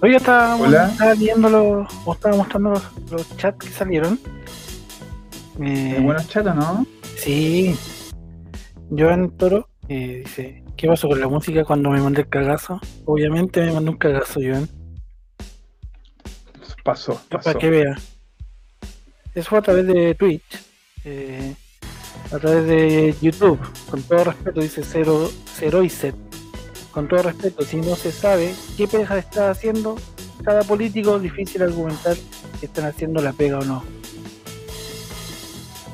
Hoy 0.00 0.14
estaba, 0.14 0.56
estaba 0.86 1.14
viendo 1.14 1.48
los, 1.48 1.88
o 2.04 2.12
estaba 2.12 2.36
mostrando 2.36 2.70
los, 2.70 3.10
los 3.10 3.36
chats 3.36 3.66
que 3.66 3.72
salieron. 3.72 4.18
Eh, 5.60 5.98
buenos 6.00 6.28
chatos, 6.28 6.54
¿no? 6.54 6.86
Sí. 7.16 7.76
Joan 8.96 9.30
Toro 9.36 9.68
eh, 9.88 10.22
dice, 10.24 10.62
¿qué 10.76 10.86
pasó 10.86 11.08
con 11.08 11.20
la 11.20 11.26
música 11.28 11.64
cuando 11.64 11.90
me 11.90 12.00
mandé 12.00 12.22
el 12.22 12.28
cagazo? 12.28 12.80
Obviamente 13.06 13.60
me 13.60 13.72
mandó 13.72 13.90
un 13.92 13.98
cagazo, 13.98 14.40
Joan. 14.40 14.68
Pasó, 16.84 17.20
pasó. 17.28 17.44
Para 17.44 17.58
que 17.58 17.70
vea. 17.70 17.96
Eso 19.34 19.50
fue 19.50 19.58
a 19.58 19.62
través 19.62 19.86
de 19.86 20.14
Twitch. 20.14 20.62
eh, 21.04 21.54
a 22.32 22.38
través 22.38 22.66
de 22.66 23.14
YouTube. 23.20 23.58
Con 23.90 24.02
todo 24.02 24.24
respeto, 24.24 24.60
dice 24.60 24.82
Cero, 24.84 25.30
Cero 25.54 25.82
y 25.82 25.90
Set. 25.90 26.14
Con 26.92 27.08
todo 27.08 27.22
respeto, 27.22 27.64
si 27.64 27.76
no 27.76 27.96
se 27.96 28.12
sabe 28.12 28.54
qué 28.76 28.88
pega 28.88 29.18
está 29.18 29.50
haciendo 29.50 29.96
cada 30.44 30.62
político, 30.62 31.18
difícil 31.18 31.62
argumentar 31.62 32.16
si 32.58 32.66
están 32.66 32.86
haciendo 32.86 33.20
la 33.22 33.32
pega 33.32 33.58
o 33.58 33.64
no. 33.64 33.84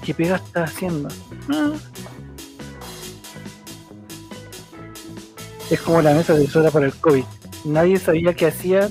¿Qué 0.03 0.15
pega 0.15 0.37
está 0.37 0.65
haciendo? 0.65 1.09
Ah. 1.51 1.73
Es 5.71 5.81
como 5.81 6.03
la 6.03 6.15
mesa 6.15 6.35
de 6.35 6.47
soda 6.47 6.71
para 6.71 6.87
el 6.87 6.95
COVID. 6.95 7.25
Nadie 7.65 7.99
sabía 7.99 8.35
qué 8.35 8.47
hacían, 8.47 8.91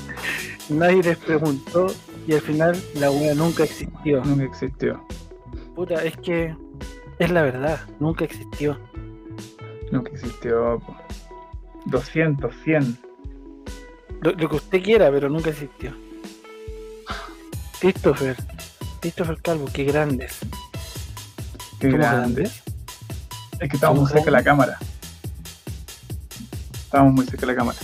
nadie 0.68 1.02
les 1.02 1.18
preguntó 1.18 1.88
y 2.26 2.34
al 2.34 2.40
final 2.40 2.80
la 2.94 3.10
wea 3.10 3.34
nunca 3.34 3.64
existió. 3.64 4.24
Nunca 4.24 4.44
existió. 4.44 5.04
Puta, 5.74 6.04
es 6.04 6.16
que 6.18 6.54
es 7.18 7.30
la 7.30 7.42
verdad, 7.42 7.80
nunca 8.00 8.24
existió. 8.24 8.78
Nunca 9.90 10.10
existió. 10.10 10.80
po. 10.84 10.96
200, 11.86 12.54
100. 12.64 12.98
Lo, 14.22 14.32
lo 14.32 14.48
que 14.48 14.56
usted 14.56 14.82
quiera, 14.82 15.10
pero 15.10 15.28
nunca 15.28 15.50
existió. 15.50 15.92
Christopher. 17.80 18.36
Christopher 19.00 19.40
Calvo, 19.42 19.66
qué 19.72 19.84
grandes. 19.84 20.38
Qué 21.78 21.90
¿Cómo 21.90 21.98
grande. 22.02 22.42
grandes? 22.42 22.62
Es 23.60 23.68
que 23.68 23.76
estamos 23.76 23.98
muy 24.00 24.08
¿Somos 24.08 24.10
cerca 24.12 24.24
de 24.24 24.30
la 24.30 24.42
cámara. 24.42 24.78
Estamos 26.72 27.12
muy 27.12 27.26
cerca 27.26 27.40
de 27.42 27.52
la 27.52 27.56
cámara. 27.56 27.78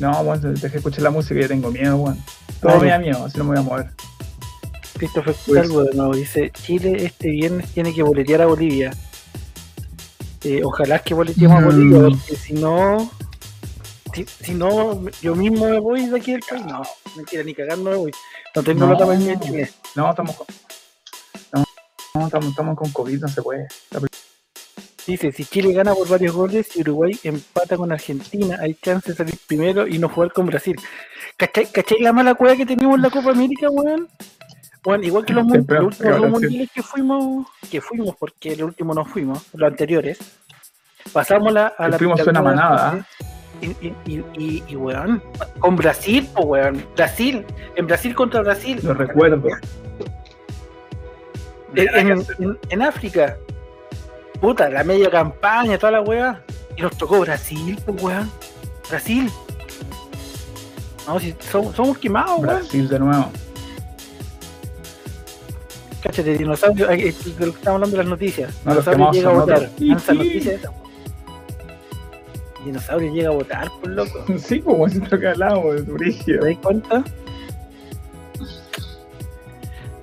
No, 0.00 0.24
bueno, 0.24 0.52
dejé 0.52 0.76
escuchar 0.78 1.02
la 1.02 1.10
música 1.10 1.38
y 1.38 1.42
ya 1.42 1.48
tengo 1.48 1.70
miedo, 1.70 1.96
weón. 1.96 2.18
Todo 2.60 2.80
me 2.80 2.88
da 2.88 2.98
miedo, 2.98 3.24
así 3.24 3.38
no 3.38 3.44
me 3.44 3.50
voy 3.50 3.58
a 3.58 3.62
mover. 3.62 3.90
Christopher 4.96 5.34
Pues- 5.46 5.62
Calvo 5.62 5.84
de 5.84 5.94
nuevo 5.94 6.14
dice, 6.14 6.50
Chile 6.50 6.96
este 7.04 7.30
viernes 7.30 7.70
tiene 7.72 7.92
que 7.94 8.02
boletear 8.02 8.42
a 8.42 8.46
Bolivia. 8.46 8.92
Eh, 10.44 10.62
ojalá 10.64 10.98
que 11.00 11.14
boleteemos 11.14 11.56
a 11.56 11.60
Mm. 11.60 11.64
Bolivia, 11.64 11.98
porque 12.00 12.36
si 12.36 12.52
no, 12.52 13.10
si, 14.14 14.24
si 14.24 14.54
no, 14.54 15.02
yo 15.20 15.34
mismo 15.34 15.68
me 15.68 15.78
voy 15.80 16.06
de 16.06 16.16
aquí 16.18 16.32
del 16.32 16.42
país. 16.48 16.64
No, 16.66 16.82
mentira, 17.16 17.42
ni 17.42 17.54
cagando 17.54 17.90
me 17.90 17.96
voy. 17.96 18.12
No 18.54 18.62
tengo 18.62 18.86
plata 18.86 19.04
para 19.06 19.18
irme 19.18 19.32
a 19.32 19.40
Chile. 19.40 19.70
No, 19.94 20.08
estamos 20.10 20.36
con. 20.36 20.46
No, 21.52 21.64
no, 22.14 22.26
estamos, 22.26 22.48
estamos 22.50 22.76
con 22.78 22.90
COVID, 22.92 23.20
no 23.20 23.28
se 23.28 23.42
puede. 23.42 23.66
Dice, 25.06 25.30
si 25.30 25.44
Chile 25.44 25.72
gana 25.72 25.94
por 25.94 26.08
varios 26.08 26.34
goles 26.34 26.68
y 26.74 26.80
Uruguay 26.80 27.16
empata 27.22 27.76
con 27.76 27.92
Argentina, 27.92 28.58
hay 28.60 28.74
chance 28.74 29.10
de 29.12 29.16
salir 29.16 29.38
primero 29.46 29.86
y 29.86 29.98
no 29.98 30.08
jugar 30.08 30.32
con 30.32 30.46
Brasil. 30.46 30.74
¿Cachai, 31.36 31.70
cachai 31.70 32.00
la 32.00 32.12
mala 32.12 32.34
cueva 32.34 32.56
que 32.56 32.66
tenemos 32.66 32.96
en 32.96 33.02
la 33.02 33.10
Copa 33.10 33.30
América, 33.30 33.68
weón? 33.70 34.08
Bueno, 34.86 35.04
igual 35.04 35.24
que 35.24 35.32
los, 35.34 35.44
últimos 35.44 35.98
dos 35.98 36.30
mundiales 36.30 36.70
que 36.72 36.82
fuimos, 36.82 37.46
que 37.70 37.80
fuimos, 37.80 38.14
porque 38.16 38.52
el 38.52 38.62
último 38.62 38.94
no 38.94 39.04
fuimos, 39.04 39.44
los 39.54 39.68
anteriores, 39.70 40.18
pasamos 41.12 41.52
la, 41.52 41.66
a 41.76 41.88
la 41.88 41.98
fuimos 41.98 42.24
una 42.26 42.40
manada, 42.40 43.06
Y, 43.60 43.66
y, 43.66 43.94
y, 44.06 44.24
y, 44.38 44.64
y, 44.68 44.76
weón, 44.76 45.22
con 45.58 45.74
Brasil, 45.76 46.28
pues 46.32 46.46
weón, 46.46 46.86
Brasil, 46.94 47.44
en 47.74 47.86
Brasil 47.86 48.14
contra 48.14 48.42
Brasil, 48.42 48.78
Lo 48.82 48.94
recuerdo. 48.94 49.42
en, 51.74 51.88
en- 52.12 52.26
en- 52.38 52.58
en 52.68 52.82
África. 52.82 53.36
Puta, 54.40 54.68
la 54.68 54.84
media 54.84 55.10
campaña, 55.10 55.78
toda 55.78 55.92
la 55.92 56.00
weá. 56.02 56.42
Y 56.76 56.82
nos 56.82 56.96
tocó 56.96 57.20
Brasil, 57.20 57.78
pues 57.84 58.02
weón. 58.02 58.30
Brasil. 58.88 59.30
No, 61.06 61.18
si 61.18 61.34
somos, 61.40 61.74
somos 61.74 61.98
quemados, 61.98 62.38
weón. 62.38 62.46
Brasil 62.60 62.88
de 62.88 62.98
nuevo. 62.98 63.30
Cáchate, 66.06 66.38
dinosaurio, 66.38 66.86
de 66.86 66.94
lo 66.94 67.02
que 67.02 67.58
estamos 67.58 67.66
hablando 67.66 67.96
de 67.96 68.02
las 68.04 68.06
noticias. 68.06 68.54
No, 68.64 68.74
los 68.74 68.84
dinosaurio 68.84 69.12
llega 69.12 69.30
a 69.30 69.32
votar. 69.32 69.70
Lanza 69.78 70.14
noticias. 70.14 70.60
Dinosaurio 72.64 73.12
llega 73.12 73.28
a 73.28 73.32
votar, 73.32 73.70
por 73.80 73.90
loco. 73.90 74.24
Sí, 74.38 74.60
como 74.60 74.88
siento 74.88 75.18
que 75.18 75.26
hablamos, 75.26 75.74
es 75.74 75.86
brígido. 75.86 76.40
¿Te 76.42 76.50
das 76.50 76.58
cuenta? 76.58 77.04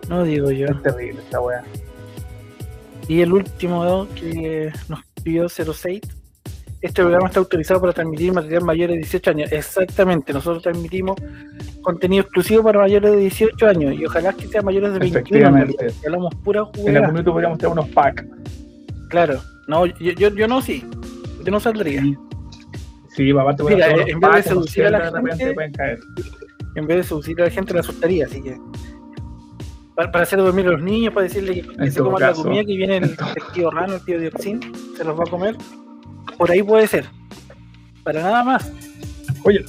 No 0.10 0.24
digo 0.24 0.52
yo. 0.52 0.68
Es 0.68 0.82
terrible 0.82 1.22
esta 1.22 1.40
weá. 1.40 1.64
Y 3.08 3.22
el 3.22 3.32
último 3.32 4.08
que 4.16 4.74
nos 4.90 5.00
pidió 5.24 5.48
06. 5.48 6.02
Este 6.84 7.02
programa 7.02 7.28
está 7.28 7.40
autorizado 7.40 7.80
para 7.80 7.94
transmitir 7.94 8.34
material 8.34 8.66
mayor 8.66 8.90
de 8.90 8.98
18 8.98 9.32
años. 9.32 9.52
Exactamente, 9.54 10.34
nosotros 10.34 10.62
transmitimos 10.62 11.16
contenido 11.82 12.24
exclusivo 12.24 12.62
para 12.62 12.80
mayores 12.80 13.12
de 13.12 13.18
18 13.20 13.68
años 13.68 13.96
y 13.98 14.06
ojalá 14.06 14.34
que 14.34 14.48
sea 14.50 14.62
mayores 14.62 14.92
de 14.92 15.00
21 15.00 15.18
en 15.18 15.24
Efectivamente. 15.24 15.76
realidad, 15.80 16.02
que 16.02 16.08
hablamos 16.08 16.36
pura 16.44 16.68
En 16.76 16.98
algún 16.98 17.14
minuto 17.14 17.32
podríamos 17.32 17.58
tener 17.58 17.72
unos 17.72 17.88
packs. 17.88 18.26
Claro, 19.08 19.40
no, 19.70 19.86
yo, 19.86 20.12
yo, 20.12 20.28
yo 20.36 20.46
no, 20.46 20.62
sí, 20.62 20.84
yo 21.46 21.52
no 21.54 21.60
saldría. 21.62 22.04
Sí, 23.16 23.34
papá, 23.34 23.56
te 23.56 23.64
Mira, 23.64 23.88
unos 23.94 24.10
en 24.10 24.20
vez 24.20 24.34
de 24.34 24.44
seducir 24.44 24.86
a 24.86 24.90
la 24.90 25.22
gente, 25.22 25.72
caer. 25.78 26.00
En 26.76 26.86
vez 26.86 26.98
de 26.98 27.04
seducir 27.04 27.42
a 27.42 27.46
la 27.46 27.50
gente, 27.50 27.74
la 27.74 27.80
asustaría, 27.80 28.26
así 28.26 28.44
que. 28.44 28.58
Para, 29.96 30.24
hacer 30.24 30.40
dormir 30.40 30.68
a 30.68 30.72
los 30.72 30.82
niños, 30.82 31.14
para 31.14 31.28
decirle 31.28 31.62
que, 31.62 31.68
En 31.82 31.92
se 31.94 32.02
coman 32.02 32.24
la 32.24 32.34
comida 32.34 32.66
que 32.66 32.76
viene 32.76 32.98
el, 32.98 33.04
el 33.04 33.54
tío 33.54 33.72
Rano, 33.72 33.94
el 33.94 34.04
tío 34.04 34.20
Dioxin, 34.20 34.60
se 34.98 35.06
los 35.06 35.18
va 35.18 35.24
a 35.24 35.30
comer. 35.30 35.56
Por 36.44 36.52
ahí 36.52 36.62
puede 36.62 36.88
ser. 36.88 37.06
Para 38.04 38.22
nada 38.22 38.44
más. 38.44 38.70
Oye, 39.46 39.64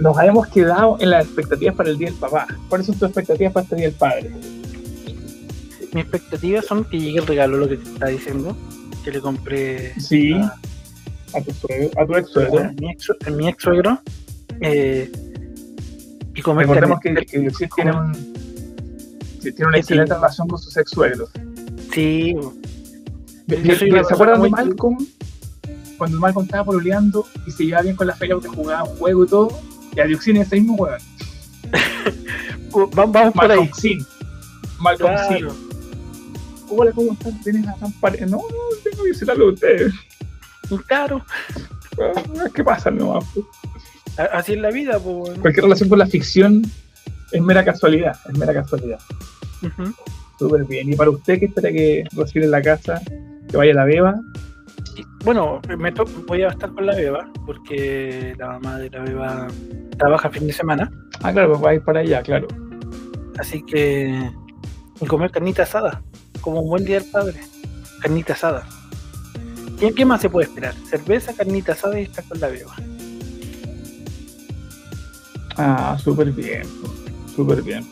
nos 0.00 0.18
habíamos 0.18 0.48
quedado 0.48 0.98
en 1.00 1.08
las 1.08 1.24
expectativas 1.24 1.74
para 1.74 1.88
el 1.88 1.96
Día 1.96 2.10
del 2.10 2.18
Papá. 2.18 2.46
¿Cuáles 2.68 2.86
son 2.88 2.96
tus 2.98 3.08
expectativas 3.08 3.54
para 3.54 3.64
este 3.64 3.76
Día 3.76 3.86
del 3.86 3.94
Padre? 3.94 4.30
Mis 5.94 6.02
expectativas 6.04 6.66
son 6.66 6.84
que 6.84 7.00
llegue 7.00 7.20
el 7.20 7.26
regalo, 7.26 7.56
lo 7.56 7.66
que 7.70 7.78
te 7.78 7.88
está 7.90 8.08
diciendo. 8.08 8.54
Que 9.02 9.12
le 9.12 9.20
compré 9.20 9.94
Sí, 9.98 10.34
a, 10.34 10.54
a 11.34 11.40
tu, 11.40 11.52
suegro, 11.52 11.90
a 11.98 12.06
tu 12.06 12.16
ex 12.16 12.30
suegro. 12.30 12.58
a 12.64 12.72
mi 12.72 12.90
ex, 12.90 13.08
a 13.26 13.30
mi 13.30 13.48
ex 13.48 13.62
suegro. 13.62 13.98
Eh, 14.60 15.10
y 16.34 16.42
comer 16.42 16.66
Recordemos 16.66 17.00
que, 17.00 17.14
carne- 17.14 17.26
que 17.26 17.38
Dioxid 17.38 17.68
tiene, 17.74 17.92
un, 17.96 18.12
que 19.42 19.52
tiene 19.52 19.66
una 19.68 19.72
Sí, 19.76 19.80
excelente 19.80 20.10
sí. 20.12 20.16
relación 20.16 20.48
con 20.48 20.58
sus 20.58 20.76
ex 20.76 20.90
suegros. 20.90 21.30
Sí, 21.94 22.34
¿Se 23.48 23.94
acuerdan 24.14 24.42
de 24.42 24.50
Malcolm? 24.50 24.98
Cuando 25.98 26.18
Malcolm 26.18 26.44
estaba 26.46 26.64
pololeando 26.64 27.26
y 27.46 27.50
se 27.50 27.64
llevaba 27.64 27.82
bien 27.84 27.96
con 27.96 28.06
la 28.06 28.14
feria 28.16 28.34
porque 28.36 28.48
jugaba 28.48 28.84
un 28.84 28.96
juego 28.96 29.24
y 29.24 29.28
todo. 29.28 29.60
Y 29.96 30.00
a 30.00 30.04
Dioxin 30.06 30.36
es 30.38 30.46
ese 30.48 30.56
mismo 30.56 30.74
weón. 30.74 30.98
uh, 32.72 32.90
va- 32.98 33.06
vamos 33.06 33.34
por 33.34 33.52
ahí. 33.52 33.70
Sin. 33.76 34.04
Malcolm 34.80 35.14
Sin. 35.28 35.38
Claro. 35.38 35.54
Hola, 36.70 36.92
¿cómo 36.92 37.12
están? 37.12 37.40
¿Tienes 37.42 37.68
a 37.68 37.74
tan 37.74 37.92
pare- 38.00 38.20
No, 38.22 38.38
no, 38.38 38.44
tengo 38.82 39.04
que 39.04 39.10
visitarlo 39.10 39.46
a 39.48 39.52
ustedes. 39.52 39.92
Claro, 40.86 41.24
Ah, 42.00 42.12
¿Qué 42.52 42.64
pasa 42.64 42.90
a- 42.90 44.22
así 44.38 44.54
es 44.54 44.58
la 44.60 44.70
vida, 44.72 44.98
pues. 44.98 45.38
Cualquier 45.38 45.62
relación 45.64 45.88
con 45.88 45.98
la 46.00 46.06
ficción 46.06 46.62
es 47.30 47.40
mera 47.42 47.64
casualidad. 47.64 48.16
Es 48.28 48.36
mera 48.36 48.52
casualidad. 48.52 48.98
Ujú. 49.62 49.94
Súper 50.38 50.64
bien. 50.64 50.92
Y 50.92 50.96
para 50.96 51.10
usted 51.10 51.38
que 51.38 51.44
espera 51.46 51.70
que 51.70 52.02
reciba 52.16 52.44
en 52.46 52.50
la 52.50 52.62
casa, 52.62 53.00
que 53.48 53.56
vaya 53.56 53.70
a 53.72 53.76
la 53.76 53.84
beba, 53.84 54.20
Bueno, 55.24 55.60
me 55.68 55.90
voy 56.26 56.42
a 56.42 56.48
estar 56.48 56.72
con 56.72 56.86
la 56.86 56.94
beba, 56.94 57.30
porque 57.46 58.34
la 58.38 58.48
mamá 58.48 58.78
de 58.78 58.90
la 58.90 59.00
beba 59.00 59.46
trabaja 59.98 60.30
fin 60.30 60.46
de 60.46 60.52
semana. 60.52 60.90
ah, 61.22 61.32
claro, 61.32 61.52
pues 61.52 61.64
va 61.64 61.70
a 61.70 61.74
ir 61.74 61.82
para 61.82 62.00
allá, 62.00 62.22
claro. 62.22 62.46
Así 63.38 63.64
que. 63.64 64.30
Y 65.00 65.06
comer 65.06 65.30
carnita 65.30 65.64
asada, 65.64 66.02
como 66.40 66.60
un 66.60 66.68
buen 66.68 66.84
día 66.84 67.00
del 67.00 67.10
padre. 67.10 67.40
Carnita 68.00 68.34
asada. 68.34 68.66
¿Qué, 69.78 69.92
qué 69.92 70.04
más 70.04 70.20
se 70.20 70.30
puede 70.30 70.46
esperar? 70.46 70.74
Cerveza, 70.88 71.34
carnita 71.34 71.72
asada 71.72 71.98
y 71.98 72.04
estar 72.04 72.24
con 72.24 72.40
la 72.40 72.48
beba. 72.48 72.74
Ah, 75.56 75.96
súper 76.02 76.30
bien. 76.32 76.62
Súper 77.34 77.62
bien. 77.62 77.84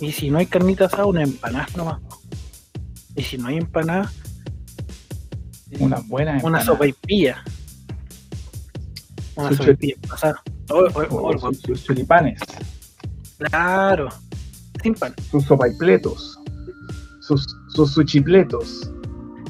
Y 0.00 0.12
si 0.12 0.30
no 0.30 0.38
hay 0.38 0.46
carnita 0.46 0.86
asada, 0.86 1.06
una 1.06 1.22
empanada 1.22 1.66
nomás. 1.76 2.00
Y 3.16 3.22
si 3.22 3.38
no 3.38 3.48
hay 3.48 3.58
empanada, 3.58 4.10
Una 5.80 5.96
buena 6.06 6.30
una 6.32 6.38
empanada. 6.38 6.64
sopa 6.64 6.86
y 6.86 6.92
pilla. 6.92 7.42
Una 9.36 9.48
Su 9.48 9.54
sopa 9.56 9.70
y 9.70 9.72
chut- 9.74 9.78
pilla. 9.78 9.96
pasada. 10.08 10.42
Oh, 10.70 10.86
oh, 10.94 11.06
oh, 11.10 11.38
sus, 11.38 11.60
sus 11.60 11.84
choripanes, 11.84 12.40
claro. 13.38 14.08
Sin 14.82 14.94
pan. 14.94 15.14
sus 15.30 15.44
sopaipletos, 15.44 16.38
sus, 17.20 17.46
sus 17.68 17.92
suchipletos, 17.92 18.90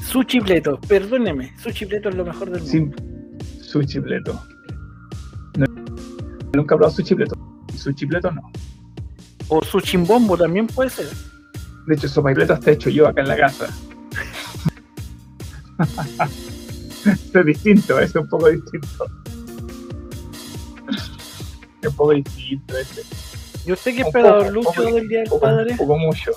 Su 0.01 0.23
chipleto, 0.23 0.79
perdóneme, 0.87 1.53
su 1.59 1.71
chipleto 1.71 2.09
es 2.09 2.15
lo 2.15 2.25
mejor 2.25 2.49
del 2.51 2.61
mundo. 2.63 2.71
sin 2.71 3.61
su 3.61 3.81
chipleto. 3.83 4.41
No, 5.57 5.65
nunca 6.53 6.75
he 6.75 6.77
probado 6.77 6.91
su 6.91 7.01
chipleto. 7.01 7.35
Su 7.77 7.91
chipleto 7.93 8.31
no. 8.31 8.51
O 9.49 9.63
su 9.63 9.79
chimbombo 9.79 10.37
también 10.37 10.67
puede 10.67 10.89
ser. 10.89 11.07
De 11.87 11.95
hecho, 11.95 12.07
sopaipleto 12.09 12.53
está 12.53 12.71
hecho 12.71 12.89
yo 12.89 13.07
acá 13.07 13.21
en 13.21 13.27
la 13.29 13.37
casa. 13.37 13.67
Esto 15.79 17.39
es 17.39 17.45
distinto, 17.45 17.99
es 17.99 18.15
un 18.15 18.27
poco 18.29 18.49
distinto. 18.49 19.05
Es 21.81 21.89
un 21.89 21.95
poco 21.95 22.11
distinto 22.13 22.77
este. 22.77 23.01
¿Y 23.65 23.71
usted 23.71 23.95
qué 23.95 24.03
poco, 24.05 24.21
don 24.21 24.53
Lucio, 24.53 24.71
poco, 24.83 24.95
del 24.95 25.07
Día 25.07 25.19
del 25.19 25.29
poco, 25.29 25.41
Padre? 25.41 25.71
un 25.71 25.77
poco 25.77 25.97
mucho. 25.97 26.31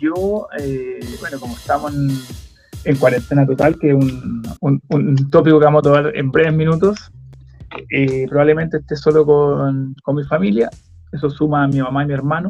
Yo, 0.00 0.48
eh, 0.58 0.98
bueno, 1.20 1.38
como 1.38 1.54
estamos 1.54 1.94
en, 1.94 2.10
en 2.84 2.96
cuarentena 2.96 3.46
total, 3.46 3.78
que 3.78 3.90
es 3.90 3.94
un, 3.94 4.42
un- 4.60 4.82
un 4.88 5.30
tópico 5.30 5.58
que 5.58 5.64
vamos 5.64 5.80
a 5.80 5.82
tomar 5.82 6.16
en 6.16 6.30
breves 6.32 6.54
minutos, 6.54 7.12
eh, 7.90 8.26
probablemente 8.28 8.78
esté 8.78 8.96
solo 8.96 9.24
con, 9.24 9.94
con 10.02 10.16
mi 10.16 10.24
familia. 10.24 10.68
Eso 11.12 11.30
suma 11.30 11.64
a 11.64 11.68
mi 11.68 11.80
mamá 11.80 12.02
y 12.02 12.06
mi 12.06 12.14
hermano, 12.14 12.48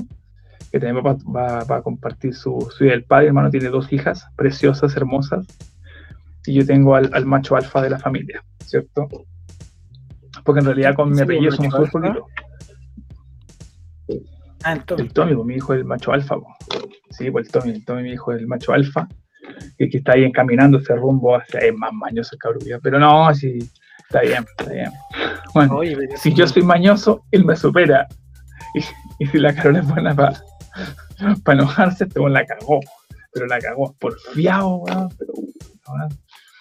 que 0.72 0.80
también 0.80 1.04
va, 1.06 1.16
va- 1.30 1.64
va 1.64 1.76
a 1.76 1.82
compartir 1.82 2.34
su, 2.34 2.66
su 2.76 2.84
día 2.84 2.94
del 2.94 3.04
padre. 3.04 3.26
Hermano 3.28 3.50
tiene 3.50 3.68
dos 3.68 3.92
hijas 3.92 4.26
preciosas, 4.36 4.96
hermosas, 4.96 5.46
y 6.46 6.54
yo 6.54 6.66
tengo 6.66 6.94
al, 6.96 7.10
al 7.12 7.26
macho 7.26 7.54
alfa 7.56 7.82
de 7.82 7.90
la 7.90 7.98
familia, 7.98 8.42
¿cierto? 8.64 9.06
Porque 10.44 10.60
en 10.60 10.66
realidad 10.66 10.94
con 10.94 11.10
mi 11.12 11.20
apellido 11.20 11.52
somos 11.52 11.74
alfa. 11.74 11.90
poquitos. 11.92 12.24
Ah. 14.64 14.72
El 14.96 15.12
Tommy, 15.12 15.34
pues 15.34 15.46
mi 15.46 15.54
hijo 15.56 15.74
es 15.74 15.80
el 15.80 15.84
macho 15.84 16.12
alfa. 16.12 16.36
po. 16.36 16.46
Sí, 17.10 17.30
pues 17.30 17.46
el 17.46 17.52
Tommy, 17.52 17.70
el 17.72 17.84
Tommy, 17.84 18.02
mi 18.04 18.12
hijo 18.12 18.32
es 18.32 18.38
el 18.40 18.46
macho 18.46 18.72
alfa. 18.72 19.08
que, 19.76 19.88
que 19.88 19.98
está 19.98 20.12
ahí 20.12 20.24
encaminándose 20.24 20.94
rumbo 20.96 21.36
hacia 21.36 21.60
es 21.60 21.74
más 21.74 21.92
mañoso 21.92 22.30
el 22.34 22.38
cabrón, 22.38 22.62
pero 22.82 22.98
no, 22.98 23.34
sí, 23.34 23.58
está 24.08 24.20
bien, 24.22 24.44
está 24.56 24.72
bien. 24.72 24.90
Bueno, 25.52 25.76
Oye, 25.76 25.96
si 26.16 26.32
yo 26.32 26.46
soy 26.46 26.62
mañoso, 26.62 27.24
él 27.32 27.44
me 27.44 27.56
supera. 27.56 28.06
Y, 28.74 29.24
y 29.24 29.26
si 29.26 29.38
la 29.38 29.54
Carol 29.54 29.76
es 29.76 29.86
buena 29.86 30.14
para 30.14 30.32
enojarse, 31.46 32.04
este 32.04 32.20
weón 32.20 32.32
la 32.32 32.44
cagó. 32.46 32.80
Pero 33.32 33.46
la 33.46 33.58
cagó 33.58 33.94
porfiado, 33.98 34.76
weón. 34.76 35.08
Pero, 35.18 35.32
weón, 35.88 36.18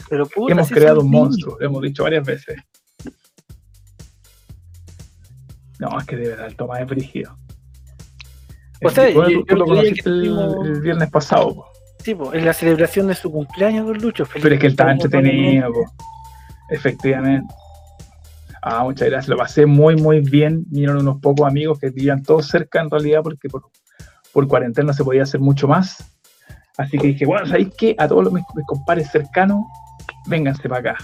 pero 0.10 0.26
puta, 0.28 0.54
hemos 0.54 0.68
si 0.68 0.74
creado 0.74 1.02
un 1.02 1.10
monstruo, 1.12 1.58
lo 1.60 1.66
hemos 1.66 1.82
dicho 1.82 2.04
varias 2.04 2.26
veces. 2.26 2.58
No, 5.80 5.98
es 6.00 6.06
que 6.06 6.16
de 6.16 6.30
verdad 6.30 6.48
el 6.48 6.56
Tomás 6.56 6.82
es 6.82 6.88
brígido. 6.88 7.38
O 8.84 8.90
sea, 8.90 9.12
Bueno, 9.14 9.30
yo- 9.30 9.56
lo 9.56 9.64
el 9.66 9.70
conociste 9.70 10.10
el, 10.10 10.38
el 10.64 10.82
viernes 10.82 11.10
pasado, 11.10 11.56
po. 11.56 11.66
Sí, 12.04 12.16
po, 12.16 12.34
en 12.34 12.46
la 12.46 12.54
celebración 12.54 13.08
de 13.08 13.16
su 13.16 13.32
cumpleaños, 13.32 13.86
don 13.86 13.98
Lucho. 14.00 14.26
feliz 14.26 14.44
pero 14.44 14.56
es 14.56 14.62
que 14.62 14.68
él 14.68 14.74
estaba 14.74 14.92
entretenido, 14.92 15.72
po. 15.72 15.86
efectivamente. 16.70 17.54
Ah, 18.64 18.84
muchas 18.84 19.10
gracias, 19.10 19.28
lo 19.30 19.38
pasé 19.38 19.66
muy, 19.66 19.96
muy 19.96 20.20
bien. 20.22 20.64
Vinieron 20.68 20.98
unos 20.98 21.20
pocos 21.20 21.48
amigos 21.48 21.80
que 21.80 21.90
vivían 21.90 22.22
todos 22.22 22.48
cerca 22.48 22.80
en 22.82 22.90
realidad, 22.92 23.22
porque 23.24 23.50
por, 23.50 23.64
por 24.34 24.48
cuarentena 24.48 24.94
se 24.94 25.04
podía 25.04 25.24
hacer 25.24 25.40
mucho 25.40 25.68
más. 25.68 26.04
Así 26.78 26.98
que 26.98 27.08
dije, 27.08 27.26
bueno, 27.26 27.46
¿sabéis 27.46 27.70
qué? 27.78 27.96
A 27.98 28.08
todos 28.08 28.24
los, 28.24 28.34
mis, 28.34 28.44
mis 28.56 28.66
compadres 28.66 29.10
cercanos, 29.12 29.66
vénganse 30.28 30.68
para 30.70 30.92
acá. 30.92 30.98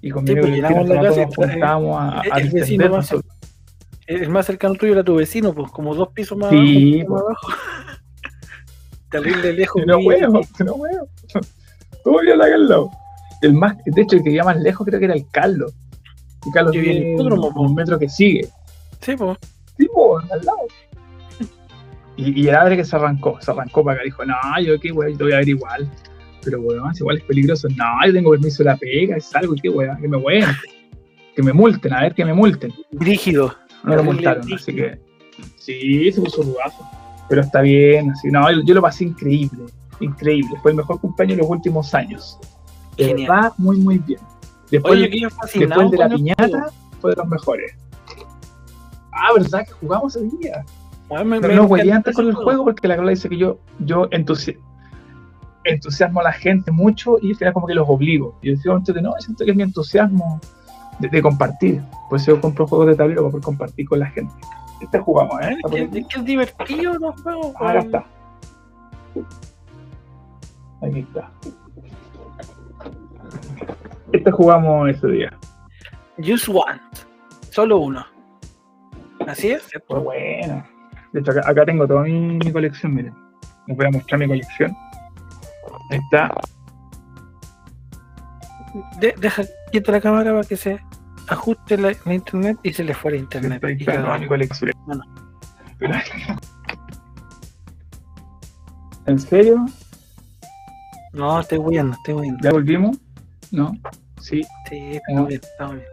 Y 0.00 0.10
con 0.10 0.26
Sí, 0.26 0.34
mi 0.34 0.40
pues, 0.40 0.58
la 0.58 0.68
casa 1.02 1.22
y- 1.22 1.34
juntábamos 1.34 1.96
a, 1.98 2.20
a 2.20 2.22
el- 2.38 2.46
el 2.46 2.50
vecino 2.50 2.88
más 2.90 3.06
cerca. 3.06 3.28
El 4.06 4.28
más 4.28 4.44
cercano 4.44 4.74
tuyo 4.74 4.92
era 4.92 5.02
tu 5.04 5.14
vecino, 5.14 5.54
pues 5.54 5.70
como 5.70 5.94
dos 5.94 6.08
pisos 6.12 6.36
más 6.36 6.50
Sí, 6.50 7.00
abajo. 7.00 7.08
po. 7.08 7.14
más 7.14 7.22
abajo. 7.22 7.48
Terrible 9.10 9.52
lejos. 9.52 9.82
No 9.86 9.98
huevo, 9.98 10.40
no 10.64 10.72
huevo. 10.74 11.08
¿Cómo 12.02 12.18
vio 12.20 12.36
la 12.36 12.44
al 12.46 12.68
lado? 12.68 12.90
El 13.40 13.54
más, 13.54 13.76
de 13.84 14.02
hecho, 14.02 14.16
el 14.16 14.22
que 14.22 14.28
vivía 14.30 14.44
más 14.44 14.56
lejos 14.58 14.86
creo 14.86 14.98
que 14.98 15.04
era 15.06 15.14
el 15.14 15.26
Carlos. 15.30 15.72
Y 16.46 16.50
Carlos 16.50 16.72
Que 16.72 16.80
vive 16.80 16.96
en 16.96 17.02
el 17.02 17.12
hipódromo, 17.14 17.48
un 17.62 17.74
metro 17.74 17.98
que 17.98 18.08
sigue. 18.08 18.48
Sí, 19.00 19.14
pues. 19.16 19.38
Sí, 19.78 19.86
po, 19.92 20.18
al 20.18 20.28
lado. 20.44 20.58
Y, 22.16 22.42
y 22.42 22.48
el 22.48 22.54
padre 22.54 22.76
que 22.76 22.84
se 22.84 22.96
arrancó, 22.96 23.38
se 23.40 23.50
arrancó 23.50 23.84
para 23.84 23.96
acá, 23.96 24.04
dijo, 24.04 24.24
no, 24.24 24.34
yo 24.62 24.78
qué 24.78 24.92
weón, 24.92 25.12
yo 25.12 25.18
te 25.18 25.24
voy 25.24 25.32
a 25.32 25.38
ver 25.38 25.48
igual. 25.48 25.90
Pero 26.42 26.60
weón, 26.60 26.94
si 26.94 27.02
igual 27.02 27.16
es 27.16 27.24
peligroso. 27.24 27.68
No, 27.70 28.06
yo 28.06 28.12
tengo 28.12 28.30
permiso 28.30 28.62
de 28.62 28.70
la 28.70 28.76
pega, 28.76 29.16
es 29.16 29.34
algo, 29.34 29.54
qué 29.60 29.68
weón, 29.68 30.00
que 30.00 30.08
me 30.08 30.16
weón. 30.16 30.54
Que 31.34 31.42
me 31.42 31.52
multen, 31.52 31.92
a 31.92 32.02
ver 32.02 32.14
que 32.14 32.24
me 32.24 32.34
multen. 32.34 32.72
Brígido. 32.92 33.54
No 33.82 33.96
lo 33.96 34.04
multaron, 34.04 34.52
así 34.52 34.74
que. 34.74 34.98
Sí, 35.56 36.12
se 36.12 36.20
puso 36.20 36.42
rudazo. 36.42 36.88
Pero 37.28 37.40
está 37.40 37.60
bien, 37.60 38.10
así. 38.10 38.28
No, 38.28 38.50
yo, 38.52 38.60
yo 38.64 38.74
lo 38.74 38.82
pasé 38.82 39.04
increíble, 39.04 39.64
increíble. 40.00 40.56
Fue 40.62 40.70
el 40.70 40.76
mejor 40.76 41.00
cumpleaños 41.00 41.36
de 41.36 41.42
los 41.42 41.50
últimos 41.50 41.92
años. 41.94 42.38
De 42.96 43.06
Genial. 43.06 43.28
verdad, 43.28 43.52
muy, 43.58 43.78
muy 43.78 43.98
bien. 43.98 44.20
Después, 44.70 44.94
Oye, 44.94 45.20
yo 45.20 45.28
después 45.58 45.90
de 45.90 45.96
la 45.96 46.06
el 46.06 46.14
piñata, 46.14 46.70
fue 47.00 47.10
de 47.10 47.16
los 47.16 47.28
mejores. 47.28 47.72
Ah, 49.12 49.32
¿verdad 49.34 49.64
que 49.66 49.72
jugamos 49.72 50.16
ese 50.16 50.28
día? 50.38 50.64
Weón, 51.14 51.28
me- 51.28 51.40
No, 51.40 51.48
me 51.48 51.48
no, 51.48 51.52
encanta 51.64 51.66
güey, 51.68 51.90
antes 51.90 52.14
con 52.16 52.26
el 52.26 52.34
juego 52.34 52.64
porque 52.64 52.88
la 52.88 52.94
Carola 52.94 53.10
dice 53.10 53.28
que 53.28 53.36
yo, 53.38 53.58
yo 53.80 54.08
entusi- 54.10 54.58
entusiasmo 55.64 56.20
a 56.20 56.24
la 56.24 56.32
gente 56.32 56.70
mucho 56.70 57.16
y 57.22 57.30
al 57.30 57.36
final 57.36 57.54
como 57.54 57.66
que 57.66 57.74
los 57.74 57.88
obligo. 57.88 58.38
Y 58.42 58.48
yo 58.48 58.56
decía, 58.56 58.72
"Conchete, 58.72 59.00
no, 59.02 59.12
siento 59.18 59.44
que 59.44 59.50
es 59.52 59.56
mi 59.56 59.62
entusiasmo 59.62 60.40
de, 60.98 61.08
de 61.08 61.22
compartir. 61.22 61.82
Pues 62.10 62.26
yo 62.26 62.40
compro 62.40 62.66
juegos 62.66 62.88
de 62.88 62.94
tablero 62.96 63.22
para 63.22 63.30
poder 63.32 63.44
compartir 63.44 63.88
con 63.88 63.98
la 64.00 64.06
gente. 64.06 64.34
Este 64.80 64.98
jugamos, 64.98 65.40
¿eh? 65.40 65.50
Es 65.56 65.62
por 65.62 65.70
que, 65.72 65.82
es 65.84 66.06
que 66.08 66.18
es 66.18 66.24
divertido 66.24 66.94
los 66.98 67.20
juegos. 67.22 67.54
Ah, 67.60 67.70
acá 67.70 67.78
está. 67.80 68.04
Aquí 70.82 70.98
está. 71.00 71.30
Este 74.12 74.30
jugamos 74.30 74.88
ese 74.90 75.06
día. 75.08 75.32
Just 76.18 76.48
one. 76.48 76.80
Solo 77.50 77.78
uno. 77.78 78.04
Así 79.26 79.50
es, 79.50 79.62
¿cierto? 79.64 80.00
bueno. 80.02 80.64
De 81.14 81.20
hecho, 81.20 81.30
acá, 81.30 81.48
acá 81.48 81.64
tengo 81.64 81.86
toda 81.88 82.02
mi, 82.02 82.12
mi 82.38 82.52
colección, 82.52 82.94
miren. 82.94 83.14
Les 83.66 83.76
voy 83.76 83.86
a 83.86 83.90
mostrar 83.90 84.18
mi 84.20 84.26
colección. 84.26 84.76
Ahí 85.90 85.98
está. 85.98 86.30
De- 89.00 89.14
deja 89.18 89.44
quieta 89.70 89.92
la 89.92 90.00
cámara 90.00 90.32
para 90.32 90.44
que 90.44 90.56
se 90.56 90.80
ajuste 91.28 91.78
la, 91.78 91.94
la 92.04 92.14
internet 92.14 92.58
y 92.64 92.72
se 92.72 92.82
le 92.84 92.92
fuera 92.94 93.16
internet. 93.16 93.62
Ahí 93.64 93.74
Y 93.74 93.80
está 93.80 93.92
cagamos. 93.92 94.08
toda 94.08 94.18
mi 94.18 94.26
colección. 94.26 94.70
Bueno. 94.86 95.02
Pero- 95.78 95.94
¿En 99.06 99.18
serio? 99.18 99.64
No, 101.12 101.38
estoy 101.40 101.58
huyendo, 101.58 101.94
estoy 101.96 102.14
huyendo. 102.14 102.40
¿Ya 102.42 102.50
volvimos? 102.50 102.98
¿No? 103.52 103.72
Sí. 104.20 104.42
Sí, 104.68 104.76
estamos 104.96 105.28
bien, 105.28 105.40
estamos 105.42 105.74
bien. 105.76 105.86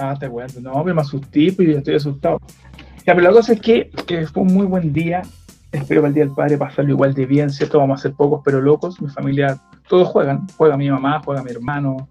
Ah, 0.00 0.16
te 0.18 0.26
acuerdo. 0.26 0.60
No, 0.60 0.82
pero 0.82 0.94
me 0.94 1.02
asusté, 1.02 1.52
pues 1.52 1.68
yo 1.68 1.78
estoy 1.78 1.94
asustado. 1.96 2.40
Ya, 3.06 3.14
pero 3.14 3.20
la 3.20 3.32
cosa 3.32 3.52
es 3.52 3.60
que 3.60 3.90
eh, 4.08 4.26
fue 4.26 4.42
un 4.42 4.54
muy 4.54 4.66
buen 4.66 4.92
día. 4.92 5.22
Espero 5.72 6.00
para 6.00 6.08
el 6.08 6.14
Día 6.14 6.24
del 6.24 6.34
Padre 6.34 6.58
pasarlo 6.58 6.90
igual 6.90 7.14
de 7.14 7.26
bien, 7.26 7.50
¿cierto? 7.50 7.78
Vamos 7.78 8.00
a 8.00 8.02
ser 8.02 8.12
pocos 8.14 8.40
pero 8.44 8.60
locos. 8.60 9.00
Mi 9.00 9.08
familia, 9.08 9.58
todos 9.88 10.08
juegan. 10.08 10.46
Juega 10.56 10.76
mi 10.76 10.90
mamá, 10.90 11.20
juega 11.24 11.42
mi 11.42 11.50
hermano. 11.50 12.08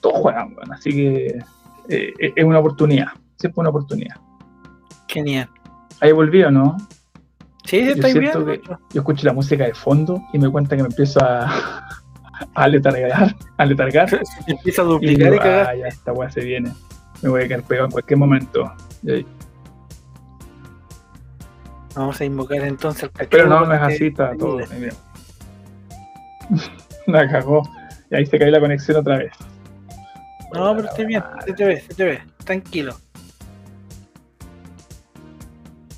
Todos 0.00 0.18
juegan, 0.20 0.54
bueno. 0.54 0.72
Así 0.72 0.90
que 0.90 1.42
eh, 1.88 2.12
es 2.18 2.44
una 2.44 2.60
oportunidad. 2.60 3.08
Siempre 3.36 3.60
una 3.60 3.70
oportunidad. 3.70 4.16
Genial. 5.08 5.48
Ahí 6.00 6.12
volví, 6.12 6.42
¿o 6.42 6.50
no? 6.50 6.76
Sí, 7.64 7.78
estáis 7.78 8.18
bien. 8.18 8.32
que-. 8.32 8.60
Yo 8.66 9.00
escucho 9.00 9.26
la 9.26 9.32
música 9.32 9.64
de 9.64 9.74
fondo 9.74 10.22
y 10.32 10.38
me 10.38 10.50
cuenta 10.50 10.76
que 10.76 10.82
me 10.82 10.88
empiezo 10.88 11.20
a, 11.22 11.86
a 12.54 12.68
letargar, 12.68 13.34
a 13.56 13.66
letargar. 13.66 14.20
Empieza 14.46 14.82
a 14.82 14.84
Y 14.84 14.88
duplicar 14.88 15.32
digo, 15.32 15.44
y 15.44 15.48
ah, 15.48 15.74
ya, 15.76 15.86
esta 15.86 16.12
weá 16.12 16.30
se 16.30 16.44
viene. 16.44 16.72
Me 17.22 17.28
voy 17.28 17.42
a 17.42 17.48
quedar 17.48 17.62
pegado 17.62 17.86
en 17.86 17.92
cualquier 17.92 18.18
momento. 18.18 18.72
Vamos 21.94 22.20
a 22.20 22.24
invocar 22.24 22.62
entonces 22.62 23.04
al 23.04 23.10
cachorro. 23.10 23.30
Pero 23.30 23.48
no, 23.48 23.66
no 23.66 23.74
es 23.74 23.80
así, 23.80 24.06
está 24.06 24.36
todo. 24.36 24.58
La 27.06 27.28
cagó. 27.28 27.62
Y 28.10 28.16
ahí 28.16 28.26
se 28.26 28.38
cae 28.38 28.50
la 28.50 28.60
conexión 28.60 28.98
otra 28.98 29.18
vez. 29.18 29.32
No, 30.52 30.76
pero 30.76 30.88
estoy 30.88 31.06
bien, 31.06 31.22
se 31.46 31.52
te 31.54 31.64
ve, 31.64 31.80
se 31.80 31.94
te 31.94 32.04
ve, 32.04 32.20
tranquilo. 32.44 32.94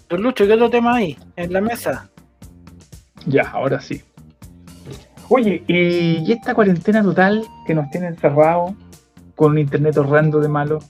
Don 0.08 0.22
Lucho, 0.22 0.46
¿qué 0.46 0.52
otro 0.52 0.70
tema 0.70 0.94
hay 0.94 1.18
en 1.34 1.52
la 1.52 1.60
mesa? 1.60 2.08
Ya, 3.26 3.50
ahora 3.50 3.80
sí. 3.80 4.00
Oye, 5.28 5.64
y, 5.66 6.24
y 6.24 6.32
esta 6.32 6.54
cuarentena 6.54 7.02
total 7.02 7.44
que 7.66 7.74
nos 7.74 7.90
tiene 7.90 8.06
encerrados 8.08 8.74
con 9.34 9.52
un 9.52 9.58
internet 9.58 9.96
horrendo 9.96 10.38
de 10.38 10.48
malo. 10.48 10.80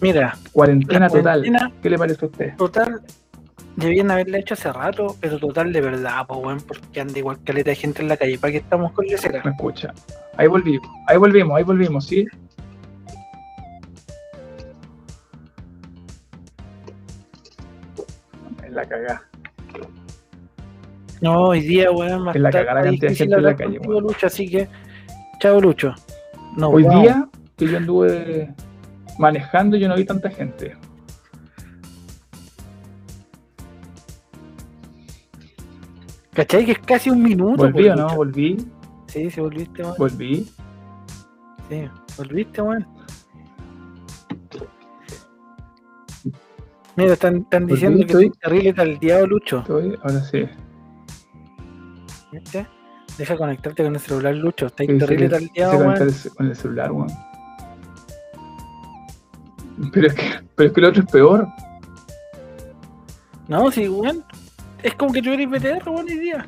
Mira, 0.00 0.36
Cuarentena 0.52 1.08
total. 1.08 1.22
cuarentena 1.42 1.72
¿Qué 1.82 1.90
le 1.90 1.98
parece 1.98 2.24
a 2.24 2.28
usted? 2.28 2.56
total 2.56 3.00
debían 3.76 4.10
haberla 4.10 4.38
hecho 4.38 4.54
hace 4.54 4.72
rato, 4.72 5.16
pero 5.20 5.38
total 5.38 5.72
de 5.72 5.80
verdad, 5.80 6.26
pues 6.26 6.40
bueno, 6.40 6.60
porque 6.66 7.00
anda 7.00 7.18
igual 7.18 7.38
caleta 7.44 7.70
de 7.70 7.76
gente 7.76 8.02
en 8.02 8.08
la 8.08 8.16
calle. 8.16 8.38
¿Para 8.38 8.52
qué 8.52 8.58
estamos 8.58 8.92
con 8.92 9.06
lesera? 9.06 9.42
Me 9.44 9.50
escucha. 9.52 9.92
Ahí 10.36 10.48
volvimos, 10.48 10.88
ahí 11.06 11.16
volvimos, 11.16 11.56
ahí 11.56 11.64
volvimos, 11.64 12.06
¿sí? 12.06 12.26
Es 18.64 18.72
la 18.72 18.84
cagada. 18.86 19.22
No, 21.20 21.48
hoy 21.48 21.60
día, 21.60 21.90
weón, 21.90 22.22
más 22.22 22.36
Es 22.36 22.42
la 22.42 22.50
cagada 22.50 22.82
cantidad 22.82 23.10
de 23.10 23.14
gente 23.14 23.34
en 23.34 23.42
la 23.42 23.56
calle, 23.56 23.78
weón. 23.80 24.02
Lucho, 24.04 24.26
así 24.26 24.48
que, 24.48 24.68
chao, 25.38 25.60
Lucho. 25.60 25.94
No, 26.56 26.70
Hoy 26.70 26.84
día 26.84 27.28
que 27.56 27.66
yo 27.66 27.76
anduve 27.76 28.52
manejando, 29.20 29.76
yo 29.76 29.88
no 29.88 29.94
vi 29.96 30.04
tanta 30.04 30.30
gente. 30.30 30.76
¿Cachai? 36.32 36.64
Que 36.64 36.72
es 36.72 36.78
casi 36.78 37.10
un 37.10 37.22
minuto. 37.22 37.56
¿Volví 37.64 37.72
pues, 37.88 37.90
o 37.92 37.96
no? 37.96 38.16
Volví, 38.16 38.56
Sí, 39.06 39.28
sí, 39.30 39.40
volviste, 39.40 39.82
weón. 39.82 39.94
volví. 39.98 40.48
Sí, 41.68 41.88
volviste, 42.16 42.62
weón. 42.62 42.86
Mira, 46.96 47.12
están, 47.14 47.36
están 47.38 47.62
Volví, 47.62 47.74
diciendo 47.74 47.98
que 47.98 48.04
estoy. 48.04 48.24
soy 48.28 48.32
terrible 48.40 48.72
tal 48.72 48.98
diablo, 48.98 49.26
Lucho. 49.26 49.58
Estoy, 49.60 49.98
ahora 50.02 50.20
sí. 50.22 50.44
¿Viste? 52.32 52.66
Deja 53.18 53.36
conectarte 53.36 53.82
con 53.82 53.94
el 53.94 54.00
celular, 54.00 54.34
Lucho. 54.36 54.66
Está 54.66 54.84
terrible 54.86 55.16
que- 55.16 55.28
tal 55.28 55.40
dice 55.40 55.52
diablo, 55.54 55.78
conectar 55.78 56.06
weón. 56.08 56.34
con 56.36 56.46
el 56.46 56.56
celular, 56.56 56.92
weón. 56.92 57.08
Pero 59.92 60.06
es, 60.06 60.14
que, 60.14 60.24
pero 60.54 60.68
es 60.68 60.74
que 60.74 60.80
el 60.80 60.86
otro 60.86 61.02
es 61.02 61.10
peor. 61.10 61.48
No, 63.48 63.70
sí, 63.70 63.88
weón. 63.88 64.24
Es 64.82 64.94
como 64.94 65.12
que 65.12 65.18
eres 65.20 65.50
BTR, 65.50 65.88
weón, 65.88 66.06
hoy 66.06 66.18
día. 66.18 66.46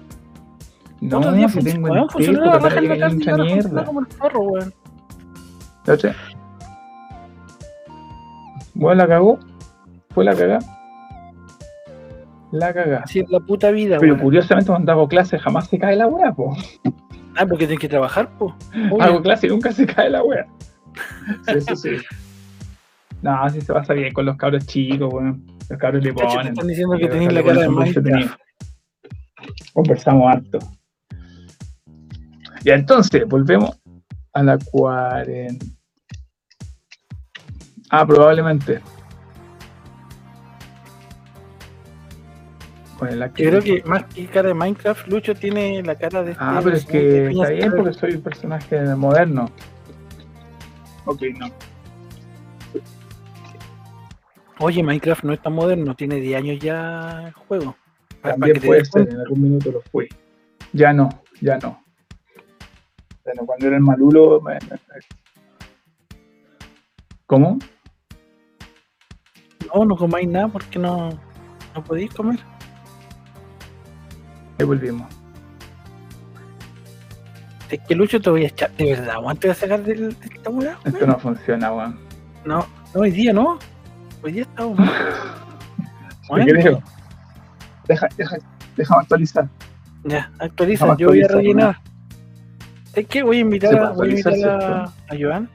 No, 1.00 1.18
Otro 1.18 1.32
día 1.32 1.48
si 1.48 1.60
tengo 1.60 1.88
weón, 1.88 2.08
tiempo, 2.08 2.44
la 2.44 2.58
raja 2.58 2.78
en 2.78 2.88
la 2.88 2.98
tarde 2.98 3.24
y 3.24 3.28
ahora 3.28 3.44
funciona 3.48 3.84
como 3.84 4.00
el 4.00 4.06
forro, 4.06 4.40
weón. 4.40 4.74
La 5.86 5.94
otra. 5.94 6.16
Bueno, 8.74 9.02
la 9.02 9.08
cagó. 9.08 9.38
Fue 10.10 10.24
la 10.24 10.34
cagada. 10.34 10.58
La 12.52 12.72
cagá. 12.72 13.04
Es 13.12 13.30
la 13.30 13.40
puta 13.40 13.70
vida, 13.70 13.96
Pero 13.98 14.14
weón. 14.14 14.24
curiosamente 14.24 14.70
cuando 14.70 14.92
hago 14.92 15.08
clase 15.08 15.38
jamás 15.38 15.68
se 15.68 15.78
cae 15.78 15.96
la 15.96 16.06
wea, 16.06 16.32
po. 16.32 16.56
Ah, 17.36 17.46
porque 17.46 17.66
tienes 17.66 17.80
que 17.80 17.88
trabajar, 17.88 18.28
po. 18.38 18.54
Obvio. 18.90 19.02
Hago 19.02 19.22
clase 19.22 19.46
y 19.46 19.50
nunca 19.50 19.72
se 19.72 19.86
cae 19.86 20.10
la 20.10 20.22
wea. 20.22 20.46
Sí, 21.46 21.54
eso 21.56 21.76
sí. 21.76 21.90
No, 23.22 23.48
sí 23.50 23.60
se 23.60 23.72
pasa 23.72 23.94
bien 23.94 24.12
con 24.12 24.26
los 24.26 24.36
cabros 24.36 24.66
chicos, 24.66 25.12
weón. 25.12 25.46
Los 25.70 25.78
cabros 25.78 26.02
le 26.02 26.12
ponen. 26.12 26.48
están 26.48 26.66
diciendo 26.66 26.96
que 26.96 27.04
Le 27.04 27.08
tenés 27.08 27.32
la 27.32 27.42
cara 27.42 27.60
de. 27.62 27.68
Minecraft. 27.68 28.36
Conversamos 29.72 30.32
harto. 30.32 30.58
Y 32.64 32.70
entonces, 32.70 33.26
volvemos 33.26 33.80
a 34.32 34.42
la 34.42 34.58
cuarenta. 34.58 35.66
Ah, 37.90 38.06
probablemente. 38.06 38.80
Yo 43.10 43.50
creo 43.50 43.60
que 43.60 43.82
más 43.84 44.04
que 44.04 44.26
cara 44.26 44.48
de 44.48 44.54
Minecraft, 44.54 45.08
Lucho 45.08 45.34
tiene 45.34 45.82
la 45.82 45.96
cara 45.96 46.22
de 46.22 46.32
este 46.32 46.44
Ah, 46.44 46.60
pero 46.62 46.76
es 46.76 46.84
que 46.84 47.30
está 47.30 47.48
bien 47.50 47.72
porque 47.76 47.92
soy 47.94 48.14
un 48.14 48.22
personaje 48.22 48.80
moderno. 48.94 49.50
Ok, 51.04 51.22
no. 51.36 51.48
Oye, 54.64 54.80
Minecraft 54.80 55.24
no 55.24 55.32
es 55.32 55.42
tan 55.42 55.54
moderno, 55.54 55.94
tiene 55.96 56.16
10 56.20 56.38
años 56.38 56.58
ya 56.60 57.24
el 57.26 57.32
juego. 57.32 57.74
También 58.22 58.60
puede 58.60 58.84
ser, 58.84 59.08
en 59.10 59.18
algún 59.20 59.42
minuto 59.42 59.72
lo 59.72 59.80
fui. 59.90 60.08
Ya 60.72 60.92
no, 60.92 61.08
ya 61.40 61.58
no. 61.58 61.82
Bueno, 63.24 63.44
cuando 63.44 63.66
era 63.66 63.76
el 63.76 63.82
malulo. 63.82 64.40
me- 64.40 64.54
me- 64.54 64.78
¿Cómo? 67.26 67.58
No, 69.74 69.84
no 69.84 69.96
comáis 69.96 70.28
nada 70.28 70.46
porque 70.46 70.78
no, 70.78 71.10
no 71.74 71.84
podéis 71.84 72.14
comer. 72.14 72.38
Ahí 74.60 74.64
volvimos. 74.66 75.12
Es 77.68 77.80
que 77.88 77.94
Lucho 77.96 78.20
te 78.20 78.30
voy 78.30 78.44
a 78.44 78.48
echar, 78.48 78.70
de 78.76 78.84
verdad, 78.94 79.16
voy 79.20 79.50
a 79.50 79.54
sacar 79.54 79.82
del- 79.82 80.16
de 80.20 80.26
esta 80.26 80.50
weá. 80.50 80.78
Esto 80.84 81.04
no 81.06 81.18
funciona, 81.18 81.72
weón. 81.72 81.98
No, 82.44 82.64
no, 82.94 83.00
hoy 83.00 83.10
día 83.10 83.32
no. 83.32 83.58
Hoy 84.22 84.32
día 84.32 84.42
estamos 84.42 84.78
Bueno, 86.28 86.46
creo. 86.46 86.82
Deja, 87.88 88.08
deja, 88.16 88.36
déjame 88.76 89.00
actualizar. 89.00 89.48
Ya, 90.04 90.30
actualiza, 90.38 90.96
yo 90.96 91.08
voy 91.08 91.22
a 91.22 91.28
rellenar. 91.28 91.76
Es 92.94 93.06
que 93.08 93.22
voy 93.22 93.38
a 93.38 93.40
invitar, 93.40 93.76
a, 93.76 93.90
voy 93.90 94.08
a, 94.08 94.10
invitar 94.10 94.34
a, 94.48 94.84
a 94.84 95.16
Joan. 95.18 95.48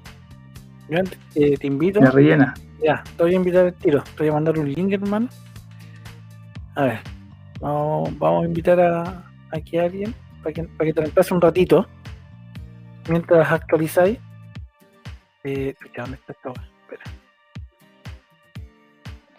Joan, 0.90 1.08
eh, 1.36 1.58
te 1.58 1.68
invito. 1.68 2.02
Me 2.02 2.12
rellena. 2.12 2.54
Ya, 2.84 3.04
te 3.16 3.24
voy 3.24 3.34
a 3.34 3.36
invitar 3.36 3.66
al 3.68 3.74
tiro. 3.74 4.04
Te 4.04 4.24
voy 4.24 4.30
a 4.30 4.34
mandar 4.34 4.60
un 4.60 4.74
link, 4.74 4.92
hermano. 4.92 5.30
A 6.76 6.84
ver, 6.84 7.00
vamos, 7.62 8.18
vamos 8.20 8.44
a 8.44 8.48
invitar 8.48 8.80
a 8.80 9.24
aquí 9.52 9.78
a 9.78 9.84
alguien 9.84 10.14
para 10.44 10.54
que, 10.54 10.64
para 10.64 10.86
que 10.86 10.94
te 10.94 11.02
reemplace 11.02 11.34
un 11.34 11.42
ratito. 11.42 11.88
Mientras 13.10 13.50
actualizáis. 13.50 14.20
Eh, 15.44 15.74
¿dónde 15.96 16.18
está 16.18 16.34
esta? 16.34 16.50
Espera. 16.50 17.17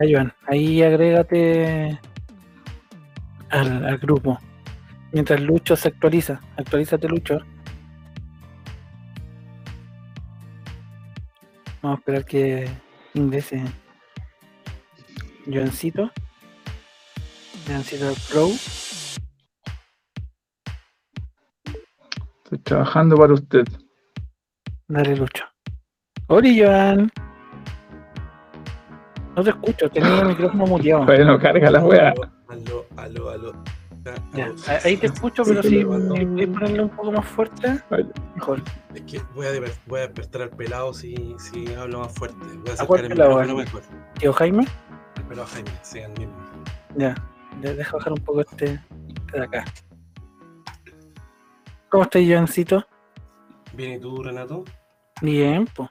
Ahí, 0.00 0.12
Joan, 0.14 0.32
ahí 0.46 0.82
agrégate 0.82 1.98
al, 3.50 3.84
al 3.84 3.98
grupo. 3.98 4.38
Mientras 5.12 5.40
Lucho 5.40 5.74
se 5.74 5.88
actualiza. 5.88 6.40
Actualízate, 6.56 7.08
Lucho. 7.08 7.38
Vamos 11.82 11.98
a 11.98 12.00
esperar 12.00 12.24
que 12.24 12.68
ingrese 13.14 13.64
Joancito. 15.46 16.10
Joancito 17.66 18.12
Pro. 18.30 18.48
Estoy 22.44 22.58
trabajando 22.62 23.16
para 23.16 23.32
usted. 23.34 23.64
Dale, 24.88 25.16
Lucho. 25.16 25.44
Hola, 26.28 26.48
Joan. 26.56 27.10
No 29.38 29.44
te 29.44 29.50
escucho, 29.50 29.88
tenía 29.88 30.18
el 30.22 30.26
micrófono 30.30 30.66
muteado. 30.66 31.02
Todavía 31.06 31.24
no 31.24 31.38
carga 31.38 31.70
la 31.70 31.84
wea. 31.84 32.12
Aló, 32.48 32.86
aló, 32.96 33.30
aló. 33.30 33.52
Ah, 34.04 34.14
Ya, 34.34 34.52
ahí 34.82 34.96
te 34.96 35.06
escucho, 35.06 35.44
pero 35.44 35.62
sí, 35.62 35.68
si 35.68 35.84
puedes 35.84 36.48
ponerle 36.48 36.82
un 36.82 36.88
poco 36.88 37.12
más 37.12 37.24
fuerte, 37.24 37.78
Vale. 37.88 38.06
mejor. 38.34 38.60
Es 38.96 39.02
que 39.02 39.20
voy 39.36 39.46
a, 39.46 39.50
voy 39.86 40.00
a 40.00 40.02
despertar 40.08 40.42
al 40.42 40.50
pelado 40.50 40.92
si, 40.92 41.36
si 41.38 41.72
hablo 41.74 42.00
más 42.00 42.12
fuerte. 42.14 42.36
Voy 42.40 42.70
a 42.76 42.82
¿A 42.82 42.86
cuál 42.86 42.98
acercar 42.98 43.04
el 43.04 43.08
pelado, 43.10 43.30
micrófono 43.38 43.58
mejor. 43.58 43.82
Tío 44.18 44.32
Jaime, 44.32 44.66
El 45.18 45.22
pelado 45.22 45.46
Jaime, 45.46 45.70
sí, 45.82 45.98
el 46.00 46.10
mismo. 46.18 46.34
ya, 46.96 47.14
ya, 47.62 47.72
deja 47.74 47.96
bajar 47.96 48.12
un 48.14 48.24
poco 48.24 48.40
este, 48.40 48.80
este 49.06 49.38
de 49.38 49.44
acá. 49.44 49.64
¿Cómo 51.90 52.02
estás, 52.02 52.22
Joancito? 52.26 52.84
Bien, 53.74 53.92
¿y 53.92 54.00
tú, 54.00 54.20
Renato? 54.20 54.64
Bien, 55.22 55.64
pues. 55.76 55.88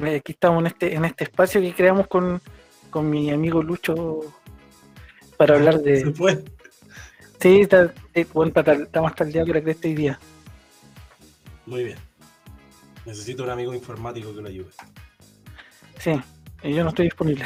Aquí 0.00 0.30
estamos 0.30 0.60
en 0.60 0.66
este, 0.68 0.94
en 0.94 1.04
este 1.04 1.24
espacio 1.24 1.60
que 1.60 1.74
creamos 1.74 2.06
con, 2.06 2.40
con 2.90 3.08
mi 3.10 3.30
amigo 3.30 3.62
Lucho 3.62 4.20
para 5.36 5.54
hablar 5.56 5.74
Se 5.78 5.82
de. 5.82 6.12
fue. 6.12 6.44
Sí, 7.40 7.60
está, 7.60 7.92
eh, 8.14 8.26
bueno, 8.32 8.52
está, 8.54 8.72
está 8.72 9.00
más 9.02 9.14
tardeado 9.14 9.52
que 9.52 9.76
hoy 9.88 9.94
día. 9.94 10.18
Muy 11.66 11.84
bien. 11.84 11.98
Necesito 13.04 13.44
un 13.44 13.50
amigo 13.50 13.72
informático 13.74 14.34
que 14.34 14.42
lo 14.42 14.48
ayude. 14.48 14.70
Sí, 15.98 16.20
y 16.62 16.74
yo 16.74 16.82
no 16.82 16.90
estoy 16.90 17.06
disponible. 17.06 17.44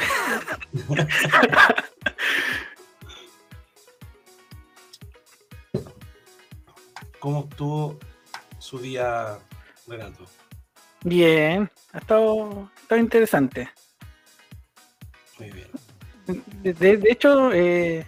¿Cómo 7.19 7.47
estuvo 7.49 7.97
su 8.59 8.79
día, 8.79 9.37
Renato? 9.87 10.25
Bien, 11.03 11.69
ha 11.93 11.97
estado, 11.99 12.69
ha 12.75 12.81
estado 12.81 12.99
interesante. 13.01 13.69
Muy 15.43 15.51
bien. 15.51 16.43
De, 16.63 16.73
de- 16.73 16.97
de 16.97 17.11
hecho, 17.11 17.51
eh, 17.51 18.05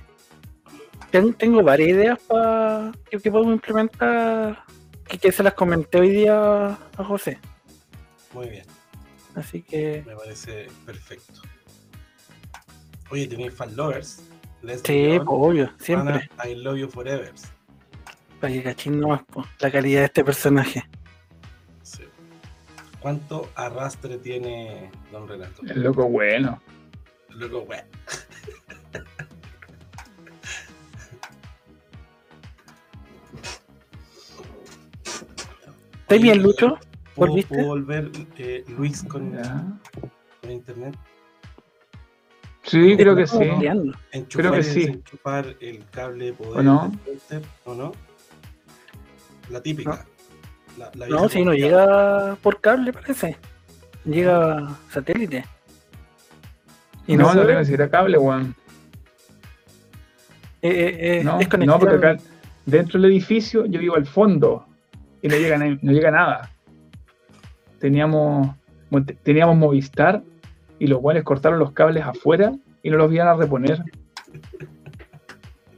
ten- 1.11 1.33
tengo 1.33 1.61
varias 1.63 1.89
ideas 1.89 2.19
para 2.27 2.91
que, 3.09 3.19
que 3.19 3.29
podemos 3.31 3.53
implementar, 3.55 4.63
que, 5.07 5.17
que 5.17 5.31
se 5.31 5.43
las 5.43 5.53
comenté 5.53 5.99
hoy 5.99 6.09
día 6.11 6.67
a 6.97 7.03
José. 7.03 7.39
Muy 8.33 8.49
bien. 8.49 8.65
Así 9.35 9.61
que, 9.61 10.03
Me 10.07 10.15
parece 10.15 10.67
perfecto. 10.85 11.41
Oye, 13.11 13.27
¿tenéis 13.27 13.53
fan 13.53 13.75
lovers? 13.75 14.23
Sí, 14.83 15.07
pues, 15.17 15.27
obvio, 15.27 15.71
siempre. 15.77 16.29
Ana, 16.39 16.49
I 16.49 16.55
love 16.55 16.77
you 16.77 16.87
forever. 16.89 17.31
Para 18.39 18.51
que 18.53 18.63
cachín 18.63 18.99
nomás, 18.99 19.23
po, 19.23 19.45
la 19.59 19.69
calidad 19.69 19.99
de 19.99 20.05
este 20.05 20.23
personaje. 20.23 20.83
Sí. 21.83 22.03
¿Cuánto 22.99 23.49
arrastre 23.55 24.17
tiene 24.17 24.89
Don 25.11 25.27
Renato? 25.27 25.61
El 25.67 25.83
loco 25.83 26.07
bueno. 26.09 26.61
Wey. 27.39 27.81
¿Estás 36.01 36.21
bien, 36.21 36.41
Lucho? 36.41 36.77
¿Puedo, 37.15 37.35
volver 37.49 38.11
eh, 38.37 38.63
Luis 38.77 39.03
con, 39.03 39.31
con 40.41 40.51
internet? 40.51 40.95
Sí, 42.63 42.95
creo 42.97 43.15
que 43.15 43.27
sí. 43.27 43.37
Enchufar, 44.11 44.51
que 44.51 44.57
el- 44.57 44.63
sí. 44.63 44.83
enchufar 44.83 45.55
el 45.59 45.83
cable 45.91 46.33
poder 46.33 46.59
¿O 46.59 46.63
no? 46.63 46.91
router, 47.05 47.41
¿o 47.65 47.73
no? 47.75 47.91
La 49.49 49.61
típica. 49.61 50.05
La, 50.77 50.91
la 50.95 51.07
No, 51.07 51.29
si 51.29 51.43
no 51.43 51.53
llega 51.53 52.35
por 52.41 52.59
cable, 52.59 52.91
parece. 52.91 53.37
Llega 54.03 54.75
satélite. 54.91 55.45
Y 57.07 57.15
no, 57.17 57.33
no 57.33 57.41
ve. 57.41 57.47
tengo 57.47 57.59
que 57.59 57.65
seguir 57.65 57.81
a 57.83 57.89
cable, 57.89 58.17
weón. 58.17 58.55
Eh, 60.61 60.69
eh, 60.69 61.19
eh, 61.19 61.23
No, 61.23 61.39
es 61.39 61.47
no, 61.59 61.79
porque 61.79 61.95
acá 61.95 62.17
dentro 62.65 62.99
del 62.99 63.11
edificio 63.11 63.65
yo 63.65 63.79
vivo 63.79 63.95
al 63.95 64.05
fondo 64.07 64.65
y 65.21 65.27
no 65.27 65.35
llega, 65.35 65.57
no 65.57 65.91
llega 65.91 66.11
nada. 66.11 66.49
Teníamos, 67.79 68.55
mo- 68.89 69.05
teníamos 69.23 69.55
Movistar 69.57 70.23
y 70.79 70.87
los 70.87 70.99
guanes 70.99 71.23
cortaron 71.23 71.59
los 71.59 71.71
cables 71.71 72.03
afuera 72.03 72.53
y 72.81 72.89
no 72.89 72.97
los 72.97 73.11
iban 73.13 73.27
a 73.27 73.35
reponer. 73.35 73.83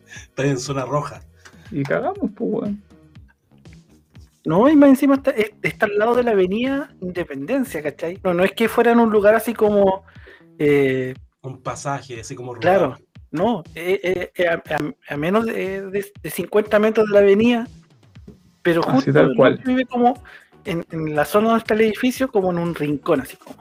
Está 0.06 0.46
en 0.46 0.58
zona 0.58 0.86
roja. 0.86 1.22
Y 1.72 1.84
cagamos, 1.84 2.32
pues, 2.36 2.50
weón. 2.52 2.82
No, 4.46 4.70
y 4.70 4.78
más 4.78 4.88
encima 4.90 5.16
está, 5.16 5.32
es- 5.32 5.52
está 5.62 5.88
al 5.88 5.98
lado 5.98 6.16
de 6.16 6.24
la 6.24 6.32
avenida 6.32 6.90
Independencia, 7.02 7.84
¿cachai? 7.84 8.18
No, 8.24 8.34
no 8.34 8.46
es 8.46 8.54
que 8.54 8.70
fuera 8.70 8.92
en 8.94 9.00
un 9.00 9.10
lugar 9.12 9.36
así 9.36 9.54
como. 9.54 10.06
Eh, 10.60 11.14
Un 11.42 11.62
pasaje 11.62 12.20
así 12.22 12.36
como 12.36 12.54
rural. 12.56 12.62
claro, 12.78 12.98
no, 13.32 13.64
eh, 13.76 14.32
eh, 14.36 14.48
a, 14.48 14.54
a- 14.76 15.14
a 15.14 15.18
menos 15.18 15.46
de, 15.46 15.90
de- 15.90 16.12
de 16.22 16.30
50 16.30 16.80
metros 16.80 17.08
de 17.08 17.14
la 17.14 17.20
avenida, 17.20 17.68
pero 18.62 18.82
Así 18.82 18.92
justo 18.92 19.14
tal 19.14 19.34
cual. 19.36 19.62
Vive 19.66 19.86
como 19.86 20.22
en, 20.66 20.86
en 20.92 21.16
la 21.16 21.26
zona 21.26 21.50
donde 21.50 21.60
está 21.62 21.74
el 21.74 21.82
edificio, 21.82 22.30
como 22.30 22.52
en 22.52 22.58
un 22.60 22.74
rincón, 22.76 23.22
así 23.22 23.36
como. 23.38 23.56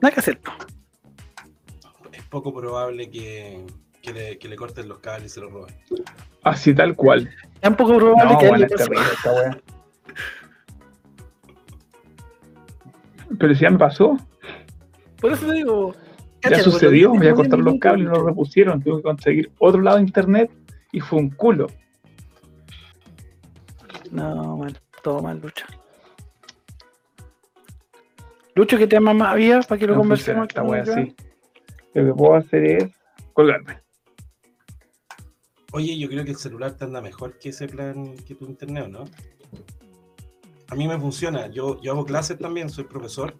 Nada 0.00 0.14
que 0.14 0.20
hacer, 0.20 0.40
po. 0.40 0.52
poco 2.30 2.54
probable 2.54 3.10
que, 3.10 3.64
que 4.02 4.12
le, 4.12 4.38
que 4.38 4.48
le 4.48 4.56
corten 4.56 4.88
los 4.88 5.00
cables 5.00 5.32
y 5.32 5.34
se 5.34 5.40
los 5.40 5.52
roben. 5.52 5.74
Así 6.42 6.72
tal 6.74 6.94
cual. 6.96 7.28
Es 7.60 7.68
un 7.68 7.76
poco 7.76 7.96
probable 7.98 8.32
No, 8.32 8.38
que 8.38 8.48
bueno, 8.48 8.66
alguien 8.66 9.62
Pero 13.38 13.54
si 13.54 13.60
ya 13.62 13.70
me 13.70 13.78
pasó, 13.78 14.16
Por 15.20 15.32
eso 15.32 15.46
te 15.46 15.52
digo. 15.54 15.94
ya 16.48 16.58
sucedió, 16.60 17.10
porque 17.10 17.26
voy 17.26 17.32
a 17.32 17.34
cortar 17.36 17.58
los 17.60 17.78
cables 17.78 18.02
y 18.04 18.08
no 18.08 18.14
los 18.14 18.24
repusieron. 18.24 18.82
Tuve 18.82 18.96
que 18.96 19.02
conseguir 19.02 19.52
otro 19.58 19.80
lado 19.82 19.98
de 19.98 20.02
internet 20.04 20.50
y 20.92 21.00
fue 21.00 21.18
un 21.20 21.30
culo. 21.30 21.66
No, 24.10 24.56
mal, 24.56 24.76
todo 25.02 25.20
mal, 25.22 25.40
Lucho. 25.40 25.64
Lucho, 28.56 28.76
¿qué 28.76 28.86
tema 28.86 29.14
más 29.14 29.32
había 29.32 29.60
para 29.60 29.78
que 29.78 29.86
lo 29.86 29.94
No 29.94 30.00
conversemos? 30.00 30.48
funciona 30.48 30.64
aquí 30.74 30.80
esta 30.80 30.92
wea 30.94 31.04
así. 31.04 31.14
Lo 31.94 32.04
que 32.06 32.12
puedo 32.14 32.34
hacer 32.34 32.64
es 32.64 32.90
colgarme. 33.32 33.78
Oye, 35.72 35.96
yo 35.96 36.08
creo 36.08 36.24
que 36.24 36.30
el 36.32 36.36
celular 36.36 36.72
te 36.72 36.84
anda 36.84 37.00
mejor 37.00 37.38
que 37.38 37.50
ese 37.50 37.68
plan 37.68 38.16
que 38.26 38.34
tu 38.34 38.44
internet, 38.46 38.84
¿o 38.86 38.88
¿no? 38.88 39.04
A 40.70 40.74
mí 40.74 40.86
me 40.86 40.98
funciona. 40.98 41.48
Yo, 41.48 41.80
yo 41.82 41.92
hago 41.92 42.04
clases 42.04 42.38
también, 42.38 42.70
soy 42.70 42.84
profesor. 42.84 43.36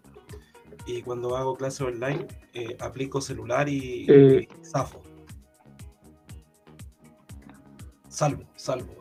Y 0.85 1.01
cuando 1.03 1.35
hago 1.37 1.55
clases 1.55 1.81
online, 1.81 2.27
eh, 2.53 2.75
aplico 2.79 3.21
celular 3.21 3.69
y, 3.69 4.05
Eh. 4.09 4.47
y 4.61 4.65
zafo. 4.65 5.01
Salvo, 8.09 8.43
salvo. 8.55 8.93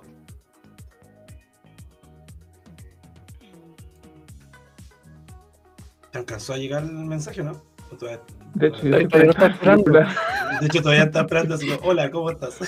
¿Te 6.11 6.19
alcanzó 6.19 6.55
a 6.55 6.57
llegar 6.57 6.83
el 6.83 6.91
mensaje 6.93 7.41
o 7.41 7.45
no? 7.45 7.63
¿O 7.93 7.97
todavía- 7.97 8.21
De 8.55 8.67
hecho, 8.69 8.81
Todavía 8.81 9.25
lo 9.25 9.31
está 9.31 9.47
esperando. 9.47 9.93
De 10.61 10.67
hecho, 10.67 10.83
todavía 10.83 11.05
está 11.05 11.21
esperando 11.21 11.55
así, 11.55 11.69
como, 11.69 11.89
Hola, 11.89 12.11
¿cómo 12.11 12.31
estás? 12.31 12.59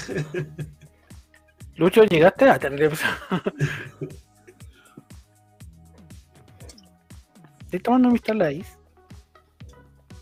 Lucho, 1.77 2.05
¿llegaste 2.05 2.49
a 2.49 2.59
tener 2.59 2.93
Estoy 7.73 7.81
tomando 7.81 8.11
mis 8.11 8.21
taláis. 8.23 8.67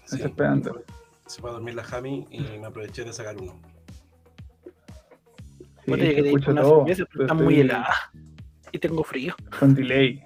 Sí, 0.05 0.15
Está 0.17 0.29
esperando. 0.29 0.85
Se 1.27 1.41
fue 1.41 1.51
a 1.51 1.55
dormir 1.55 1.75
la 1.75 1.83
Jami 1.83 2.25
y 2.31 2.41
me 2.59 2.67
aproveché 2.67 3.03
de 3.03 3.13
sacar 3.13 3.37
uno. 3.37 3.61
Sí, 5.85 5.91
quería 5.93 6.13
ir 6.13 6.27
escucho 6.27 6.53
una 6.53 6.63
todo. 6.63 6.81
cerveza, 6.87 7.05
pero 7.07 7.09
pero 7.13 7.25
está 7.25 7.35
muy 7.35 7.61
helada. 7.61 7.95
Y 8.73 8.79
tengo 8.79 9.03
frío. 9.03 9.35
Con 9.59 9.75
delay. 9.75 10.23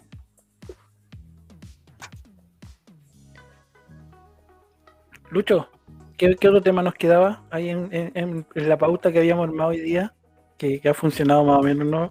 Lucho, 5.30 5.68
¿qué, 6.16 6.36
qué 6.36 6.48
otro 6.48 6.62
tema 6.62 6.82
nos 6.82 6.94
quedaba 6.94 7.42
ahí 7.50 7.70
en, 7.70 7.88
en- 7.92 8.12
en- 8.14 8.46
en 8.54 8.68
la 8.68 8.76
pauta 8.78 9.10
que 9.12 9.18
habíamos 9.18 9.48
armado 9.48 9.70
hoy 9.70 9.80
día? 9.80 10.14
Que, 10.58 10.80
que 10.80 10.88
ha 10.88 10.94
funcionado 10.94 11.44
más 11.44 11.58
o 11.58 11.62
menos, 11.62 11.86
¿no? 11.86 12.10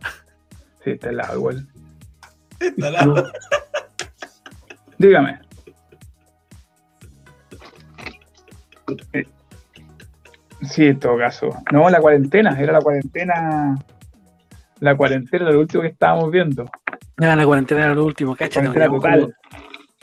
Sí, 0.84 0.91
está 0.91 1.09
helado 1.09 1.38
igual. 1.38 1.68
Está 2.59 2.89
la- 2.91 3.32
Dígame. 4.97 5.39
Sí, 10.61 10.85
en 10.87 10.99
todo 10.99 11.17
caso. 11.17 11.49
No, 11.71 11.89
la 11.89 11.99
cuarentena, 11.99 12.59
era 12.59 12.73
la 12.73 12.81
cuarentena. 12.81 13.75
La 14.79 14.95
cuarentena, 14.95 15.49
lo 15.51 15.59
último 15.59 15.81
que 15.81 15.89
estábamos 15.89 16.31
viendo. 16.31 16.69
Ya 17.17 17.35
la 17.35 17.45
cuarentena 17.45 17.85
era 17.85 17.93
lo 17.95 18.05
último, 18.05 18.35
cáchate. 18.35 18.69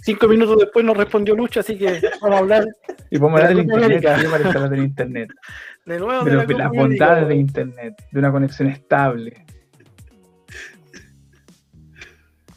Cinco 0.03 0.29
minutos 0.29 0.59
después 0.59 0.85
nos 0.85 0.97
respondió 0.97 1.35
Lucho, 1.35 1.61
así 1.61 1.77
que 1.77 2.01
vamos 2.23 2.37
a 2.37 2.39
hablar 2.39 2.65
Y 3.11 3.19
podemos 3.19 3.41
hablar 3.41 3.55
del 3.55 3.65
internet, 3.65 3.85
América. 3.85 4.17
¿qué 4.17 4.23
le 4.23 4.29
parece 4.31 4.49
hablar 4.49 4.71
del 4.71 4.83
internet? 4.85 5.31
de 5.87 5.99
nuevo 5.99 6.25
De 6.25 6.31
de 6.31 6.37
los- 6.37 6.49
la 6.49 6.59
las 6.59 6.73
bondades 6.73 7.29
de 7.29 7.35
internet, 7.37 7.95
de 8.11 8.19
una 8.19 8.33
conexión 8.33 8.69
estable. 8.69 9.45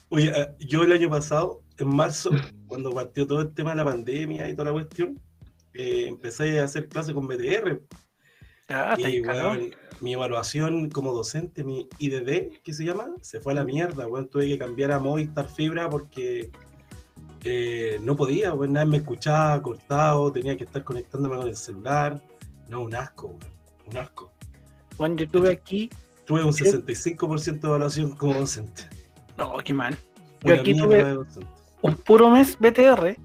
Oye, 0.08 0.32
eh, 0.34 0.48
yo 0.60 0.84
el 0.84 0.92
año 0.94 1.10
pasado, 1.10 1.63
en 1.78 1.96
marzo, 1.96 2.32
cuando 2.68 2.92
partió 2.92 3.26
todo 3.26 3.42
el 3.42 3.54
tema 3.54 3.72
de 3.72 3.78
la 3.78 3.86
pandemia 3.86 4.50
y 4.50 4.54
toda 4.54 4.66
la 4.66 4.74
cuestión, 4.74 5.20
eh, 5.74 6.06
empecé 6.08 6.60
a 6.60 6.66
hacer 6.66 6.88
clases 6.88 7.14
con 7.14 7.28
BTR. 7.28 7.82
Ah, 8.70 8.96
y, 8.98 9.22
weón, 9.22 9.76
mi 10.02 10.14
evaluación 10.14 10.90
como 10.90 11.14
docente, 11.14 11.64
mi 11.64 11.88
IDD, 12.00 12.62
que 12.64 12.74
se 12.74 12.86
llama, 12.86 13.08
se 13.22 13.40
fue 13.40 13.54
a 13.54 13.56
la 13.56 13.64
mierda, 13.64 14.08
weón. 14.08 14.30
Tuve 14.30 14.48
que 14.48 14.58
cambiar 14.58 14.92
a 14.92 15.00
Movistar 15.00 15.50
Fibra 15.50 15.90
porque 15.90 16.52
eh, 17.44 18.00
no 18.02 18.16
podía, 18.16 18.54
weón. 18.54 18.74
Nadie 18.74 18.88
me 18.88 18.98
escuchaba, 18.98 19.62
cortado, 19.62 20.32
tenía 20.32 20.56
que 20.56 20.64
estar 20.64 20.84
conectándome 20.84 21.38
con 21.38 21.48
el 21.48 21.56
celular. 21.56 22.22
No, 22.70 22.82
un 22.82 22.96
asco, 22.96 23.28
weón. 23.28 23.54
Un 23.88 23.98
asco. 23.98 24.32
Bueno, 24.98 25.16
yo 25.16 25.28
tuve 25.28 25.52
aquí. 25.52 25.90
Tuve 26.26 26.44
un 26.44 26.54
65% 26.54 27.60
de 27.60 27.68
evaluación 27.68 28.16
como 28.16 28.36
docente. 28.36 28.84
No, 29.38 29.58
qué 29.58 29.74
mal. 29.74 29.98
Yo 30.44 30.54
Una 30.54 30.62
aquí 30.62 30.74
tuve-. 30.74 31.26
Un 31.84 31.96
puro 31.96 32.30
mes 32.32 32.58
BTR. 32.60 33.16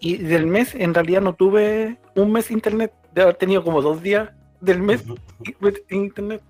Y 0.00 0.16
del 0.16 0.46
mes, 0.46 0.74
en 0.74 0.94
realidad, 0.94 1.20
no 1.20 1.34
tuve 1.34 1.98
un 2.14 2.32
mes 2.32 2.50
internet. 2.50 2.92
De 3.12 3.22
haber 3.22 3.34
tenido 3.34 3.62
como 3.64 3.82
dos 3.82 4.00
días 4.02 4.30
del 4.60 4.80
mes 4.80 5.04
internet. 5.90 6.40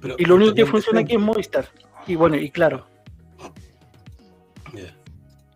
Pero- 0.00 0.16
Y 0.18 0.24
lo 0.24 0.34
único 0.36 0.54
que 0.54 0.66
funciona 0.66 1.00
aquí 1.00 1.14
es 1.14 1.20
Movistar. 1.20 1.68
Y 2.06 2.14
bueno, 2.16 2.36
y 2.36 2.50
claro. 2.50 2.86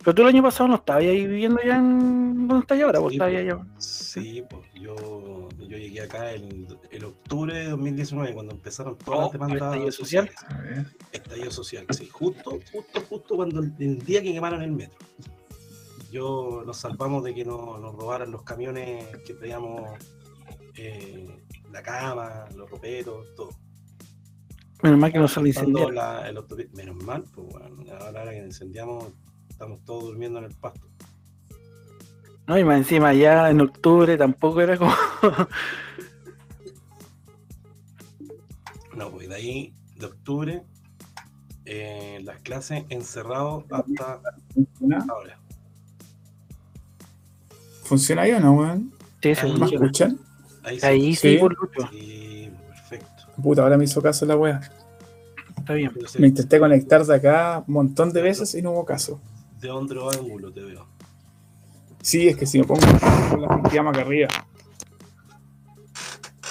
Pero 0.04 0.14
tú 0.16 0.22
el 0.22 0.28
año 0.28 0.42
pasado 0.42 0.68
no 0.68 0.74
estabas 0.76 1.02
ahí 1.04 1.26
viviendo 1.26 1.60
ya 1.64 1.76
en 1.76 2.48
donde 2.48 2.62
estás 2.62 2.80
ahora, 2.82 2.98
vos 2.98 3.10
Sí, 3.10 3.16
estabas 3.16 3.34
pues. 3.34 3.44
allá. 3.44 3.64
Sí, 4.12 4.44
pues 4.50 4.62
yo, 4.74 5.48
yo 5.58 5.78
llegué 5.78 6.02
acá 6.02 6.34
en, 6.34 6.66
en 6.90 7.04
octubre 7.04 7.54
de 7.54 7.70
2019, 7.70 8.34
cuando 8.34 8.52
empezaron 8.52 8.98
todas 8.98 9.20
Oh, 9.20 9.22
las 9.22 9.32
demandas 9.32 9.62
estallido 9.62 9.92
social. 9.92 10.28
sociales. 10.28 10.86
Estallido 11.12 11.50
social, 11.50 11.86
sí. 11.88 12.08
Justo, 12.08 12.58
justo, 12.70 13.00
justo 13.08 13.36
cuando 13.36 13.60
el, 13.60 13.72
el 13.78 13.98
día 14.04 14.22
que 14.22 14.34
quemaron 14.34 14.60
el 14.60 14.72
metro. 14.72 14.98
Yo 16.10 16.62
nos 16.66 16.76
salvamos 16.76 17.24
de 17.24 17.34
que 17.34 17.42
no, 17.46 17.78
nos 17.78 17.94
robaran 17.94 18.30
los 18.30 18.42
camiones 18.42 19.06
que 19.26 19.32
traíamos 19.32 19.90
eh, 20.76 21.26
la 21.70 21.82
cama, 21.82 22.44
los 22.54 22.68
roperos, 22.70 23.34
todo. 23.34 23.48
Menos 24.82 24.98
mal 24.98 25.10
que 25.10 25.20
no 25.20 25.28
se 25.28 25.40
lo 25.40 25.46
Pasando 25.46 25.88
incendiaron. 25.88 26.46
Menos 26.74 26.96
mal, 27.02 27.24
pues 27.34 27.46
bueno, 27.48 27.92
ahora, 27.92 28.20
ahora 28.20 28.32
que 28.32 28.44
incendiamos, 28.44 29.10
estamos 29.48 29.82
todos 29.86 30.04
durmiendo 30.04 30.38
en 30.38 30.44
el 30.44 30.54
pasto. 30.54 30.91
No, 32.46 32.58
y 32.58 32.64
más 32.64 32.78
encima 32.78 33.12
ya 33.14 33.50
en 33.50 33.60
octubre 33.60 34.16
tampoco 34.16 34.60
era 34.60 34.76
como. 34.76 34.92
No, 38.96 39.10
pues 39.10 39.28
de 39.28 39.34
ahí, 39.34 39.74
de 39.96 40.06
octubre, 40.06 40.62
eh, 41.64 42.20
las 42.24 42.40
clases 42.42 42.84
encerrado 42.90 43.64
hasta 43.70 44.20
¿Funciona? 44.54 45.06
ahora. 45.08 45.38
¿Funciona 47.84 48.22
ahí 48.22 48.32
o 48.32 48.40
no, 48.40 48.52
weón? 48.52 48.92
Sí, 49.22 49.34
se. 49.34 49.46
¿Me 49.54 49.64
escuchan? 49.66 50.18
Ahí 50.62 50.78
sí. 50.78 50.86
Ahí 50.86 51.14
sí, 51.16 51.32
Sí. 51.32 51.38
por 51.38 51.56
Lucho. 51.58 51.88
Sí, 51.90 52.50
perfecto. 52.68 53.24
Puta, 53.42 53.62
ahora 53.62 53.78
me 53.78 53.84
hizo 53.84 54.02
caso 54.02 54.26
la 54.26 54.36
wea. 54.36 54.60
Está 55.56 55.72
bien. 55.74 55.90
Pero 55.94 56.08
sí, 56.08 56.18
Me 56.20 56.28
intenté 56.28 56.58
conectar 56.58 57.04
de 57.04 57.14
acá 57.14 57.64
un 57.66 57.72
montón 57.74 58.12
de 58.12 58.20
veces 58.22 58.54
y 58.54 58.60
no 58.62 58.72
hubo 58.72 58.84
caso. 58.84 59.20
De 59.60 59.70
otro 59.70 60.10
ángulo 60.10 60.52
te 60.52 60.60
veo. 60.60 60.86
Sí, 62.02 62.28
es 62.28 62.36
que 62.36 62.46
si 62.46 62.58
me 62.58 62.64
pongo 62.64 62.80
con 63.30 63.42
la 63.42 63.62
pijama 63.62 63.90
acá 63.90 64.00
arriba, 64.02 64.28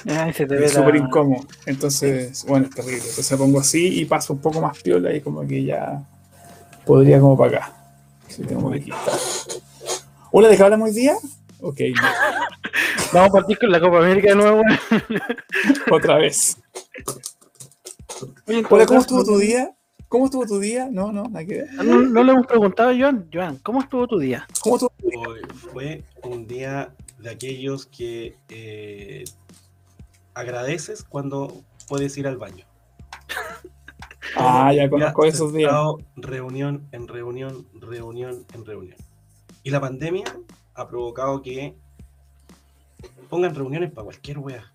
Ay, 0.08 0.34
se 0.34 0.48
te 0.48 0.56
ve 0.56 0.66
es 0.66 0.74
la- 0.74 0.80
súper 0.80 0.96
incómodo. 0.96 1.46
Entonces, 1.66 2.44
bueno, 2.48 2.66
es 2.68 2.74
terrible. 2.74 3.04
Entonces 3.08 3.38
pongo 3.38 3.60
así 3.60 4.00
y 4.02 4.06
paso 4.06 4.34
un 4.34 4.40
poco 4.40 4.60
más 4.62 4.82
piola 4.82 5.14
y 5.14 5.22
como 5.22 5.46
que 5.46 5.64
ya 5.64 6.02
podría 6.86 7.20
como 7.20 7.38
para 7.38 7.58
acá. 7.58 7.74
Sí, 8.28 8.44
tengo 8.44 8.72
que 8.72 8.80
quitar. 8.82 9.00
Hola, 10.32 10.48
¿de 10.48 10.58
qué 10.58 10.64
hablamos 10.64 10.90
hoy 10.90 10.96
día? 10.96 11.16
Ok, 11.60 11.80
no. 11.96 12.02
Vamos 13.14 13.30
a 13.30 13.34
partir 13.34 13.60
con 13.60 13.70
la 13.72 13.80
Copa 13.82 13.98
América 14.00 14.30
de 14.30 14.36
nuevo. 14.36 14.62
otra 15.92 16.18
vez. 16.18 16.58
Oye, 18.48 18.64
Hola, 18.70 18.86
¿cómo 18.86 19.02
estuvo 19.02 19.24
tu 19.26 19.38
día? 19.38 19.76
¿Cómo 20.12 20.26
estuvo 20.26 20.46
tu 20.46 20.60
día? 20.60 20.90
No, 20.92 21.14
no, 21.14 21.24
nada 21.24 21.46
que 21.46 21.60
ver. 21.60 21.74
No, 21.86 22.02
no 22.02 22.22
le 22.22 22.34
hemos 22.34 22.46
preguntado 22.46 22.90
a 22.90 22.94
Joan. 22.94 23.30
Joan, 23.34 23.60
¿cómo 23.60 23.80
estuvo 23.80 24.06
tu 24.08 24.20
día? 24.20 24.46
¿Cómo 24.62 24.76
estuvo 24.76 24.92
tu 25.00 25.08
día? 25.08 25.20
Hoy 25.26 25.42
fue 25.54 26.04
un 26.24 26.48
día 26.48 26.94
de 27.20 27.30
aquellos 27.30 27.86
que 27.86 28.36
eh, 28.50 29.24
agradeces 30.34 31.06
cuando 31.06 31.64
puedes 31.88 32.18
ir 32.18 32.28
al 32.28 32.36
baño. 32.36 32.66
Ah, 34.36 34.74
ya 34.74 34.84
Ya 34.84 34.90
conozco 34.90 35.24
esos 35.24 35.54
días. 35.54 35.74
Reunión 36.18 36.90
en 36.92 37.08
reunión, 37.08 37.66
reunión 37.80 38.46
en 38.54 38.66
reunión. 38.66 38.98
Y 39.64 39.70
la 39.70 39.80
pandemia 39.80 40.26
ha 40.74 40.90
provocado 40.90 41.42
que 41.42 41.74
pongan 43.30 43.56
reuniones 43.56 43.92
para 43.92 44.04
cualquier 44.04 44.40
wea. 44.40 44.74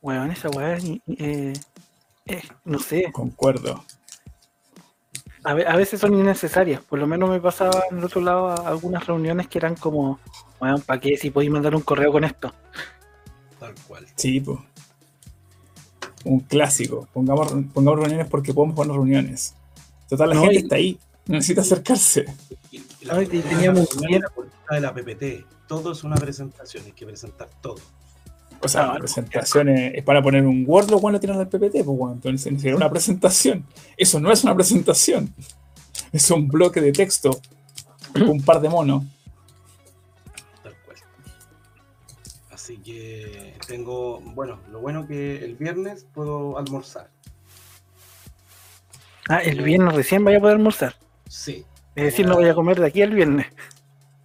Weón, 0.00 0.30
esa 0.30 0.48
weá, 0.50 0.76
eh, 0.76 1.52
eh, 2.26 2.42
no 2.64 2.78
sé. 2.78 3.10
Concuerdo. 3.10 3.84
A, 5.48 5.54
ve- 5.54 5.66
a 5.66 5.76
veces 5.76 5.98
son 6.00 6.12
innecesarias. 6.12 6.82
Por 6.82 6.98
lo 6.98 7.06
menos 7.06 7.30
me 7.30 7.40
pasaba 7.40 7.84
en 7.90 7.98
el 7.98 8.04
otro 8.04 8.20
lado 8.20 8.48
a- 8.48 8.68
algunas 8.68 9.06
reuniones 9.06 9.48
que 9.48 9.56
eran 9.56 9.76
como, 9.76 10.18
bueno, 10.60 10.78
¿para 10.80 11.00
qué 11.00 11.16
si 11.16 11.30
podéis 11.30 11.50
mandar 11.50 11.74
un 11.74 11.80
correo 11.80 12.12
con 12.12 12.22
esto? 12.22 12.52
Tal 13.58 13.74
cual. 13.86 14.06
Sí, 14.14 14.40
pues. 14.40 14.58
Un 16.24 16.40
clásico. 16.40 17.08
Pongamos, 17.14 17.50
pongamos 17.72 18.00
reuniones 18.00 18.26
porque 18.28 18.52
podemos 18.52 18.76
poner 18.76 18.92
reuniones. 18.92 19.54
Total, 20.08 20.28
la 20.28 20.34
No, 20.34 20.40
gente 20.42 20.54
y- 20.56 20.58
está 20.58 20.76
ahí. 20.76 20.98
Necesita 21.26 21.60
acercarse. 21.62 22.26
Y, 22.70 22.80
teníamos 23.40 23.96
la, 24.02 24.20
la 24.70 24.74
de 24.76 24.80
la 24.82 24.92
PPT. 24.94 25.46
Todo 25.66 25.92
es 25.92 26.04
una 26.04 26.16
presentación, 26.16 26.84
hay 26.84 26.92
que 26.92 27.06
presentar 27.06 27.48
todo. 27.62 27.76
O 28.60 28.68
sea, 28.68 28.86
No, 28.86 28.94
la 28.94 28.98
presentación 28.98 29.68
es, 29.68 30.02
para 30.02 30.22
poner 30.22 30.44
un 30.44 30.64
Word, 30.66 30.90
lo 30.90 31.00
cual 31.00 31.14
lo 31.14 31.20
tienen 31.20 31.38
al 31.38 31.48
PPT, 31.48 31.84
pues 31.84 31.86
bueno, 31.86 32.14
entonces 32.14 32.52
ni 32.52 32.58
siquiera 32.58 32.76
una 32.76 32.90
presentación. 32.90 33.64
Eso 33.96 34.18
no 34.20 34.32
es 34.32 34.42
una 34.42 34.54
presentación. 34.54 35.32
Es 36.12 36.30
un 36.30 36.48
bloque 36.48 36.80
de 36.80 36.92
texto, 36.92 37.40
un 38.14 38.42
par 38.42 38.60
de 38.60 38.68
monos. 38.68 39.04
Tal 40.62 40.74
cual. 40.84 40.96
Así 42.50 42.78
que 42.78 43.54
tengo, 43.66 44.20
bueno, 44.20 44.60
lo 44.70 44.80
bueno 44.80 45.06
que 45.06 45.44
el 45.44 45.54
viernes 45.54 46.06
puedo 46.12 46.58
almorzar. 46.58 47.10
Ah, 49.28 49.42
el 49.42 49.62
viernes 49.62 49.94
recién 49.94 50.24
vaya 50.24 50.38
a 50.38 50.40
poder 50.40 50.56
almorzar. 50.56 50.96
Sí. 51.28 51.64
Es 51.94 52.04
decir, 52.04 52.26
no 52.26 52.36
voy 52.36 52.48
a 52.48 52.54
comer 52.54 52.80
de 52.80 52.86
aquí 52.86 53.02
al 53.02 53.10
viernes. 53.10 53.46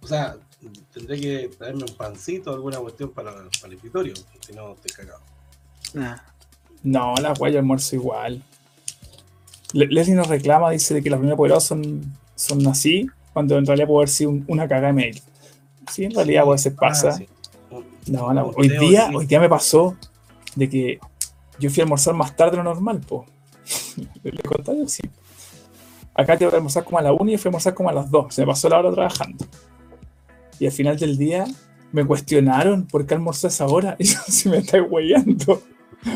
O 0.00 0.06
sea, 0.06 0.36
tendré 0.92 1.20
que 1.20 1.50
traerme 1.58 1.84
un 1.88 1.96
pancito 1.96 2.50
o 2.50 2.54
alguna 2.54 2.78
cuestión 2.78 3.10
para, 3.10 3.32
para 3.32 3.48
el 3.66 3.72
escritorio, 3.74 4.14
si 4.46 4.52
no 4.52 4.72
estoy 4.72 4.90
cagado. 4.92 5.20
Nah. 5.94 6.16
No, 6.82 7.14
la 7.16 7.32
guaya 7.34 7.58
almuerzo 7.60 7.96
igual. 7.96 8.42
Le- 9.72 9.86
Leslie 9.86 10.14
nos 10.14 10.28
reclama, 10.28 10.70
dice 10.70 10.94
de 10.94 11.02
que 11.02 11.10
los 11.10 11.18
primeros 11.18 11.36
apoderados 11.36 11.64
son, 11.64 12.02
son 12.34 12.66
así, 12.66 13.06
cuando 13.32 13.56
en 13.58 13.66
realidad 13.66 13.86
puede 13.88 13.98
haber 14.00 14.08
sido 14.08 14.30
un- 14.30 14.44
una 14.48 14.68
cagada 14.68 14.88
de 14.88 14.92
mail. 14.92 15.22
Sí, 15.90 16.04
en 16.04 16.12
realidad 16.14 16.44
a 16.46 16.50
veces 16.50 16.72
pasa. 16.74 17.08
Ah, 17.08 17.12
sí. 17.12 17.28
Un- 17.70 17.84
No, 18.06 18.32
no, 18.32 18.46
un 18.48 18.54
hoy 18.56 18.68
día, 18.68 19.10
hoy 19.14 19.26
día 19.26 19.40
me 19.40 19.48
pasó 19.48 19.96
de 20.54 20.68
que 20.68 20.98
yo 21.58 21.70
fui 21.70 21.80
a 21.80 21.84
almorzar 21.84 22.14
más 22.14 22.36
tarde 22.36 22.52
de 22.52 22.56
lo 22.58 22.64
normal, 22.64 23.00
po. 23.00 23.24
¿Le 24.22 24.42
conté? 24.42 24.86
Sí. 24.88 25.02
Acá 26.14 26.36
tengo 26.36 26.50
que 26.50 26.56
almorzar 26.58 26.84
como 26.84 26.98
a 26.98 27.02
la 27.02 27.12
1 27.12 27.32
y 27.32 27.36
fui 27.38 27.48
a 27.48 27.50
almorzar 27.50 27.74
como 27.74 27.88
a 27.88 27.92
las 27.92 28.10
2. 28.10 28.32
Se 28.34 28.42
me 28.42 28.46
pasó 28.48 28.68
la 28.68 28.78
hora 28.78 28.92
trabajando. 28.92 29.44
Y 30.64 30.66
al 30.66 30.72
final 30.72 30.98
del 30.98 31.18
día 31.18 31.44
me 31.92 32.06
cuestionaron 32.06 32.86
por 32.86 33.04
qué 33.04 33.12
almorzé 33.12 33.48
a 33.48 33.50
esa 33.50 33.66
hora. 33.66 33.96
Y 33.98 34.04
yo, 34.04 34.18
si 34.26 34.48
me 34.48 34.56
estáis 34.56 34.82
huellando. 34.88 35.62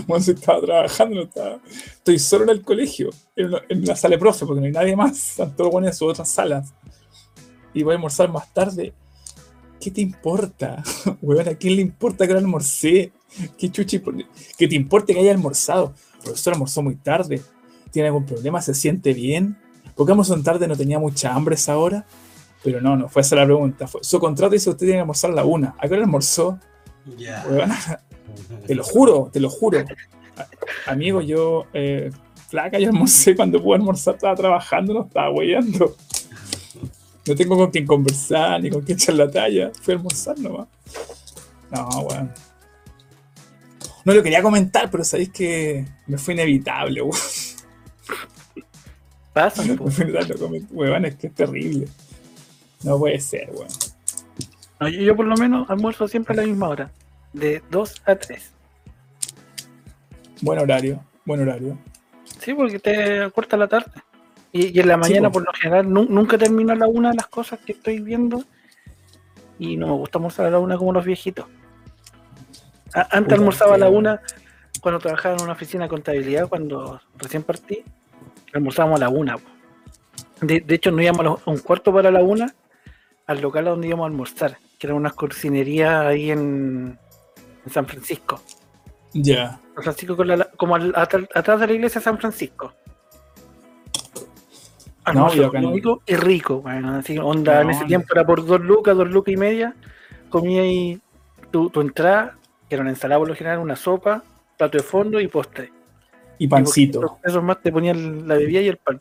Bueno, 0.06 0.24
si 0.24 0.30
estaba 0.30 0.58
trabajando, 0.62 1.16
no 1.16 1.22
estaba. 1.24 1.60
Estoy 1.92 2.18
solo 2.18 2.44
en 2.44 2.50
el 2.50 2.62
colegio, 2.62 3.10
en 3.36 3.50
en 3.68 3.84
la 3.84 3.94
sala 3.94 4.14
de 4.14 4.20
profe, 4.20 4.46
porque 4.46 4.60
no 4.60 4.66
hay 4.66 4.72
nadie 4.72 4.96
más. 4.96 5.32
Están 5.32 5.54
todos 5.54 5.70
buenos 5.70 5.90
en 5.90 5.96
sus 5.98 6.12
otras 6.12 6.30
salas. 6.30 6.72
Y 7.74 7.82
voy 7.82 7.92
a 7.92 7.96
almorzar 7.96 8.32
más 8.32 8.50
tarde. 8.54 8.94
¿Qué 9.78 9.90
te 9.90 10.00
importa? 10.00 10.82
Weón, 11.20 11.46
¿a 11.46 11.54
quién 11.54 11.76
le 11.76 11.82
importa 11.82 12.26
que 12.26 12.32
no 12.32 12.38
almorcé? 12.38 13.12
¿Qué 13.58 13.70
chuchi? 13.70 14.00
Que 14.56 14.66
te 14.66 14.76
importe 14.76 15.12
que 15.12 15.20
haya 15.20 15.32
almorzado. 15.32 15.92
El 16.14 16.22
profesor 16.22 16.54
almorzó 16.54 16.80
muy 16.80 16.96
tarde. 16.96 17.42
¿Tiene 17.90 18.08
algún 18.08 18.24
problema? 18.24 18.62
¿Se 18.62 18.72
siente 18.72 19.12
bien? 19.12 19.58
¿Por 19.94 20.06
qué 20.06 20.12
almorzó 20.12 20.42
tarde? 20.42 20.66
¿No 20.66 20.74
tenía 20.74 20.98
mucha 20.98 21.34
hambre 21.34 21.56
esa 21.56 21.76
hora? 21.76 22.06
Pero 22.62 22.80
no, 22.80 22.96
no 22.96 23.08
fue 23.08 23.22
esa 23.22 23.36
la 23.36 23.44
pregunta. 23.44 23.86
Fue, 23.86 24.02
su 24.02 24.18
contrato 24.18 24.52
dice 24.52 24.64
que 24.64 24.70
usted 24.70 24.86
tiene 24.86 24.94
que 24.94 25.00
almorzar 25.00 25.30
a 25.30 25.34
la 25.34 25.44
una. 25.44 25.74
¿A 25.78 25.88
qué 25.88 25.94
hora 25.94 26.04
almorzó? 26.04 26.58
Ya. 27.16 27.44
Weón, 27.48 27.70
te 28.66 28.74
lo 28.74 28.84
juro, 28.84 29.30
te 29.32 29.40
lo 29.40 29.48
juro. 29.48 29.84
Amigo, 30.86 31.20
yo, 31.20 31.66
eh, 31.72 32.10
flaca, 32.48 32.78
yo 32.78 32.88
almorcé 32.88 33.34
cuando 33.34 33.62
pude 33.62 33.76
almorzar, 33.76 34.14
estaba 34.14 34.34
trabajando, 34.34 34.94
no 34.94 35.06
estaba 35.06 35.30
weyando. 35.30 35.96
No 37.26 37.34
tengo 37.34 37.56
con 37.56 37.70
quién 37.70 37.86
conversar, 37.86 38.62
ni 38.62 38.70
con 38.70 38.82
quién 38.82 38.96
echar 38.96 39.14
la 39.14 39.30
talla. 39.30 39.70
Fui 39.82 39.94
a 39.94 39.96
almorzar 39.98 40.38
nomás. 40.38 40.66
No, 41.70 41.88
weón. 42.00 42.32
No 44.04 44.14
lo 44.14 44.22
quería 44.22 44.42
comentar, 44.42 44.90
pero 44.90 45.04
sabéis 45.04 45.30
que 45.30 45.84
me 46.06 46.16
fue 46.16 46.34
inevitable, 46.34 47.02
weón. 47.02 47.18
Pasa, 49.32 49.62
weón, 50.70 51.04
es 51.04 51.16
que 51.16 51.26
es 51.26 51.34
terrible. 51.34 51.86
No 52.84 52.98
puede 52.98 53.20
ser, 53.20 53.50
weón. 53.52 53.68
No, 54.80 54.88
yo, 54.88 55.00
yo 55.00 55.16
por 55.16 55.26
lo 55.26 55.36
menos 55.36 55.68
almuerzo 55.70 56.06
siempre 56.08 56.34
a 56.34 56.36
la 56.42 56.46
misma 56.46 56.68
hora. 56.68 56.90
De 57.32 57.62
2 57.70 58.02
a 58.06 58.14
3. 58.16 58.52
Buen 60.40 60.58
horario, 60.60 61.04
buen 61.24 61.40
horario. 61.42 61.78
Sí, 62.40 62.54
porque 62.54 62.78
te 62.78 63.30
corta 63.32 63.56
la 63.56 63.66
tarde. 63.66 63.90
Y, 64.52 64.76
y 64.76 64.80
en 64.80 64.88
la 64.88 64.96
mañana, 64.96 65.28
po. 65.28 65.34
por 65.34 65.46
lo 65.46 65.52
general, 65.52 65.92
nu- 65.92 66.06
nunca 66.08 66.38
termino 66.38 66.72
a 66.72 66.76
la 66.76 66.86
una 66.86 67.10
de 67.10 67.16
las 67.16 67.26
cosas 67.26 67.58
que 67.60 67.72
estoy 67.72 68.00
viendo. 68.00 68.44
Y 69.58 69.76
no 69.76 69.88
me 69.88 69.92
gusta 69.94 70.18
almorzar 70.18 70.46
a 70.46 70.50
la 70.50 70.58
una 70.60 70.78
como 70.78 70.92
los 70.92 71.04
viejitos. 71.04 71.46
A- 72.94 73.08
antes 73.16 73.34
almorzaba 73.38 73.74
a 73.74 73.78
la 73.78 73.88
una 73.88 74.20
cuando 74.80 75.00
trabajaba 75.00 75.34
en 75.36 75.42
una 75.42 75.52
oficina 75.52 75.84
de 75.84 75.88
contabilidad, 75.90 76.48
cuando 76.48 77.00
recién 77.16 77.42
partí. 77.42 77.82
Almorzábamos 78.54 78.96
a 78.96 79.04
la 79.04 79.08
una. 79.10 79.36
De, 80.40 80.60
de 80.60 80.74
hecho, 80.76 80.92
nos 80.92 81.02
íbamos 81.02 81.42
a 81.44 81.50
un 81.50 81.58
cuarto 81.58 81.92
para 81.92 82.10
la 82.12 82.22
una 82.22 82.54
al 83.28 83.40
local 83.40 83.66
a 83.68 83.70
donde 83.70 83.86
íbamos 83.86 84.04
a 84.04 84.08
almorzar, 84.08 84.58
que 84.78 84.86
eran 84.88 84.96
unas 84.96 85.12
cocinerías 85.12 86.04
ahí 86.06 86.30
en, 86.32 86.98
en 87.64 87.72
San 87.72 87.86
Francisco. 87.86 88.40
Ya. 89.12 89.60
San 89.76 89.84
Francisco 89.84 90.16
con 90.16 90.26
la- 90.26 90.50
como 90.56 90.74
al- 90.74 90.92
atrás 90.96 91.60
de 91.60 91.66
la 91.68 91.72
iglesia 91.72 92.00
de 92.00 92.04
San 92.04 92.18
Francisco. 92.18 92.74
No, 95.14 95.32
yo 95.32 95.46
económico 95.46 96.02
y 96.06 96.16
rico, 96.16 96.60
bueno, 96.60 96.96
así 96.96 97.16
onda, 97.16 97.62
en 97.62 97.70
ese 97.70 97.86
tiempo 97.86 98.08
era 98.12 98.26
por 98.26 98.44
dos 98.44 98.60
lucas, 98.60 98.94
dos 98.94 99.08
lucas 99.08 99.32
y 99.32 99.38
media, 99.38 99.74
comía 100.28 100.60
ahí 100.62 101.00
tu, 101.50 101.70
tu 101.70 101.80
entrada, 101.80 102.36
que 102.68 102.74
era 102.74 102.82
una 102.82 102.90
ensalada 102.90 103.18
por 103.18 103.28
lo 103.28 103.34
general, 103.34 103.58
una 103.60 103.74
sopa, 103.76 104.22
plato 104.58 104.76
de 104.76 104.84
fondo 104.84 105.18
y 105.18 105.28
postre. 105.28 105.72
Y 106.38 106.44
Y 106.44 106.48
pancito. 106.48 107.18
Esos 107.24 107.42
más 107.42 107.58
te 107.62 107.72
ponían 107.72 108.28
la 108.28 108.34
bebida 108.34 108.60
y 108.60 108.68
el 108.68 108.76
pan. 108.76 109.00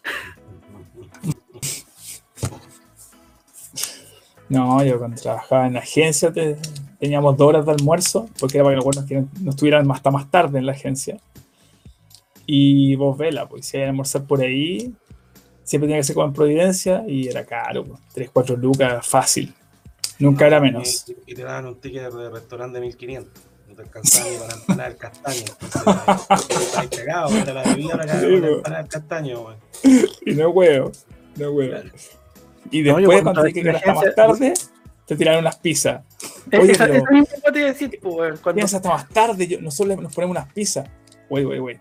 No, 4.50 4.84
yo 4.84 4.98
cuando 4.98 5.22
trabajaba 5.22 5.68
en 5.68 5.74
la 5.74 5.80
agencia 5.80 6.32
te- 6.32 6.58
teníamos 7.00 7.36
dos 7.38 7.48
horas 7.50 7.66
de 7.66 7.72
almuerzo, 7.74 8.30
porque 8.40 8.58
era 8.58 8.64
para 8.66 8.74
que 8.74 8.76
los 8.78 8.86
buenos 8.86 9.12
no 9.12 9.30
no 9.44 9.50
estuvieran 9.52 9.92
hasta 9.92 10.10
más 10.12 10.30
tarde 10.32 10.60
en 10.60 10.66
la 10.66 10.72
agencia. 10.72 11.18
Y 12.46 12.96
vos 12.96 13.18
vela, 13.18 13.48
pues 13.50 13.66
si 13.66 13.78
hay 13.78 13.84
que 13.84 13.90
almorzar 13.90 14.24
por 14.26 14.42
ahí, 14.42 14.94
siempre 15.64 15.88
tenía 15.88 16.00
que 16.00 16.04
ser 16.04 16.16
como 16.16 16.28
en 16.28 16.34
Providencia 16.34 17.04
y 17.08 17.28
era 17.28 17.46
caro, 17.46 17.84
pues, 17.84 18.00
3, 18.14 18.30
4 18.32 18.56
lucas 18.56 19.06
fácil. 19.06 19.54
Nunca 20.20 20.48
era 20.48 20.60
menos. 20.60 21.06
Y, 21.28 21.32
y 21.34 21.36
te 21.36 21.44
daban 21.44 21.66
un 21.66 21.76
ticket 21.80 22.12
de 22.12 22.30
restaurante 22.30 22.80
de 22.80 22.86
1500. 22.86 23.34
No 23.68 23.76
te 23.76 23.82
alcanzaba 23.84 24.30
ni 24.32 24.38
para 24.38 24.48
la 24.48 24.56
empanada 24.56 24.90
del 24.90 24.98
castaño. 24.98 25.44
Estabas 25.62 26.88
cagado, 26.90 27.38
era 27.38 27.54
la 27.54 27.64
bebida, 27.64 27.98
po. 27.98 28.02
empanada 28.48 28.82
del 28.82 28.92
castaño, 28.92 29.42
weón. 29.42 29.58
Y 30.26 30.34
no 30.34 30.50
huevo, 30.50 30.92
no 31.36 31.52
huevo. 31.52 31.72
Claro. 31.72 31.90
Y 32.72 32.82
No, 32.84 32.98
después, 32.98 33.22
cuando 33.22 33.42
cuando 33.42 33.44
tenías 33.44 33.54
que 33.64 33.70
en 33.70 33.76
hasta 33.76 33.94
más 33.94 34.16
tarde, 34.16 34.54
te 35.06 35.16
tiraron 35.16 35.42
unas 35.42 35.56
pizzas. 35.58 36.04
Oye, 36.60 36.72
esa, 36.72 36.86
pero- 36.88 37.04
esa 37.22 37.52
te 37.52 37.60
iba 37.60 37.70
a 37.70 37.72
decir, 37.74 38.00
pues, 38.02 38.40
cuando, 38.40 38.56
Piensa 38.58 38.78
hasta 38.78 38.90
más 38.90 39.08
tarde, 39.10 39.48
yo- 39.48 39.62
nosotros 39.62 39.98
nos 40.02 40.14
ponemos 40.14 40.36
unas 40.38 40.52
pizzas. 40.54 40.90
Güey, 41.30 41.44
güey, 41.46 41.60
güey. 41.60 41.80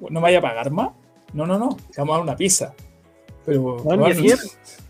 ¿No 0.00 0.08
me 0.10 0.20
vaya 0.20 0.38
a 0.38 0.42
pagar 0.42 0.70
más? 0.70 0.90
No, 1.32 1.46
no, 1.46 1.58
no. 1.58 1.76
Te 1.92 2.00
vamos 2.00 2.14
a 2.14 2.16
dar 2.18 2.22
una 2.22 2.36
pizza. 2.36 2.74
Pero, 3.46 3.60
Bueno, 3.78 4.08
y 4.08 4.12
así 4.12 4.26
era. 4.28 4.38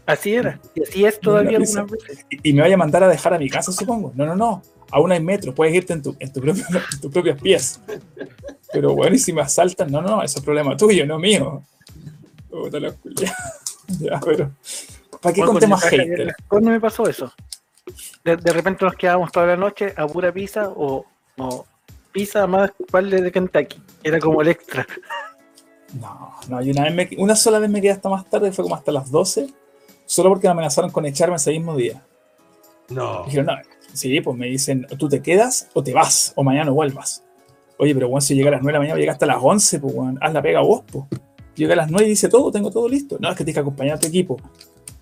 así 0.07 0.35
era, 0.35 0.61
y 0.75 0.83
así 0.83 1.05
es 1.05 1.21
todavía 1.21 1.59
Una 1.59 1.67
algunas 1.67 1.91
veces. 1.91 2.27
y, 2.31 2.51
y 2.51 2.53
me 2.53 2.63
vaya 2.63 2.75
a 2.75 2.79
mandar 2.79 3.05
a 3.05 3.09
dejar 3.09 3.35
a 3.35 3.39
mi 3.39 3.49
casa, 3.49 3.73
supongo. 3.73 4.13
No, 4.15 4.27
no, 4.27 4.35
no. 4.37 4.63
Aún 4.91 5.13
hay 5.13 5.21
metro, 5.23 5.55
puedes 5.55 5.75
irte 5.75 5.93
en, 5.93 6.03
tu, 6.03 6.17
en, 6.19 6.33
tu 6.33 6.41
propio- 6.41 6.65
en 6.93 7.01
tus 7.01 7.13
propios 7.13 7.41
pies. 7.41 7.81
Pero 8.73 8.95
bueno, 8.95 9.15
y 9.15 9.19
si 9.19 9.33
me 9.33 9.41
asaltan, 9.43 9.91
no, 9.91 10.01
no, 10.03 10.23
eso 10.23 10.39
es 10.41 10.45
problema 10.45 10.77
tuyo, 10.77 11.07
no 11.07 11.19
mío. 11.19 11.63
Puta 12.51 12.81
la 12.81 12.91
culia. 12.93 13.35
ya, 14.01 14.21
pero. 14.25 14.51
¿Para 15.21 15.35
qué 15.35 15.41
Bueno, 15.41 15.53
conté 15.53 15.67
con 15.67 15.71
más 15.71 15.83
el 15.85 15.89
traje 15.91 16.11
hater? 16.11 16.27
de- 16.27 16.35
¿Cuándo 16.49 16.71
me 16.71 16.81
pasó 16.81 17.09
eso? 17.09 17.33
De, 18.25 18.37
de 18.37 18.53
repente 18.53 18.85
nos 18.85 18.95
quedábamos 18.95 19.33
toda 19.33 19.47
la 19.47 19.57
noche 19.57 19.93
a 19.97 20.07
pura 20.07 20.33
pizza 20.33 20.69
o, 20.69 21.05
o 21.39 21.67
pizza 22.13 22.47
más 22.47 22.71
cual 22.91 23.11
de 23.11 23.31
Kentucky. 23.33 23.83
Era 24.03 24.19
como 24.19 24.41
el 24.43 24.49
extra. 24.49 24.87
No, 26.01 26.35
no, 26.49 26.63
y 26.63 26.71
una, 26.71 26.85
vez 26.85 26.95
me- 26.95 27.23
una 27.23 27.35
sola 27.35 27.59
vez 27.59 27.69
me 27.69 27.81
quedé 27.81 27.91
hasta 27.93 28.09
más 28.09 28.25
tarde, 28.29 28.53
fue 28.53 28.63
como 28.63 28.77
hasta 28.77 28.93
las 28.93 29.11
12, 29.11 29.49
solo 30.07 30.29
porque 30.31 30.47
me 30.47 30.53
amenazaron 30.53 30.91
con 30.91 31.05
echarme 31.05 31.37
ese 31.37 31.51
mismo 31.51 31.77
día. 31.77 32.03
No. 32.91 33.25
Dijeron, 33.25 33.47
no, 33.47 33.53
sí, 33.93 34.21
pues 34.21 34.37
me 34.37 34.47
dicen, 34.47 34.87
tú 34.99 35.09
te 35.09 35.21
quedas 35.21 35.69
o 35.75 35.83
te 35.83 35.93
vas, 35.93 36.33
o 36.37 36.45
mañana 36.45 36.67
no 36.67 36.75
vuelvas. 36.75 37.25
Oye, 37.79 37.95
pero 37.95 38.09
bueno, 38.09 38.21
si 38.21 38.35
llega 38.35 38.49
a 38.49 38.53
las 38.53 38.63
9 38.63 38.73
de 38.73 38.73
la 38.75 38.79
mañana, 38.81 39.01
llega 39.01 39.13
hasta 39.13 39.27
las 39.27 39.39
11, 39.41 39.81
pues, 39.81 39.95
haz 40.21 40.33
la 40.33 40.43
pega 40.43 40.61
vos, 40.61 40.83
pues. 40.91 41.05
Llega 41.57 41.73
a 41.73 41.77
las 41.77 41.91
9 41.91 42.07
y 42.07 42.11
dice 42.11 42.29
todo, 42.29 42.53
tengo 42.53 42.71
todo 42.71 42.89
listo. 42.89 43.17
No, 43.21 43.29
es 43.31 43.37
que 43.37 43.45
tienes 43.45 43.55
que 43.57 43.61
acompañar 43.61 43.97
a 43.97 44.01
tu 44.01 44.07
equipo. 44.07 44.37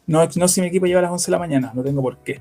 No, 0.08 0.26
no 0.36 0.48
si 0.48 0.60
mi 0.62 0.66
equipo 0.68 0.86
llega 0.86 0.98
a 0.98 1.02
las 1.02 1.12
11 1.12 1.26
de 1.26 1.32
la 1.32 1.38
mañana, 1.38 1.70
no 1.74 1.82
tengo 1.84 2.02
por 2.02 2.18
qué. 2.24 2.40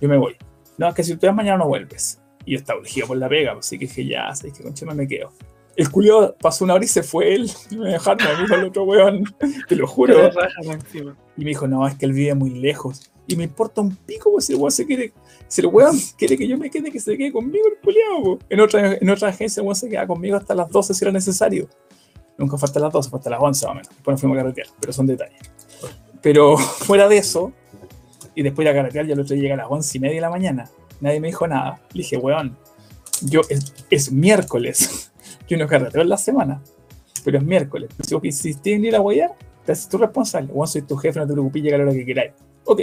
Yo 0.00 0.08
me 0.08 0.16
voy. 0.16 0.34
No, 0.78 0.88
es 0.88 0.94
que 0.94 1.04
si 1.04 1.14
tú 1.14 1.26
vas 1.26 1.36
mañana 1.36 1.58
no 1.58 1.68
vuelves. 1.68 2.20
Y 2.46 2.52
yo 2.52 2.58
estaba 2.58 2.80
urgido 2.80 3.06
por 3.06 3.18
la 3.18 3.28
pega, 3.28 3.52
pues, 3.52 3.66
así 3.66 3.78
que 3.78 3.86
dije, 3.86 4.06
ya, 4.06 4.28
así 4.28 4.50
que 4.50 4.62
conchema 4.62 4.94
me 4.94 5.06
quedo. 5.06 5.30
El 5.76 5.90
culiao 5.90 6.34
pasó 6.40 6.64
una 6.64 6.74
hora 6.74 6.84
y 6.84 6.88
se 6.88 7.02
fue 7.02 7.34
él. 7.34 7.50
Me 7.78 7.90
dejaron 7.90 8.26
a 8.26 8.40
mí 8.40 8.48
con 8.48 8.60
el 8.60 8.66
otro 8.66 8.84
weón. 8.84 9.24
Te 9.68 9.76
lo 9.76 9.86
juro. 9.86 10.30
Y 11.36 11.44
me 11.44 11.50
dijo, 11.50 11.66
no, 11.66 11.86
es 11.86 11.94
que 11.94 12.06
él 12.06 12.12
vive 12.12 12.34
muy 12.34 12.50
lejos. 12.50 13.10
Y 13.26 13.36
me 13.36 13.44
importa 13.44 13.80
un 13.80 13.94
pico, 13.94 14.30
pues 14.32 14.46
si 14.46 14.54
el 14.54 14.58
weón 14.58 14.72
se 14.72 14.86
quiere. 14.86 15.12
Si 15.48 15.60
el 15.60 15.68
weón 15.68 15.96
quiere 16.18 16.36
que 16.36 16.48
yo 16.48 16.58
me 16.58 16.70
quede, 16.70 16.90
que 16.90 17.00
se 17.00 17.16
quede 17.16 17.32
conmigo 17.32 17.66
el 17.68 17.78
culiao. 17.82 18.22
po. 18.22 18.38
En 18.48 18.60
otra, 18.60 18.94
en 18.94 19.10
otra 19.10 19.28
agencia 19.28 19.60
el 19.60 19.66
weón 19.66 19.76
se 19.76 19.88
queda 19.88 20.06
conmigo 20.06 20.36
hasta 20.36 20.54
las 20.54 20.68
12 20.68 20.94
si 20.94 21.04
era 21.04 21.12
necesario. 21.12 21.68
Nunca 22.36 22.58
fue 22.58 22.66
hasta 22.66 22.80
las 22.80 22.92
12, 22.92 23.10
fue 23.10 23.18
hasta 23.18 23.30
las 23.30 23.40
11 23.40 23.66
más 23.66 23.70
o 23.70 23.74
menos. 23.74 23.88
Después 23.88 24.14
nos 24.14 24.20
fuimos 24.20 24.38
a 24.38 24.40
carretear, 24.42 24.66
pero 24.80 24.92
son 24.92 25.06
detalles. 25.06 25.40
Pero 26.22 26.56
fuera 26.58 27.08
de 27.08 27.18
eso, 27.18 27.52
y 28.34 28.42
después 28.42 28.66
de 28.66 28.72
carretear, 28.72 29.06
ya 29.06 29.14
el 29.14 29.20
otro 29.20 29.34
día 29.34 29.42
llega 29.42 29.54
a 29.54 29.58
las 29.58 29.66
11 29.68 29.98
y 29.98 30.00
media 30.00 30.14
de 30.14 30.20
la 30.20 30.30
mañana. 30.30 30.70
Nadie 31.00 31.20
me 31.20 31.28
dijo 31.28 31.46
nada. 31.46 31.80
Le 31.92 32.02
dije, 32.02 32.16
weón, 32.16 32.56
yo 33.22 33.42
es, 33.48 33.74
es 33.90 34.10
miércoles. 34.12 35.10
Yo 35.48 35.58
no 35.58 35.66
carreteo 35.66 36.00
en 36.00 36.08
la 36.08 36.16
semana, 36.16 36.62
pero 37.24 37.36
es 37.36 37.44
miércoles. 37.44 37.90
Si 38.06 38.14
vos 38.14 38.24
insistís 38.24 38.74
en 38.74 38.84
ir 38.86 38.96
a 38.96 39.00
guayar, 39.00 39.32
te 39.66 39.72
haces 39.72 39.86
tú 39.86 39.98
responsable. 39.98 40.50
Weón, 40.50 40.66
soy 40.66 40.82
tu 40.82 40.96
jefe, 40.96 41.18
no 41.18 41.26
te 41.26 41.32
preocupes, 41.32 41.62
llega 41.62 41.76
a 41.76 41.78
la 41.78 41.84
hora 41.84 41.92
que 41.92 42.06
queráis. 42.06 42.32
Ok. 42.64 42.80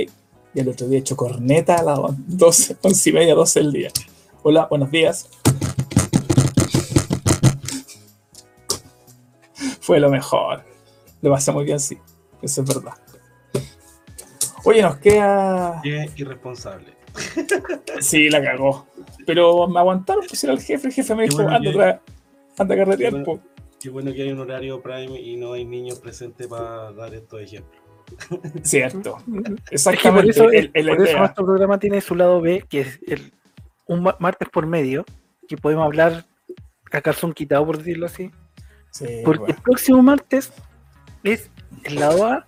Y 0.54 0.60
el 0.60 0.70
otro 0.70 0.88
día 0.88 0.98
he 0.98 1.02
hecho 1.02 1.16
corneta 1.16 1.76
a 1.76 1.84
las 1.84 2.00
12, 2.28 2.78
11 2.82 3.10
y 3.10 3.14
media, 3.14 3.34
12 3.34 3.60
del 3.60 3.72
día. 3.72 3.90
Hola, 4.44 4.68
buenos 4.70 4.92
días. 4.92 5.30
Fue 9.80 10.00
lo 10.00 10.10
mejor. 10.10 10.64
Lo 11.22 11.32
pasé 11.32 11.52
muy 11.52 11.66
bien, 11.66 11.80
sí. 11.80 11.98
Eso 12.42 12.62
es 12.62 12.68
verdad. 12.68 12.94
Oye, 14.66 14.82
nos 14.82 14.98
queda. 14.98 15.80
Qué 15.84 16.10
irresponsable. 16.16 16.94
Sí, 18.02 18.30
la 18.30 18.42
cagó. 18.42 18.88
Pero 19.26 19.68
me 19.68 19.80
aguantaron, 19.80 20.24
pues 20.28 20.44
era 20.44 20.54
el 20.54 20.60
jefe. 20.62 20.88
El 20.88 20.94
jefe 20.94 21.16
me 21.16 21.24
dijo, 21.24 21.36
bueno 21.38 21.56
anda, 21.56 21.72
que- 21.72 22.00
anda 22.62 22.76
a 22.76 22.78
carretear, 22.78 22.98
Qué 22.98 23.10
bueno. 23.24 23.26
po". 23.26 23.40
Qué 23.80 23.90
bueno 23.90 24.14
que 24.14 24.22
hay 24.24 24.32
un 24.32 24.40
horario 24.40 24.82
prime 24.82 25.20
y 25.20 25.38
no 25.38 25.54
hay 25.54 25.66
niños 25.66 26.00
presentes 26.00 26.48
para 26.48 26.92
dar 26.92 27.14
estos 27.14 27.42
ejemplos. 27.42 27.82
Cierto. 28.64 29.18
Es 29.18 29.24
que 29.26 29.42
por 29.52 29.62
Exactamente. 29.72 30.32
eso, 30.32 30.50
el- 30.50 30.72
el- 30.74 30.88
por 30.96 31.08
eso 31.08 31.18
nuestro 31.18 31.46
programa 31.46 31.80
tiene 31.80 32.02
su 32.02 32.16
lado 32.16 32.42
B, 32.42 32.66
que 32.70 32.82
es 32.82 33.00
el, 33.08 33.34
un 33.88 34.04
ma- 34.04 34.16
martes 34.20 34.50
por 34.50 34.66
medio, 34.66 35.06
que 35.48 35.58
podemos 35.58 35.86
hablar 35.86 36.26
a 36.92 37.02
calzón 37.02 37.34
quitado, 37.34 37.66
por 37.66 37.78
decirlo 37.78 38.06
así. 38.08 38.32
Sí, 38.92 39.06
Porque 39.24 39.40
bueno. 39.40 39.56
el 39.56 39.62
próximo 39.62 40.02
martes 40.02 40.52
es 41.24 41.50
el 41.84 41.96
lado 41.96 42.26
A, 42.26 42.48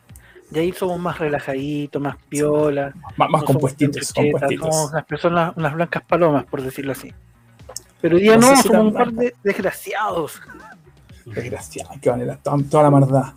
y 0.52 0.60
ahí 0.60 0.72
somos 0.74 1.00
más 1.00 1.18
relajaditos, 1.20 2.02
más 2.02 2.18
piola. 2.30 2.94
Más, 3.18 3.30
más 3.30 3.42
no 3.42 3.46
compuestitos, 3.48 4.14
compuestitos. 4.14 4.68
Somos 4.76 4.92
unas 4.92 5.06
personas, 5.06 5.54
unas 5.56 5.74
blancas 5.74 6.04
palomas, 6.04 6.46
por 6.46 6.62
decirlo 6.62 6.92
así. 6.92 7.14
Pero 8.02 8.16
hoy 8.18 8.24
día 8.24 8.36
No 8.38 8.42
no, 8.50 8.56
sé 8.56 8.62
si 8.64 8.68
somos 8.68 8.86
un 8.88 8.94
par 8.94 9.12
de 9.14 9.34
desgraciados. 9.44 10.42
Desgraciado, 11.26 11.92
que 12.02 12.10
vale 12.10 12.38
toda, 12.44 12.58
toda 12.70 12.84
la 12.84 12.90
maldad. 12.92 13.34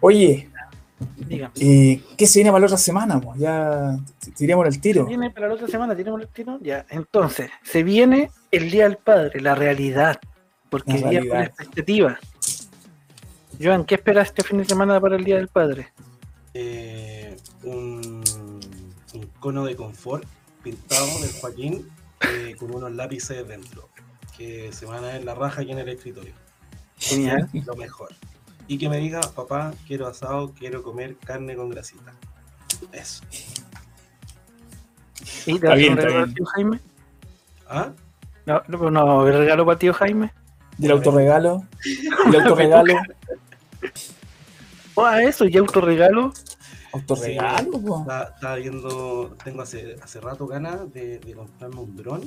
Oye, 0.00 0.48
eh, 1.60 2.00
¿qué 2.16 2.26
se 2.26 2.38
viene 2.38 2.50
para 2.50 2.60
la 2.60 2.66
otra 2.66 2.78
semana? 2.78 3.20
po? 3.20 3.34
Ya 3.36 3.98
tiremos 4.36 4.66
el 4.66 4.72
¿Se 4.74 4.80
tiro. 4.80 5.04
viene 5.06 5.30
para 5.30 5.48
la 5.48 5.54
otra 5.54 5.66
semana? 5.68 5.94
¿Tenemos 5.96 6.20
el 6.20 6.28
tiro? 6.28 6.58
Ya, 6.62 6.86
entonces, 6.90 7.50
se 7.62 7.82
viene 7.82 8.30
el 8.50 8.70
Día 8.70 8.84
del 8.84 8.96
Padre, 8.98 9.40
la 9.40 9.54
realidad. 9.54 10.18
Porque 10.70 10.92
La 10.92 10.96
el 10.98 11.02
día 11.10 11.20
con 11.20 11.28
realidad. 11.30 11.44
expectativa. 11.46 12.18
Joan, 13.62 13.84
¿qué 13.84 13.94
esperas 13.96 14.28
este 14.28 14.42
fin 14.42 14.58
de 14.58 14.64
semana 14.64 15.00
para 15.00 15.16
el 15.16 15.24
Día 15.24 15.36
del 15.36 15.48
Padre? 15.48 15.92
Eh, 16.54 17.36
un, 17.64 18.22
un 19.14 19.26
cono 19.40 19.64
de 19.64 19.74
confort 19.74 20.24
pintado 20.62 21.06
del 21.20 21.32
Joaquín 21.32 21.88
eh, 22.20 22.54
con 22.58 22.74
unos 22.74 22.92
lápices 22.92 23.46
dentro 23.46 23.88
que 24.36 24.72
se 24.72 24.86
van 24.86 25.04
a 25.04 25.08
ver 25.08 25.24
la 25.24 25.34
raja 25.34 25.62
aquí 25.62 25.72
en 25.72 25.78
el 25.78 25.88
escritorio. 25.88 26.32
Genial. 26.98 27.48
Lo 27.52 27.76
mejor. 27.76 28.14
Y 28.66 28.78
que 28.78 28.88
me 28.88 28.98
diga, 28.98 29.20
papá, 29.20 29.74
quiero 29.86 30.06
asado, 30.06 30.52
quiero 30.58 30.82
comer 30.82 31.16
carne 31.16 31.54
con 31.54 31.68
grasita. 31.68 32.14
Eso. 32.92 33.24
¿Y 35.46 35.58
te 35.58 35.68
a 35.68 35.72
un 35.74 35.96
regalo 35.96 36.32
tío 36.32 36.44
Jaime? 36.46 36.80
¿Ah? 37.68 37.92
No, 38.46 38.62
no, 38.68 38.90
no, 38.90 39.26
¿el 39.26 39.38
regalo 39.38 39.66
para 39.66 39.78
tío 39.78 39.92
Jaime? 39.92 40.32
Y 40.78 40.86
el 40.86 40.92
autorregalo. 40.92 41.64
Y 41.84 42.06
el 42.28 42.40
autorregalo. 42.40 42.94
Oh, 44.94 45.04
a 45.04 45.22
eso, 45.22 45.46
y 45.46 45.56
autorregalo. 45.56 46.32
Autorregalo, 46.92 47.70
po. 47.80 48.00
Estaba, 48.00 48.24
estaba 48.34 48.56
viendo, 48.56 49.36
tengo 49.42 49.62
hace, 49.62 49.96
hace 50.02 50.20
rato 50.20 50.46
ganas 50.46 50.92
de, 50.92 51.18
de 51.18 51.32
comprarme 51.34 51.80
un 51.80 51.96
dron. 51.96 52.22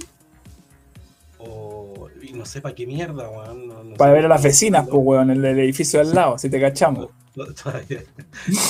O, 1.40 2.10
y 2.22 2.34
no 2.34 2.46
sé 2.46 2.62
para 2.62 2.74
qué 2.74 2.86
mierda, 2.88 3.30
weón. 3.30 3.68
no- 3.68 3.84
no 3.84 3.96
Para 3.96 4.12
ver 4.14 4.26
a 4.26 4.28
las 4.28 4.42
vecinas, 4.42 4.88
pues, 4.90 5.02
weón, 5.04 5.30
en 5.30 5.46
el 5.46 5.60
edificio 5.60 6.00
de 6.04 6.10
al 6.10 6.16
lado, 6.16 6.38
si 6.38 6.50
te 6.50 6.60
cachamos. 6.60 7.10
Todavía, 7.64 8.02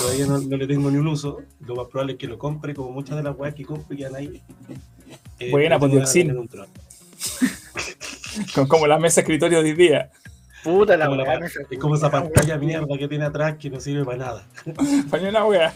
todavía 0.01 0.25
no, 0.27 0.39
no 0.39 0.57
le 0.57 0.67
tengo 0.67 0.91
ni 0.91 0.97
un 0.97 1.07
uso. 1.07 1.37
Lo 1.61 1.75
más 1.77 1.87
probable 1.87 2.13
es 2.13 2.19
que 2.19 2.27
lo 2.27 2.37
compre, 2.37 2.73
como 2.75 2.91
muchas 2.91 3.15
de 3.15 3.23
las 3.23 3.33
weas 3.37 3.55
que 3.55 3.63
compro 3.63 3.95
quedan 3.95 4.15
ahí. 4.17 4.41
Eh, 5.39 5.49
Buena. 5.51 5.79
Con- 8.53 8.67
Como 8.67 8.87
la 8.87 8.99
mesa 8.99 9.21
escritorio 9.21 9.63
de 9.63 9.69
hoy 9.71 9.75
día. 9.77 10.11
Puta 10.67 10.97
la 10.97 11.09
weá, 11.09 11.39
es 11.69 11.79
como 11.79 11.95
esa 11.95 12.11
pantalla 12.11 12.57
mierda 12.57 12.97
que 12.97 13.07
tiene 13.07 13.25
atrás 13.25 13.55
que 13.57 13.69
no 13.69 13.79
sirve 13.79 14.03
para 14.05 14.17
nada. 14.17 14.47
Para 15.09 15.29
una 15.29 15.45
wea. 15.45 15.73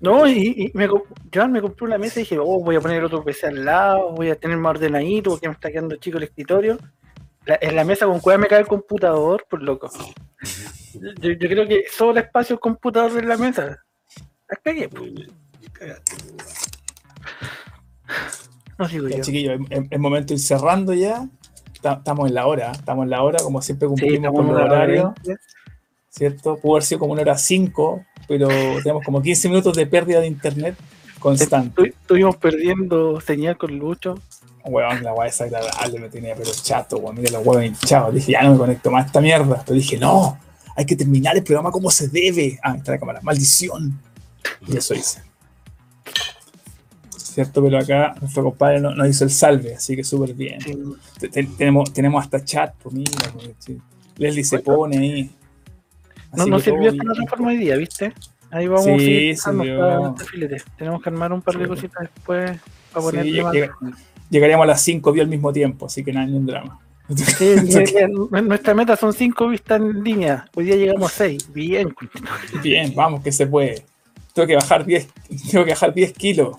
No, 0.00 0.26
y, 0.28 0.54
y 0.56 0.70
me, 0.78 0.88
Joan 1.34 1.52
me 1.52 1.60
compré 1.60 1.86
una 1.86 1.98
mesa 1.98 2.20
y 2.20 2.22
dije, 2.22 2.38
oh, 2.38 2.60
voy 2.62 2.76
a 2.76 2.80
poner 2.80 3.02
otro 3.04 3.22
PC 3.24 3.48
al 3.48 3.64
lado, 3.64 4.12
voy 4.12 4.30
a 4.30 4.36
tener 4.36 4.56
más 4.56 4.70
ordenadito 4.76 5.30
porque 5.30 5.48
me 5.48 5.54
está 5.54 5.70
quedando 5.70 5.96
chico 5.96 6.18
el 6.18 6.24
escritorio. 6.24 6.78
La- 7.44 7.58
en 7.60 7.74
la 7.76 7.84
mesa 7.84 8.06
con 8.06 8.20
cueva 8.20 8.38
me 8.38 8.46
cae 8.46 8.60
el 8.60 8.66
computador, 8.66 9.44
por 9.50 9.62
loco. 9.62 9.90
Yo, 11.20 11.32
yo 11.32 11.48
creo 11.48 11.66
que 11.66 11.84
sobra 11.90 12.20
espacio 12.22 12.54
el 12.54 12.60
computador 12.60 13.18
en 13.18 13.28
la 13.28 13.36
mesa. 13.36 13.84
Cagaste, 14.46 14.88
weón. 14.98 15.14
no 18.78 18.86
digo 18.88 19.08
Ya, 19.08 19.16
yo. 19.18 19.22
chiquillos, 19.24 19.60
es, 19.70 19.80
es 19.90 19.98
momento 19.98 20.28
de 20.28 20.34
ir 20.34 20.40
cerrando 20.40 20.94
ya. 20.94 21.26
Ta- 21.80 21.94
Estamos 21.94 22.28
en 22.28 22.34
la 22.34 22.46
hora, 22.46 22.72
estamos 22.72 23.04
en 23.04 23.10
la 23.10 23.22
hora, 23.22 23.38
como 23.42 23.62
siempre 23.62 23.86
Sí, 23.86 23.90
cumplimos 23.90 24.16
estamos 24.16 24.40
con 24.46 24.46
los 24.54 24.62
horarios. 24.64 25.10
¿cierto? 26.10 26.56
Pudo 26.56 26.74
haber 26.74 26.82
sido 26.84 26.98
como 27.00 27.12
una 27.12 27.22
hora 27.22 27.38
5, 27.38 28.04
pero 28.26 28.48
tenemos 28.82 29.04
como 29.04 29.22
15 29.22 29.48
minutos 29.48 29.76
de 29.76 29.86
pérdida 29.86 30.20
de 30.20 30.26
internet 30.26 30.76
constante. 31.18 31.74
Tu- 31.76 31.84
Estuvimos 31.84 32.36
perdiendo 32.36 33.20
señal 33.20 33.56
con 33.56 33.78
Lucho. 33.78 34.18
Weón, 34.64 35.02
la 35.02 35.14
weá 35.14 35.28
es 35.28 35.40
agradable, 35.40 35.98
me 36.00 36.08
tenía 36.08 36.34
pero 36.34 36.50
chato, 36.52 36.98
weón, 36.98 37.16
mira 37.16 37.30
los 37.38 37.46
huevos 37.46 37.64
hinchados. 37.64 38.14
Dije, 38.14 38.32
ya 38.32 38.42
no 38.42 38.52
me 38.52 38.58
conecto 38.58 38.90
más 38.90 39.04
a 39.04 39.06
esta 39.06 39.20
mierda. 39.20 39.62
Pero 39.64 39.76
dije, 39.76 39.96
no, 39.96 40.38
hay 40.76 40.84
que 40.84 40.96
terminar 40.96 41.36
el 41.36 41.42
programa 41.44 41.70
como 41.70 41.90
se 41.90 42.08
debe. 42.08 42.58
Ah, 42.62 42.74
está 42.76 42.92
la 42.92 42.98
cámara, 42.98 43.20
maldición. 43.22 43.98
Y 44.66 44.76
eso 44.76 44.94
hice. 44.94 45.22
Cierto, 47.38 47.62
pero 47.62 47.78
acá 47.78 48.16
nuestro 48.20 48.42
compadre 48.42 48.80
no- 48.80 48.92
nos 48.96 49.06
hizo 49.08 49.22
el 49.22 49.30
salve, 49.30 49.74
así 49.76 49.94
que 49.94 50.02
súper 50.02 50.34
bien. 50.34 50.60
Sí. 50.60 50.76
Te- 51.20 51.28
te- 51.28 51.44
tenemos, 51.44 51.92
tenemos 51.92 52.24
hasta 52.24 52.44
chat, 52.44 52.74
pues 52.82 52.92
mira, 52.96 53.12
pues, 53.32 53.50
sí. 53.60 53.78
Leslie 54.16 54.42
se 54.42 54.58
pone 54.58 54.98
ahí. 54.98 55.30
No 56.34 56.42
Así 56.42 56.50
que 56.50 56.60
sirvió 56.62 56.90
esta 56.90 57.04
plataforma 57.04 57.48
hoy 57.50 57.58
día, 57.58 57.76
¿viste? 57.76 58.12
Ahí 58.50 58.66
vamos 58.66 58.86
Sí, 58.86 59.30
a 59.40 60.08
este 60.10 60.24
filete. 60.24 60.56
Tenemos 60.76 61.00
que 61.00 61.08
armar 61.10 61.32
un 61.32 61.40
par 61.40 61.56
de 61.56 61.62
Sí. 61.62 61.68
cositas 61.68 62.08
después 62.12 62.50
para 62.92 63.04
Sí, 63.06 63.10
ponerle 63.10 63.42
más. 63.44 63.52
llega- 63.52 63.76
Llegaríamos 64.30 64.64
a 64.64 64.66
las 64.66 64.82
5 64.82 65.12
días 65.12 65.22
al 65.24 65.30
mismo 65.30 65.52
tiempo, 65.52 65.86
así 65.86 66.02
que 66.02 66.12
nada, 66.12 66.26
ni 66.26 66.36
un 66.36 66.44
drama. 66.44 66.80
Sí, 67.14 67.54
nuestra 68.42 68.74
meta 68.74 68.96
son 68.96 69.12
cinco 69.12 69.46
vistas 69.48 69.80
en 69.80 70.02
línea. 70.02 70.44
Hoy 70.56 70.64
día 70.64 70.74
llegamos 70.74 71.12
a 71.12 71.14
seis. 71.14 71.48
Bien. 71.52 71.94
Bien, 72.64 72.92
vamos, 72.96 73.22
que 73.22 73.30
se 73.30 73.46
puede. 73.46 73.84
Tengo 74.34 74.48
que 74.48 74.56
bajar 74.56 74.84
10, 74.84 75.06
tengo 75.52 75.64
que 75.64 75.70
bajar 75.70 75.94
10 75.94 76.12
kilos. 76.14 76.56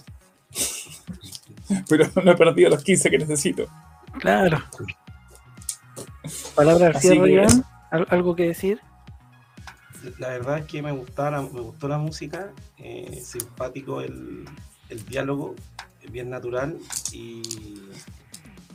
Pero 1.89 2.05
no 2.23 2.31
he 2.31 2.35
perdido 2.37 2.69
los 2.71 2.83
15 2.83 3.09
que 3.09 3.17
necesito. 3.19 3.67
Claro. 4.19 4.57
Palabra 6.55 6.87
al 6.87 6.95
cierre, 6.99 7.23
que 7.25 7.31
Iván. 7.33 7.45
eso. 7.45 7.63
¿Al- 7.91 8.07
¿Algo 8.09 8.35
que 8.35 8.43
decir? 8.47 8.81
La 10.17 10.29
verdad 10.29 10.59
es 10.59 10.65
que 10.65 10.81
me, 10.81 10.91
gustaba 10.91 11.31
la- 11.31 11.41
me 11.41 11.59
gustó 11.61 11.87
la 11.87 11.97
música, 11.97 12.51
eh, 12.77 13.21
simpático 13.23 14.01
el, 14.01 14.45
el 14.89 15.05
diálogo, 15.05 15.55
bien 16.11 16.29
natural 16.29 16.77
y, 17.11 17.41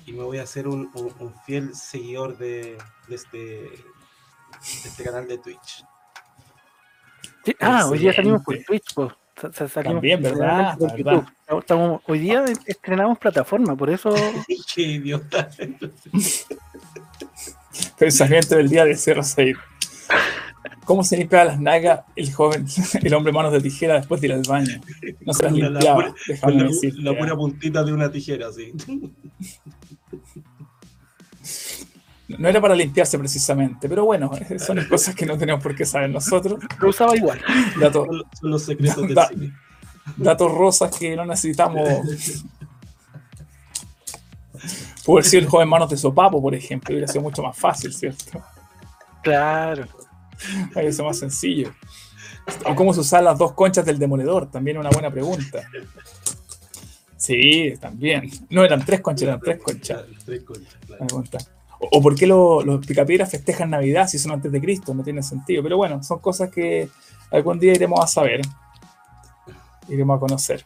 y 0.07 0.13
me 0.13 0.23
voy 0.23 0.39
a 0.39 0.43
hacer 0.43 0.69
un, 0.69 0.91
un- 0.95 1.13
un 1.19 1.35
fiel 1.47 1.75
seguidor 1.75 2.37
de, 2.39 2.77
de 3.09 3.15
este, 3.15 3.39
de 3.39 3.75
este 4.85 5.03
canal 5.05 5.27
de 5.27 5.39
Twitch. 5.39 5.85
Sí, 7.45 7.55
Ah, 7.61 7.87
hoy 7.87 7.99
día 7.99 8.13
salimos 8.13 8.43
por. 8.43 8.57
Twitch, 8.65 8.95
po. 8.95 9.13
Sa- 9.41 9.53
sa- 9.53 9.69
salimos 9.69 9.97
También, 9.97 10.23
¿verdad? 10.23 10.79
por 10.79 10.93
¿verdad? 10.93 11.27
Estamos- 11.61 12.01
hoy 12.07 12.19
día 12.19 12.45
estrenamos 12.67 13.19
plataforma, 13.19 13.77
por 13.77 13.91
eso 13.91 14.15
¡Qué 14.75 14.83
idiota! 14.83 15.49
Pensamiento 17.99 18.57
del 18.57 18.69
día 18.69 18.85
de 18.85 18.95
06. 18.97 19.57
¿Cómo 20.85 21.03
se 21.03 21.17
limpiaba 21.17 21.47
las 21.47 21.61
nalgas 21.61 22.01
el 22.15 22.33
joven, 22.33 22.67
el 23.03 23.15
hombre 23.15 23.33
manos 23.33 23.53
de 23.53 23.61
tijera 23.61 23.95
después 23.95 24.21
de 24.21 24.27
ir 24.29 24.33
al 24.35 24.43
baño? 24.43 24.81
No 25.21 25.33
se 25.33 25.43
las 25.45 25.53
Con 25.53 25.61
la- 25.61 25.69
la 25.71 25.79
limpiaba, 25.81 25.97
pura- 25.97 26.15
Con 26.41 27.05
la, 27.05 27.19
pura 27.19 27.37
puntita 27.37 27.83
de 27.85 27.93
una 27.93 28.11
tijera, 28.13 28.49
así. 28.49 28.73
No 32.29 32.49
era 32.49 32.61
para 32.61 32.75
limpiarse 32.75 33.19
precisamente, 33.19 33.89
pero 33.89 34.05
bueno, 34.07 34.31
son 34.59 34.83
cosas 34.87 35.15
que 35.15 35.27
no 35.27 35.37
tenemos 35.37 35.63
por 35.63 35.75
qué 35.75 35.85
saber 35.85 36.11
nosotros. 36.11 36.59
Lo 36.81 36.89
usaba 36.89 37.15
igual. 37.17 37.41
Datos, 37.79 38.07
Son, 38.07 38.23
son 38.41 38.51
los 38.51 38.63
secretos 38.65 39.03
del 39.07 39.15
Da- 39.15 39.29
cine. 39.29 39.53
Datos 40.17 40.53
rosas 40.53 40.97
que 40.97 41.17
no 41.17 41.25
necesitamos. 41.27 41.89
Pudo 45.05 45.17
haber 45.19 45.25
sido 45.25 45.43
el 45.43 45.49
joven 45.49 45.69
manos 45.69 45.91
de 45.91 45.97
sopapo, 45.97 46.41
por 46.41 46.55
ejemplo, 46.55 46.95
hubiera 46.95 47.07
sido 47.09 47.23
mucho 47.23 47.43
más 47.43 47.57
fácil, 47.57 47.93
¿cierto? 47.93 48.43
Claro. 49.23 49.87
Hubiera 50.73 50.93
sido 50.93 51.05
más 51.05 51.19
sencillo. 51.19 51.73
O 52.67 52.75
cómo 52.75 52.93
se 52.95 53.01
usaban 53.01 53.25
las 53.27 53.39
dos 53.39 53.53
conchas 53.53 53.85
del 53.85 53.99
demoledor, 53.99 54.51
también 54.51 54.79
una 54.79 54.91
buena 54.91 55.11
pregunta. 55.11 55.63
Sí, 57.17 57.75
también. 57.81 58.31
No 58.51 58.65
eran 58.65 58.85
tres 58.85 59.01
conchas, 59.01 59.23
eran 59.29 59.41
tres 59.41 59.61
conchas. 59.63 60.05
O, 61.81 61.99
o 61.99 62.03
por 62.03 62.15
qué 62.15 62.27
lo- 62.27 62.63
los 62.63 62.87
picapiedras 62.87 63.31
festejan 63.31 63.71
Navidad 63.71 64.09
si 64.09 64.19
son 64.19 64.33
antes 64.33 64.53
de 64.53 64.61
Cristo, 64.61 64.95
no 64.95 65.03
tiene 65.03 65.23
sentido. 65.23 65.63
Pero 65.63 65.77
bueno, 65.79 66.03
son 66.03 66.19
cosas 66.19 66.51
que 66.51 66.89
algún 67.31 67.59
día 67.59 67.73
iremos 67.73 68.01
a 68.03 68.07
saber. 68.07 68.41
Iremos 69.89 70.17
a 70.17 70.21
conocer. 70.21 70.65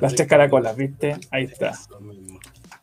Las 0.00 0.14
tres 0.14 0.28
caracolas, 0.28 0.76
¿viste? 0.76 1.16
Ahí 1.30 1.44
está. 1.44 1.72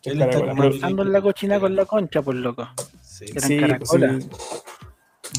Él 0.03 0.22
está 0.22 0.39
Pero- 0.55 0.73
Ando 0.85 1.03
en 1.03 1.11
la 1.11 1.22
cochina 1.22 1.60
con 1.60 1.76
la 1.76 1.85
concha, 1.85 2.22
por 2.22 2.35
loco. 2.35 2.68
Sí. 3.01 3.26
Pues, 3.31 3.47
caracolas. 3.60 4.23
sí. 4.23 4.30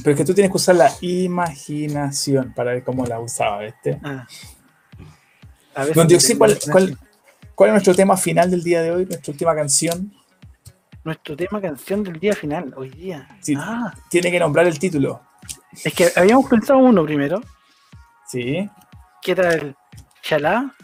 Pero 0.02 0.10
es 0.10 0.16
que 0.16 0.24
tú 0.24 0.34
tienes 0.34 0.50
que 0.50 0.56
usar 0.56 0.74
la 0.76 0.90
imaginación 1.00 2.52
para 2.54 2.72
ver 2.72 2.84
cómo 2.84 3.06
la 3.06 3.20
usaba, 3.20 3.60
¿viste? 3.60 4.00
Ah. 4.02 4.26
A 5.74 5.84
me 5.84 5.92
¿cuál, 5.92 6.06
tengo- 6.08 6.72
cuál, 6.72 6.98
cuál 7.54 7.68
es 7.70 7.74
nuestro 7.74 7.94
tema 7.94 8.16
final 8.16 8.50
del 8.50 8.62
día 8.62 8.82
de 8.82 8.90
hoy? 8.90 9.06
Nuestra 9.06 9.32
última 9.32 9.54
canción. 9.54 10.12
Nuestro 11.04 11.36
tema 11.36 11.60
canción 11.60 12.02
del 12.02 12.18
día 12.18 12.34
final, 12.34 12.72
hoy 12.76 12.90
día. 12.90 13.28
Sí. 13.40 13.54
Ah, 13.56 13.92
Tiene 14.08 14.30
que 14.30 14.38
nombrar 14.38 14.66
el 14.66 14.78
título. 14.78 15.20
Es 15.84 15.94
que 15.94 16.10
habíamos 16.16 16.48
pensado 16.48 16.78
uno 16.78 17.04
primero, 17.04 17.40
Sí. 18.28 18.68
que 19.22 19.32
era 19.32 19.52
el 19.54 19.74
Chalá 20.22 20.74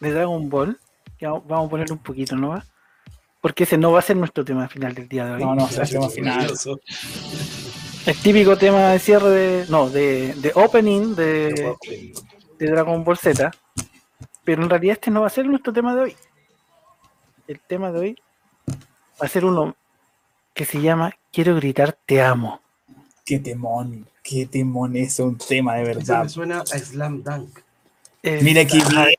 de 0.00 0.12
Dragon 0.12 0.48
Ball. 0.48 0.78
Que 1.18 1.26
vamos 1.26 1.66
a 1.66 1.70
ponerle 1.70 1.92
un 1.94 2.02
poquito, 2.02 2.36
¿no? 2.36 2.50
va? 2.50 2.64
Porque 3.40 3.64
ese 3.64 3.76
no 3.78 3.92
va 3.92 3.98
a 4.00 4.02
ser 4.02 4.16
nuestro 4.16 4.44
tema 4.44 4.68
final 4.68 4.94
del 4.94 5.08
día 5.08 5.24
de 5.26 5.32
hoy. 5.34 5.44
No, 5.44 5.54
no, 5.54 5.68
será 5.68 5.84
el 5.84 5.90
tema 5.90 6.08
final. 6.08 6.52
El 8.06 8.16
típico 8.22 8.56
tema 8.56 8.90
de 8.90 8.98
cierre 8.98 9.28
de. 9.30 9.66
No, 9.68 9.90
de, 9.90 10.34
de 10.34 10.52
opening 10.54 11.14
de, 11.14 11.74
de 12.58 12.66
Dragon 12.70 13.04
Ball 13.04 13.18
Z. 13.18 13.50
Pero 14.44 14.62
en 14.62 14.70
realidad 14.70 14.94
este 14.94 15.10
no 15.10 15.20
va 15.20 15.26
a 15.26 15.30
ser 15.30 15.46
nuestro 15.46 15.72
tema 15.72 15.94
de 15.94 16.00
hoy. 16.02 16.16
El 17.46 17.60
tema 17.60 17.90
de 17.92 17.98
hoy 17.98 18.22
va 19.20 19.26
a 19.26 19.28
ser 19.28 19.44
uno 19.44 19.76
que 20.54 20.64
se 20.64 20.80
llama 20.80 21.12
Quiero 21.32 21.54
gritar 21.56 21.98
te 22.06 22.22
amo. 22.22 22.60
Qué 23.28 23.38
temón, 23.38 24.06
qué 24.22 24.46
temón, 24.46 24.96
es 24.96 25.18
un 25.20 25.36
tema 25.36 25.74
de 25.74 25.84
verdad. 25.84 26.22
me 26.22 26.28
suena 26.30 26.60
a 26.60 26.64
Slam 26.78 27.22
Dunk. 27.22 27.58
Eh, 28.22 28.40
Mira 28.42 28.64
qué 28.64 28.78
bien. 28.78 29.14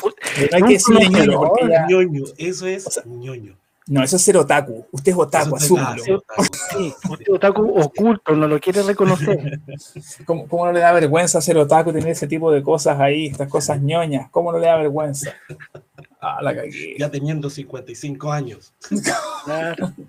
put- 0.00 0.14
Pero 0.36 0.48
no 0.52 0.56
hay 0.56 0.62
que 0.62 0.72
decirle 0.74 1.08
ñoño 1.08 1.16
conocedor, 1.38 1.48
porque 1.48 1.68
ya- 1.72 1.86
ñoño, 1.88 2.24
eso 2.38 2.66
es 2.68 2.86
O 2.86 2.90
sea, 2.92 3.02
ñoño. 3.06 3.56
No, 3.88 4.04
eso 4.04 4.14
es 4.14 4.22
ser 4.22 4.36
otaku. 4.36 4.86
Usted 4.92 5.10
es 5.10 5.18
otaku, 5.18 5.56
es 5.56 5.64
asúmelo. 5.64 6.02
Sí, 6.70 6.94
usted 7.10 7.32
otaku 7.32 7.62
oculto, 7.80 8.36
no 8.36 8.46
lo 8.46 8.60
quiere 8.60 8.84
reconocer. 8.84 9.60
¿Cómo, 10.26 10.46
cómo 10.46 10.66
no 10.66 10.72
le 10.72 10.78
da 10.78 10.92
vergüenza 10.92 11.40
ser 11.40 11.58
otaku 11.58 11.90
y 11.90 11.94
tener 11.94 12.10
ese 12.10 12.28
tipo 12.28 12.52
de 12.52 12.62
cosas 12.62 13.00
ahí, 13.00 13.26
estas 13.26 13.48
cosas 13.48 13.82
ñoñas? 13.82 14.30
¿Cómo 14.30 14.52
no 14.52 14.60
le 14.60 14.66
da 14.68 14.76
vergüenza? 14.76 15.34
Ah, 16.20 16.40
la 16.42 16.54
cagué. 16.54 16.96
Ya 16.98 17.10
teniendo 17.10 17.48
55 17.48 18.32
años. 18.32 18.72
Claro. 19.44 19.92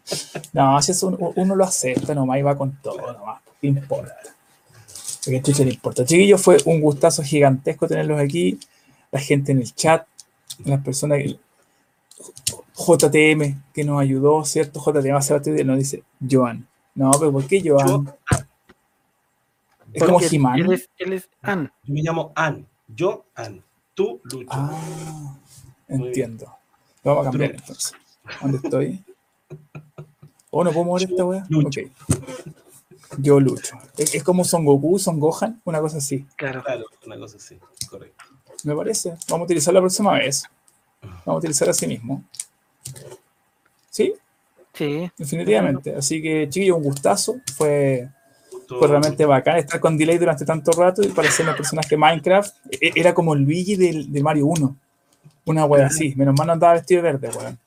No, 0.54 0.82
si 0.82 0.92
eso 0.92 1.08
uno, 1.08 1.32
uno 1.38 1.56
lo 1.56 1.64
acepta 1.64 2.14
nomás 2.14 2.40
y 2.40 2.42
va 2.42 2.58
con 2.58 2.76
todo 2.82 3.14
nomás. 3.14 3.42
¿Qué 3.62 3.68
importa? 3.68 4.14
¿A 4.14 5.30
qué 5.30 5.42
chucha 5.42 5.64
le 5.64 5.72
importa? 5.72 6.04
Chiquillos, 6.04 6.42
fue 6.42 6.58
un 6.66 6.82
gustazo 6.82 7.24
gigantesco 7.24 7.88
tenerlos 7.88 8.20
aquí. 8.20 8.60
La 9.12 9.20
gente 9.20 9.54
en 9.54 9.60
el 9.60 9.74
chat, 9.74 10.06
las 10.66 10.84
personas 10.84 11.20
que... 11.20 11.40
JTM 12.76 13.62
que 13.74 13.84
nos 13.84 14.02
ayudó, 14.02 14.44
¿cierto? 14.44 14.80
JTM 14.80 15.16
hace 15.16 15.62
y 15.62 15.64
nos 15.64 15.78
dice 15.78 16.04
Joan. 16.30 16.68
No, 16.96 17.12
pero 17.12 17.32
¿por 17.32 17.46
qué 17.46 17.62
Joan? 17.64 18.12
Es 19.94 20.04
como 20.04 20.20
He-Man. 20.20 20.60
Él 20.60 20.74
es, 20.74 20.90
él 20.98 21.14
es 21.14 21.30
An. 21.42 21.72
Yo 21.84 21.94
me 21.94 22.02
llamo 22.02 22.32
An. 22.36 22.66
Yo, 22.88 23.26
An. 23.36 23.64
Tú, 23.94 24.22
Lucho. 24.24 24.50
Ah. 24.52 25.38
Entiendo. 25.96 26.46
Lo 27.04 27.12
vamos 27.16 27.28
a 27.28 27.32
cambiar 27.32 27.52
entonces. 27.52 27.94
¿Dónde 28.42 28.58
estoy? 28.64 29.04
¿O 30.50 30.64
no 30.64 30.72
puedo 30.72 30.86
mover 30.86 31.04
esta 31.10 31.26
weá? 31.26 31.46
Lucho. 31.50 31.82
Ok. 31.82 31.88
Yo 33.18 33.40
lucho. 33.40 33.78
Es, 33.98 34.16
es 34.16 34.24
como 34.24 34.44
Son 34.44 34.64
Goku, 34.66 34.98
Son 35.00 35.20
Gohan, 35.20 35.62
una 35.66 35.80
cosa 35.82 35.98
así. 35.98 36.26
Claro. 36.36 36.64
Claro, 36.64 36.86
una 37.06 37.18
cosa 37.18 37.38
así. 37.38 37.58
Correcto. 37.90 38.24
Me 38.64 38.76
parece. 38.76 39.10
Vamos 39.30 39.42
a 39.42 39.44
utilizar 39.46 39.74
la 39.74 39.80
próxima 39.82 40.14
vez. 40.14 40.44
Vamos 41.02 41.28
a 41.28 41.34
utilizar 41.34 41.70
así 41.70 41.88
mismo. 41.88 42.24
Sí, 43.90 44.14
Sí. 44.74 45.12
definitivamente. 45.18 45.96
Así 45.96 46.22
que, 46.22 46.48
chiquillos, 46.50 46.78
un 46.78 46.84
gustazo. 46.84 47.36
Fue, 47.58 48.08
fue 48.68 48.88
realmente 48.88 49.26
bacán 49.26 49.58
estar 49.58 49.80
con 49.82 49.98
delay 49.98 50.18
durante 50.18 50.46
tanto 50.46 50.72
rato 50.72 51.02
y 51.02 51.08
parecerme 51.10 51.52
un 51.52 51.58
personaje 51.58 51.90
de 51.90 51.98
Minecraft. 51.98 52.56
E- 52.72 52.92
Era 52.96 53.14
como 53.14 53.34
el 53.34 53.42
Luigi 53.42 53.76
del, 53.76 54.12
de 54.12 54.24
Mario 54.24 54.46
1. 54.48 54.76
Una 55.46 55.66
wea 55.66 55.88
así. 55.88 56.14
Menos 56.16 56.36
mal 56.38 56.48
no 56.48 56.54
andaba 56.54 56.74
vestido 56.74 57.02
de 57.02 57.12
verde, 57.14 57.30
weón. 57.38 57.60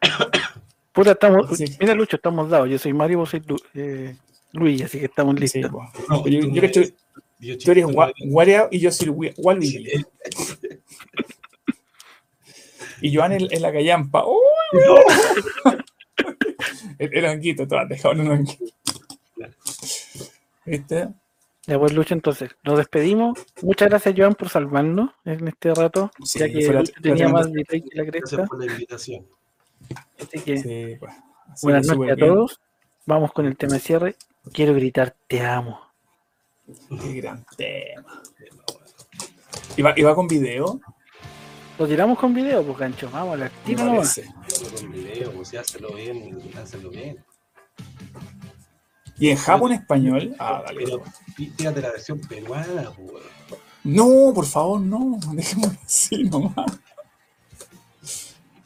Puta, 0.92 1.12
estamos. 1.12 1.56
Sí. 1.56 1.64
Mira, 1.78 1.94
Lucho, 1.94 2.16
estamos 2.16 2.48
dados. 2.50 2.68
Yo 2.68 2.78
soy 2.78 2.92
Mario, 2.92 3.18
vos 3.18 3.30
sois 3.30 3.46
Lu- 3.46 3.60
eh, 3.74 4.16
Luis, 4.52 4.82
así 4.82 4.98
que 4.98 5.04
estamos 5.06 5.34
Sí, 5.36 5.40
listos. 5.40 5.70
No, 5.70 5.82
Yo, 6.08 6.22
tú 6.22 6.28
yo 6.30 6.40
no 6.48 6.60
que 6.60 6.68
tú, 6.68 6.80
eres- 6.80 6.94
yo 7.40 7.58
tú 7.58 7.74
no 7.74 7.88
Wario 8.32 8.68
y 8.70 8.80
yo 8.80 8.90
soy 8.90 9.08
Wi- 9.08 9.34
Waluigi. 9.36 9.86
Y 13.00 13.14
Joan 13.14 13.32
en, 13.32 13.46
en 13.52 13.62
la 13.62 13.72
callampa. 13.72 14.24
¡Uy! 14.26 14.38
el, 16.98 17.14
el 17.16 17.24
honguito, 17.26 17.68
todo 17.68 17.86
dejado 17.86 18.14
en 18.14 18.20
un 18.22 18.30
honguito. 18.32 18.64
¿Viste? 20.64 21.08
Ya 21.68 21.78
pues, 21.78 21.92
Lucho, 21.92 22.14
entonces, 22.14 22.50
nos 22.64 22.78
despedimos. 22.78 23.38
Muchas 23.62 23.88
gracias, 23.90 24.14
Joan, 24.16 24.34
por 24.34 24.48
salvarnos 24.48 25.10
en 25.26 25.46
este 25.48 25.74
rato, 25.74 26.10
Sí, 26.24 26.38
ya 26.38 26.46
que 26.48 26.72
la- 26.72 26.82
tenía 26.82 27.28
más 27.28 27.52
delay 27.52 27.82
que 27.82 27.94
la 27.96 28.04
cresta. 28.06 28.36
Gracias 28.36 28.48
por 28.48 28.58
la 28.64 28.72
invitación. 28.72 29.26
Así 30.18 30.40
que, 30.40 30.56
Sí, 30.56 30.96
pues. 30.98 31.12
Así 31.52 31.66
buenas 31.66 31.86
noches 31.86 32.12
a 32.12 32.14
bien. 32.14 32.26
todos. 32.28 32.60
Vamos 33.06 33.32
con 33.32 33.44
el 33.46 33.56
tema 33.56 33.74
de 33.74 33.80
cierre. 33.80 34.16
Quiero 34.52 34.72
gritar, 34.74 35.14
te 35.28 35.42
amo. 35.42 35.78
Qué 36.88 37.12
gran 37.20 37.44
tema. 37.56 38.22
¿Y 39.76 39.82
va, 39.82 39.92
y 39.96 40.02
va 40.02 40.14
con 40.14 40.26
video? 40.26 40.80
Lo 41.78 41.86
tiramos 41.86 42.18
con 42.18 42.32
video, 42.34 42.64
pues, 42.64 42.78
gancho. 42.78 43.10
Vamos 43.12 43.34
a 43.34 43.36
la 43.36 43.44
Me 43.44 43.50
tira 43.66 43.84
nomás. 43.84 44.20
con 44.80 44.90
video, 44.90 45.30
pues 45.32 45.52
bien, 45.94 46.38
hazlo 46.56 46.90
bien. 46.90 47.24
¿Y 49.18 49.30
en 49.30 49.36
Japón 49.36 49.72
español? 49.72 50.34
Ah, 50.38 50.62
dale. 50.64 50.84
Pero 50.84 51.02
tírate 51.56 51.82
la 51.82 51.90
versión 51.90 52.20
peruana, 52.20 52.90
weón. 52.98 53.22
No, 53.84 54.32
por 54.34 54.46
favor, 54.46 54.80
no. 54.80 55.18
Dejémoslo 55.32 55.78
así 55.84 56.24
nomás. 56.24 56.78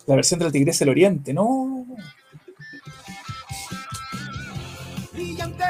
La 0.07 0.16
versión 0.16 0.41
de 0.41 0.47
la 0.47 0.53
Tigresa 0.53 0.85
del 0.85 0.91
Oriente, 0.91 1.33
no. 1.33 1.87
brillante 5.12 5.65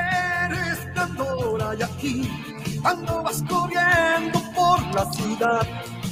resplandor 0.49 1.63
hay 1.63 1.83
aquí 1.83 2.31
cuando 2.81 3.23
vas 3.23 3.43
corriendo 3.43 4.41
por 4.55 4.81
la 4.95 5.13
ciudad 5.13 5.67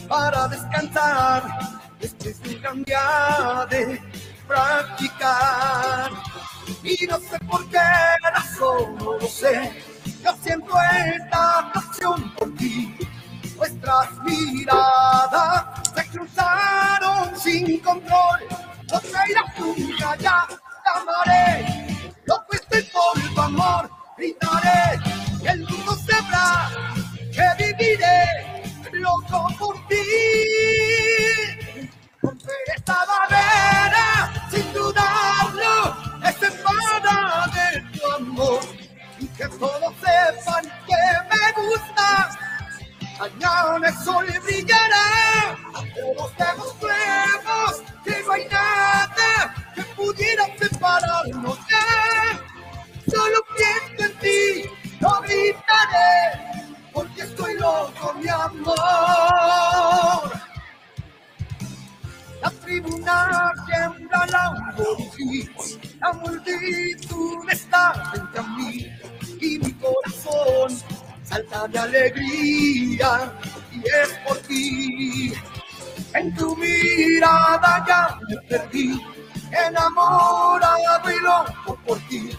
para 0.09 0.49
descansar 0.49 1.43
después 2.01 2.41
de 2.43 2.69
un 2.69 2.83
día 2.85 3.67
de 3.71 4.01
practicar 4.47 6.11
y 6.83 7.07
no 7.07 7.19
sé 7.19 7.39
por 7.49 7.69
qué 7.69 7.79
razón 8.35 8.97
no 8.99 9.19
lo 9.19 9.27
sé. 9.27 9.73
Yo 10.25 10.35
siento 10.43 10.75
esta 11.07 11.71
pasión 11.73 12.35
por 12.35 12.55
ti. 12.57 12.95
Nuestras 13.57 14.09
miradas 14.25 15.65
se 15.95 16.07
cruzaron 16.09 17.39
sin 17.39 17.79
control. 17.81 18.41
No 18.91 19.01
te 19.01 19.31
irás 19.31 19.59
nunca 19.59 20.17
ya 20.17 20.47
te 20.49 21.01
amaré. 21.01 21.87
No 22.27 22.37
por 22.93 23.35
tu 23.35 23.41
amor, 23.41 23.91
gritaré. 24.17 25.01
Y 25.43 25.47
el 25.47 25.61
mundo 25.69 25.97
sabrá 26.07 26.71
que 27.33 27.65
viviré 27.65 28.51
loco 28.93 29.49
por 29.59 29.75
ti. 29.89 30.03
Romper 32.23 32.57
esta 32.77 32.99
barrera 33.07 34.49
sin 34.51 34.73
dudarlo, 34.73 35.97
es 36.25 36.43
espada 36.43 37.47
de 37.55 37.99
tu 37.99 38.13
amor 38.13 38.61
y 39.19 39.27
que 39.27 39.49
todos 39.49 39.95
sepan 40.01 40.65
que 40.87 41.03
me 41.31 41.45
gusta. 41.63 42.31
Mañana 43.19 43.89
el 43.89 43.95
sol 44.05 44.27
brillará, 44.45 44.79
a 44.79 44.80
la 66.11 66.19
multitud 66.19 67.49
está 67.51 67.93
frente 68.11 68.39
a 68.39 68.43
mí 68.43 68.87
y 69.41 69.59
mi 69.59 69.73
corazón 69.75 70.77
salta 71.23 71.69
de 71.69 71.79
alegría 71.79 73.33
y 73.71 73.79
es 73.79 74.09
por 74.27 74.37
ti. 74.39 75.33
En 76.15 76.35
tu 76.35 76.57
mirada 76.57 77.85
ya 77.87 78.19
me 78.29 78.37
perdí, 78.49 79.01
enamorado 79.53 81.11
y 81.11 81.21
loco 81.21 81.79
por 81.87 81.99
ti. 82.09 82.31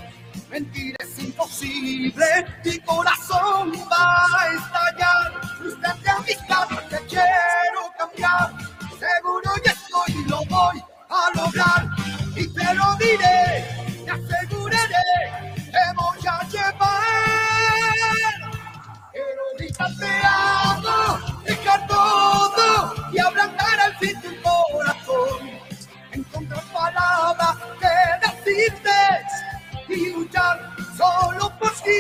Mentir 0.50 0.94
es 1.00 1.20
imposible, 1.24 2.26
mi 2.66 2.78
corazón 2.80 3.72
va 3.90 4.26
a 4.38 4.54
estallar. 4.54 5.42
Frustrante 5.58 6.10
a 6.10 6.20
mi 6.20 6.36
casa, 6.46 6.82
te 6.90 6.98
quiero 7.08 7.82
cambiar. 7.98 8.52
Seguro 9.00 9.52
ya 9.64 9.72
estoy 9.72 10.22
y 10.22 10.30
lo 10.30 10.44
voy 10.50 10.84
a 11.10 11.30
lograr. 11.38 11.91
Te 12.72 12.78
lo 12.78 12.96
diré, 12.96 13.66
te 14.06 14.12
aseguraré, 14.12 15.54
te 15.56 15.84
voy 15.94 16.26
a 16.26 16.48
llevar. 16.48 17.92
Quiero 19.12 19.44
gritarte 19.58 20.08
amo, 20.24 21.20
dejar 21.44 21.86
todo 21.86 22.94
y 23.12 23.20
ablandar 23.20 23.78
al 23.82 23.98
fin 23.98 24.22
tu 24.22 24.30
corazón. 24.42 25.52
Encontrar 26.14 26.64
palabras 26.72 27.58
que 27.82 28.30
decirte 28.30 29.00
y 29.90 30.14
luchar 30.14 30.74
solo 30.96 31.52
por 31.60 31.72
ti. 31.72 31.92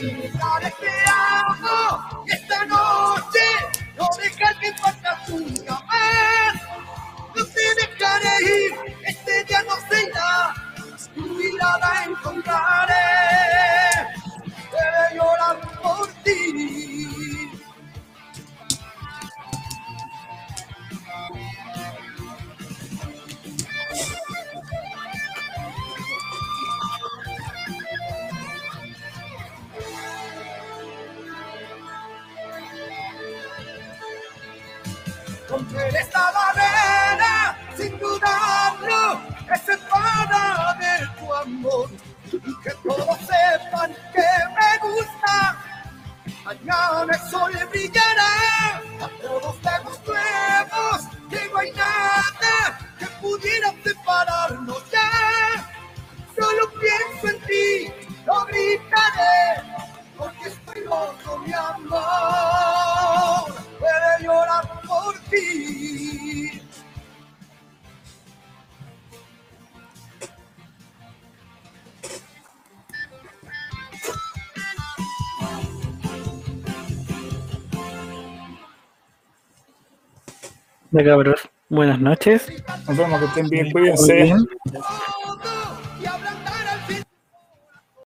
Y 0.00 0.06
gritar 0.14 0.62
te 0.80 0.90
amo 1.06 2.24
esta 2.26 2.64
noche 2.64 3.46
no 3.96 4.08
dejar 4.20 4.58
que 4.58 4.72
faltas 4.78 5.28
nunca 5.28 5.80
más. 5.86 6.54
No 7.36 7.44
te 7.46 7.74
dejaré 7.76 8.42
ir, 8.42 8.91
irá, 9.92 10.54
tu 11.14 11.22
mirada 11.22 12.04
encontraré. 12.06 12.94
Debe 14.72 15.16
llorar 15.16 15.58
por 15.82 16.08
ti. 16.24 17.50
Romper 35.48 35.96
esta 35.96 36.32
barrera 36.32 37.58
sin 37.76 37.98
dudarlo 37.98 39.31
me 39.48 39.56
separa 39.58 40.76
de 40.80 41.06
tu 41.18 41.34
amor 41.34 41.88
y 42.32 42.38
que 42.62 42.70
todos 42.82 43.18
sepan 43.20 43.90
que 44.12 44.28
me 44.56 44.88
gusta. 44.88 45.34
Mañana 46.44 47.12
el 47.12 47.20
sol 47.30 47.52
brillará, 47.70 48.80
a 49.00 49.08
todos 49.20 49.56
demostremos 49.62 50.98
que 51.30 51.48
no 51.50 51.58
hay 51.58 51.70
nada 51.72 52.78
que 52.98 53.06
pudiera 53.20 53.72
separarnos 53.84 54.82
ya. 54.90 55.10
Solo 56.38 56.62
pienso 56.80 57.28
en 57.36 57.40
ti, 57.46 57.92
lo 58.26 58.44
gritaré, 58.46 59.62
porque 60.18 60.48
estoy 60.48 60.80
loco, 60.84 61.38
mi 61.46 61.52
amor. 61.52 62.00
Puede 63.78 64.24
llorar 64.24 64.80
por 64.86 65.14
ti. 65.30 66.61
cabros. 80.92 81.40
Buenas 81.68 81.98
noches. 81.98 82.48
Nos 82.86 82.96
vemos, 82.96 83.18
que 83.18 83.26
estén 83.26 83.48
bien, 83.48 83.70
cuídense. 83.70 84.34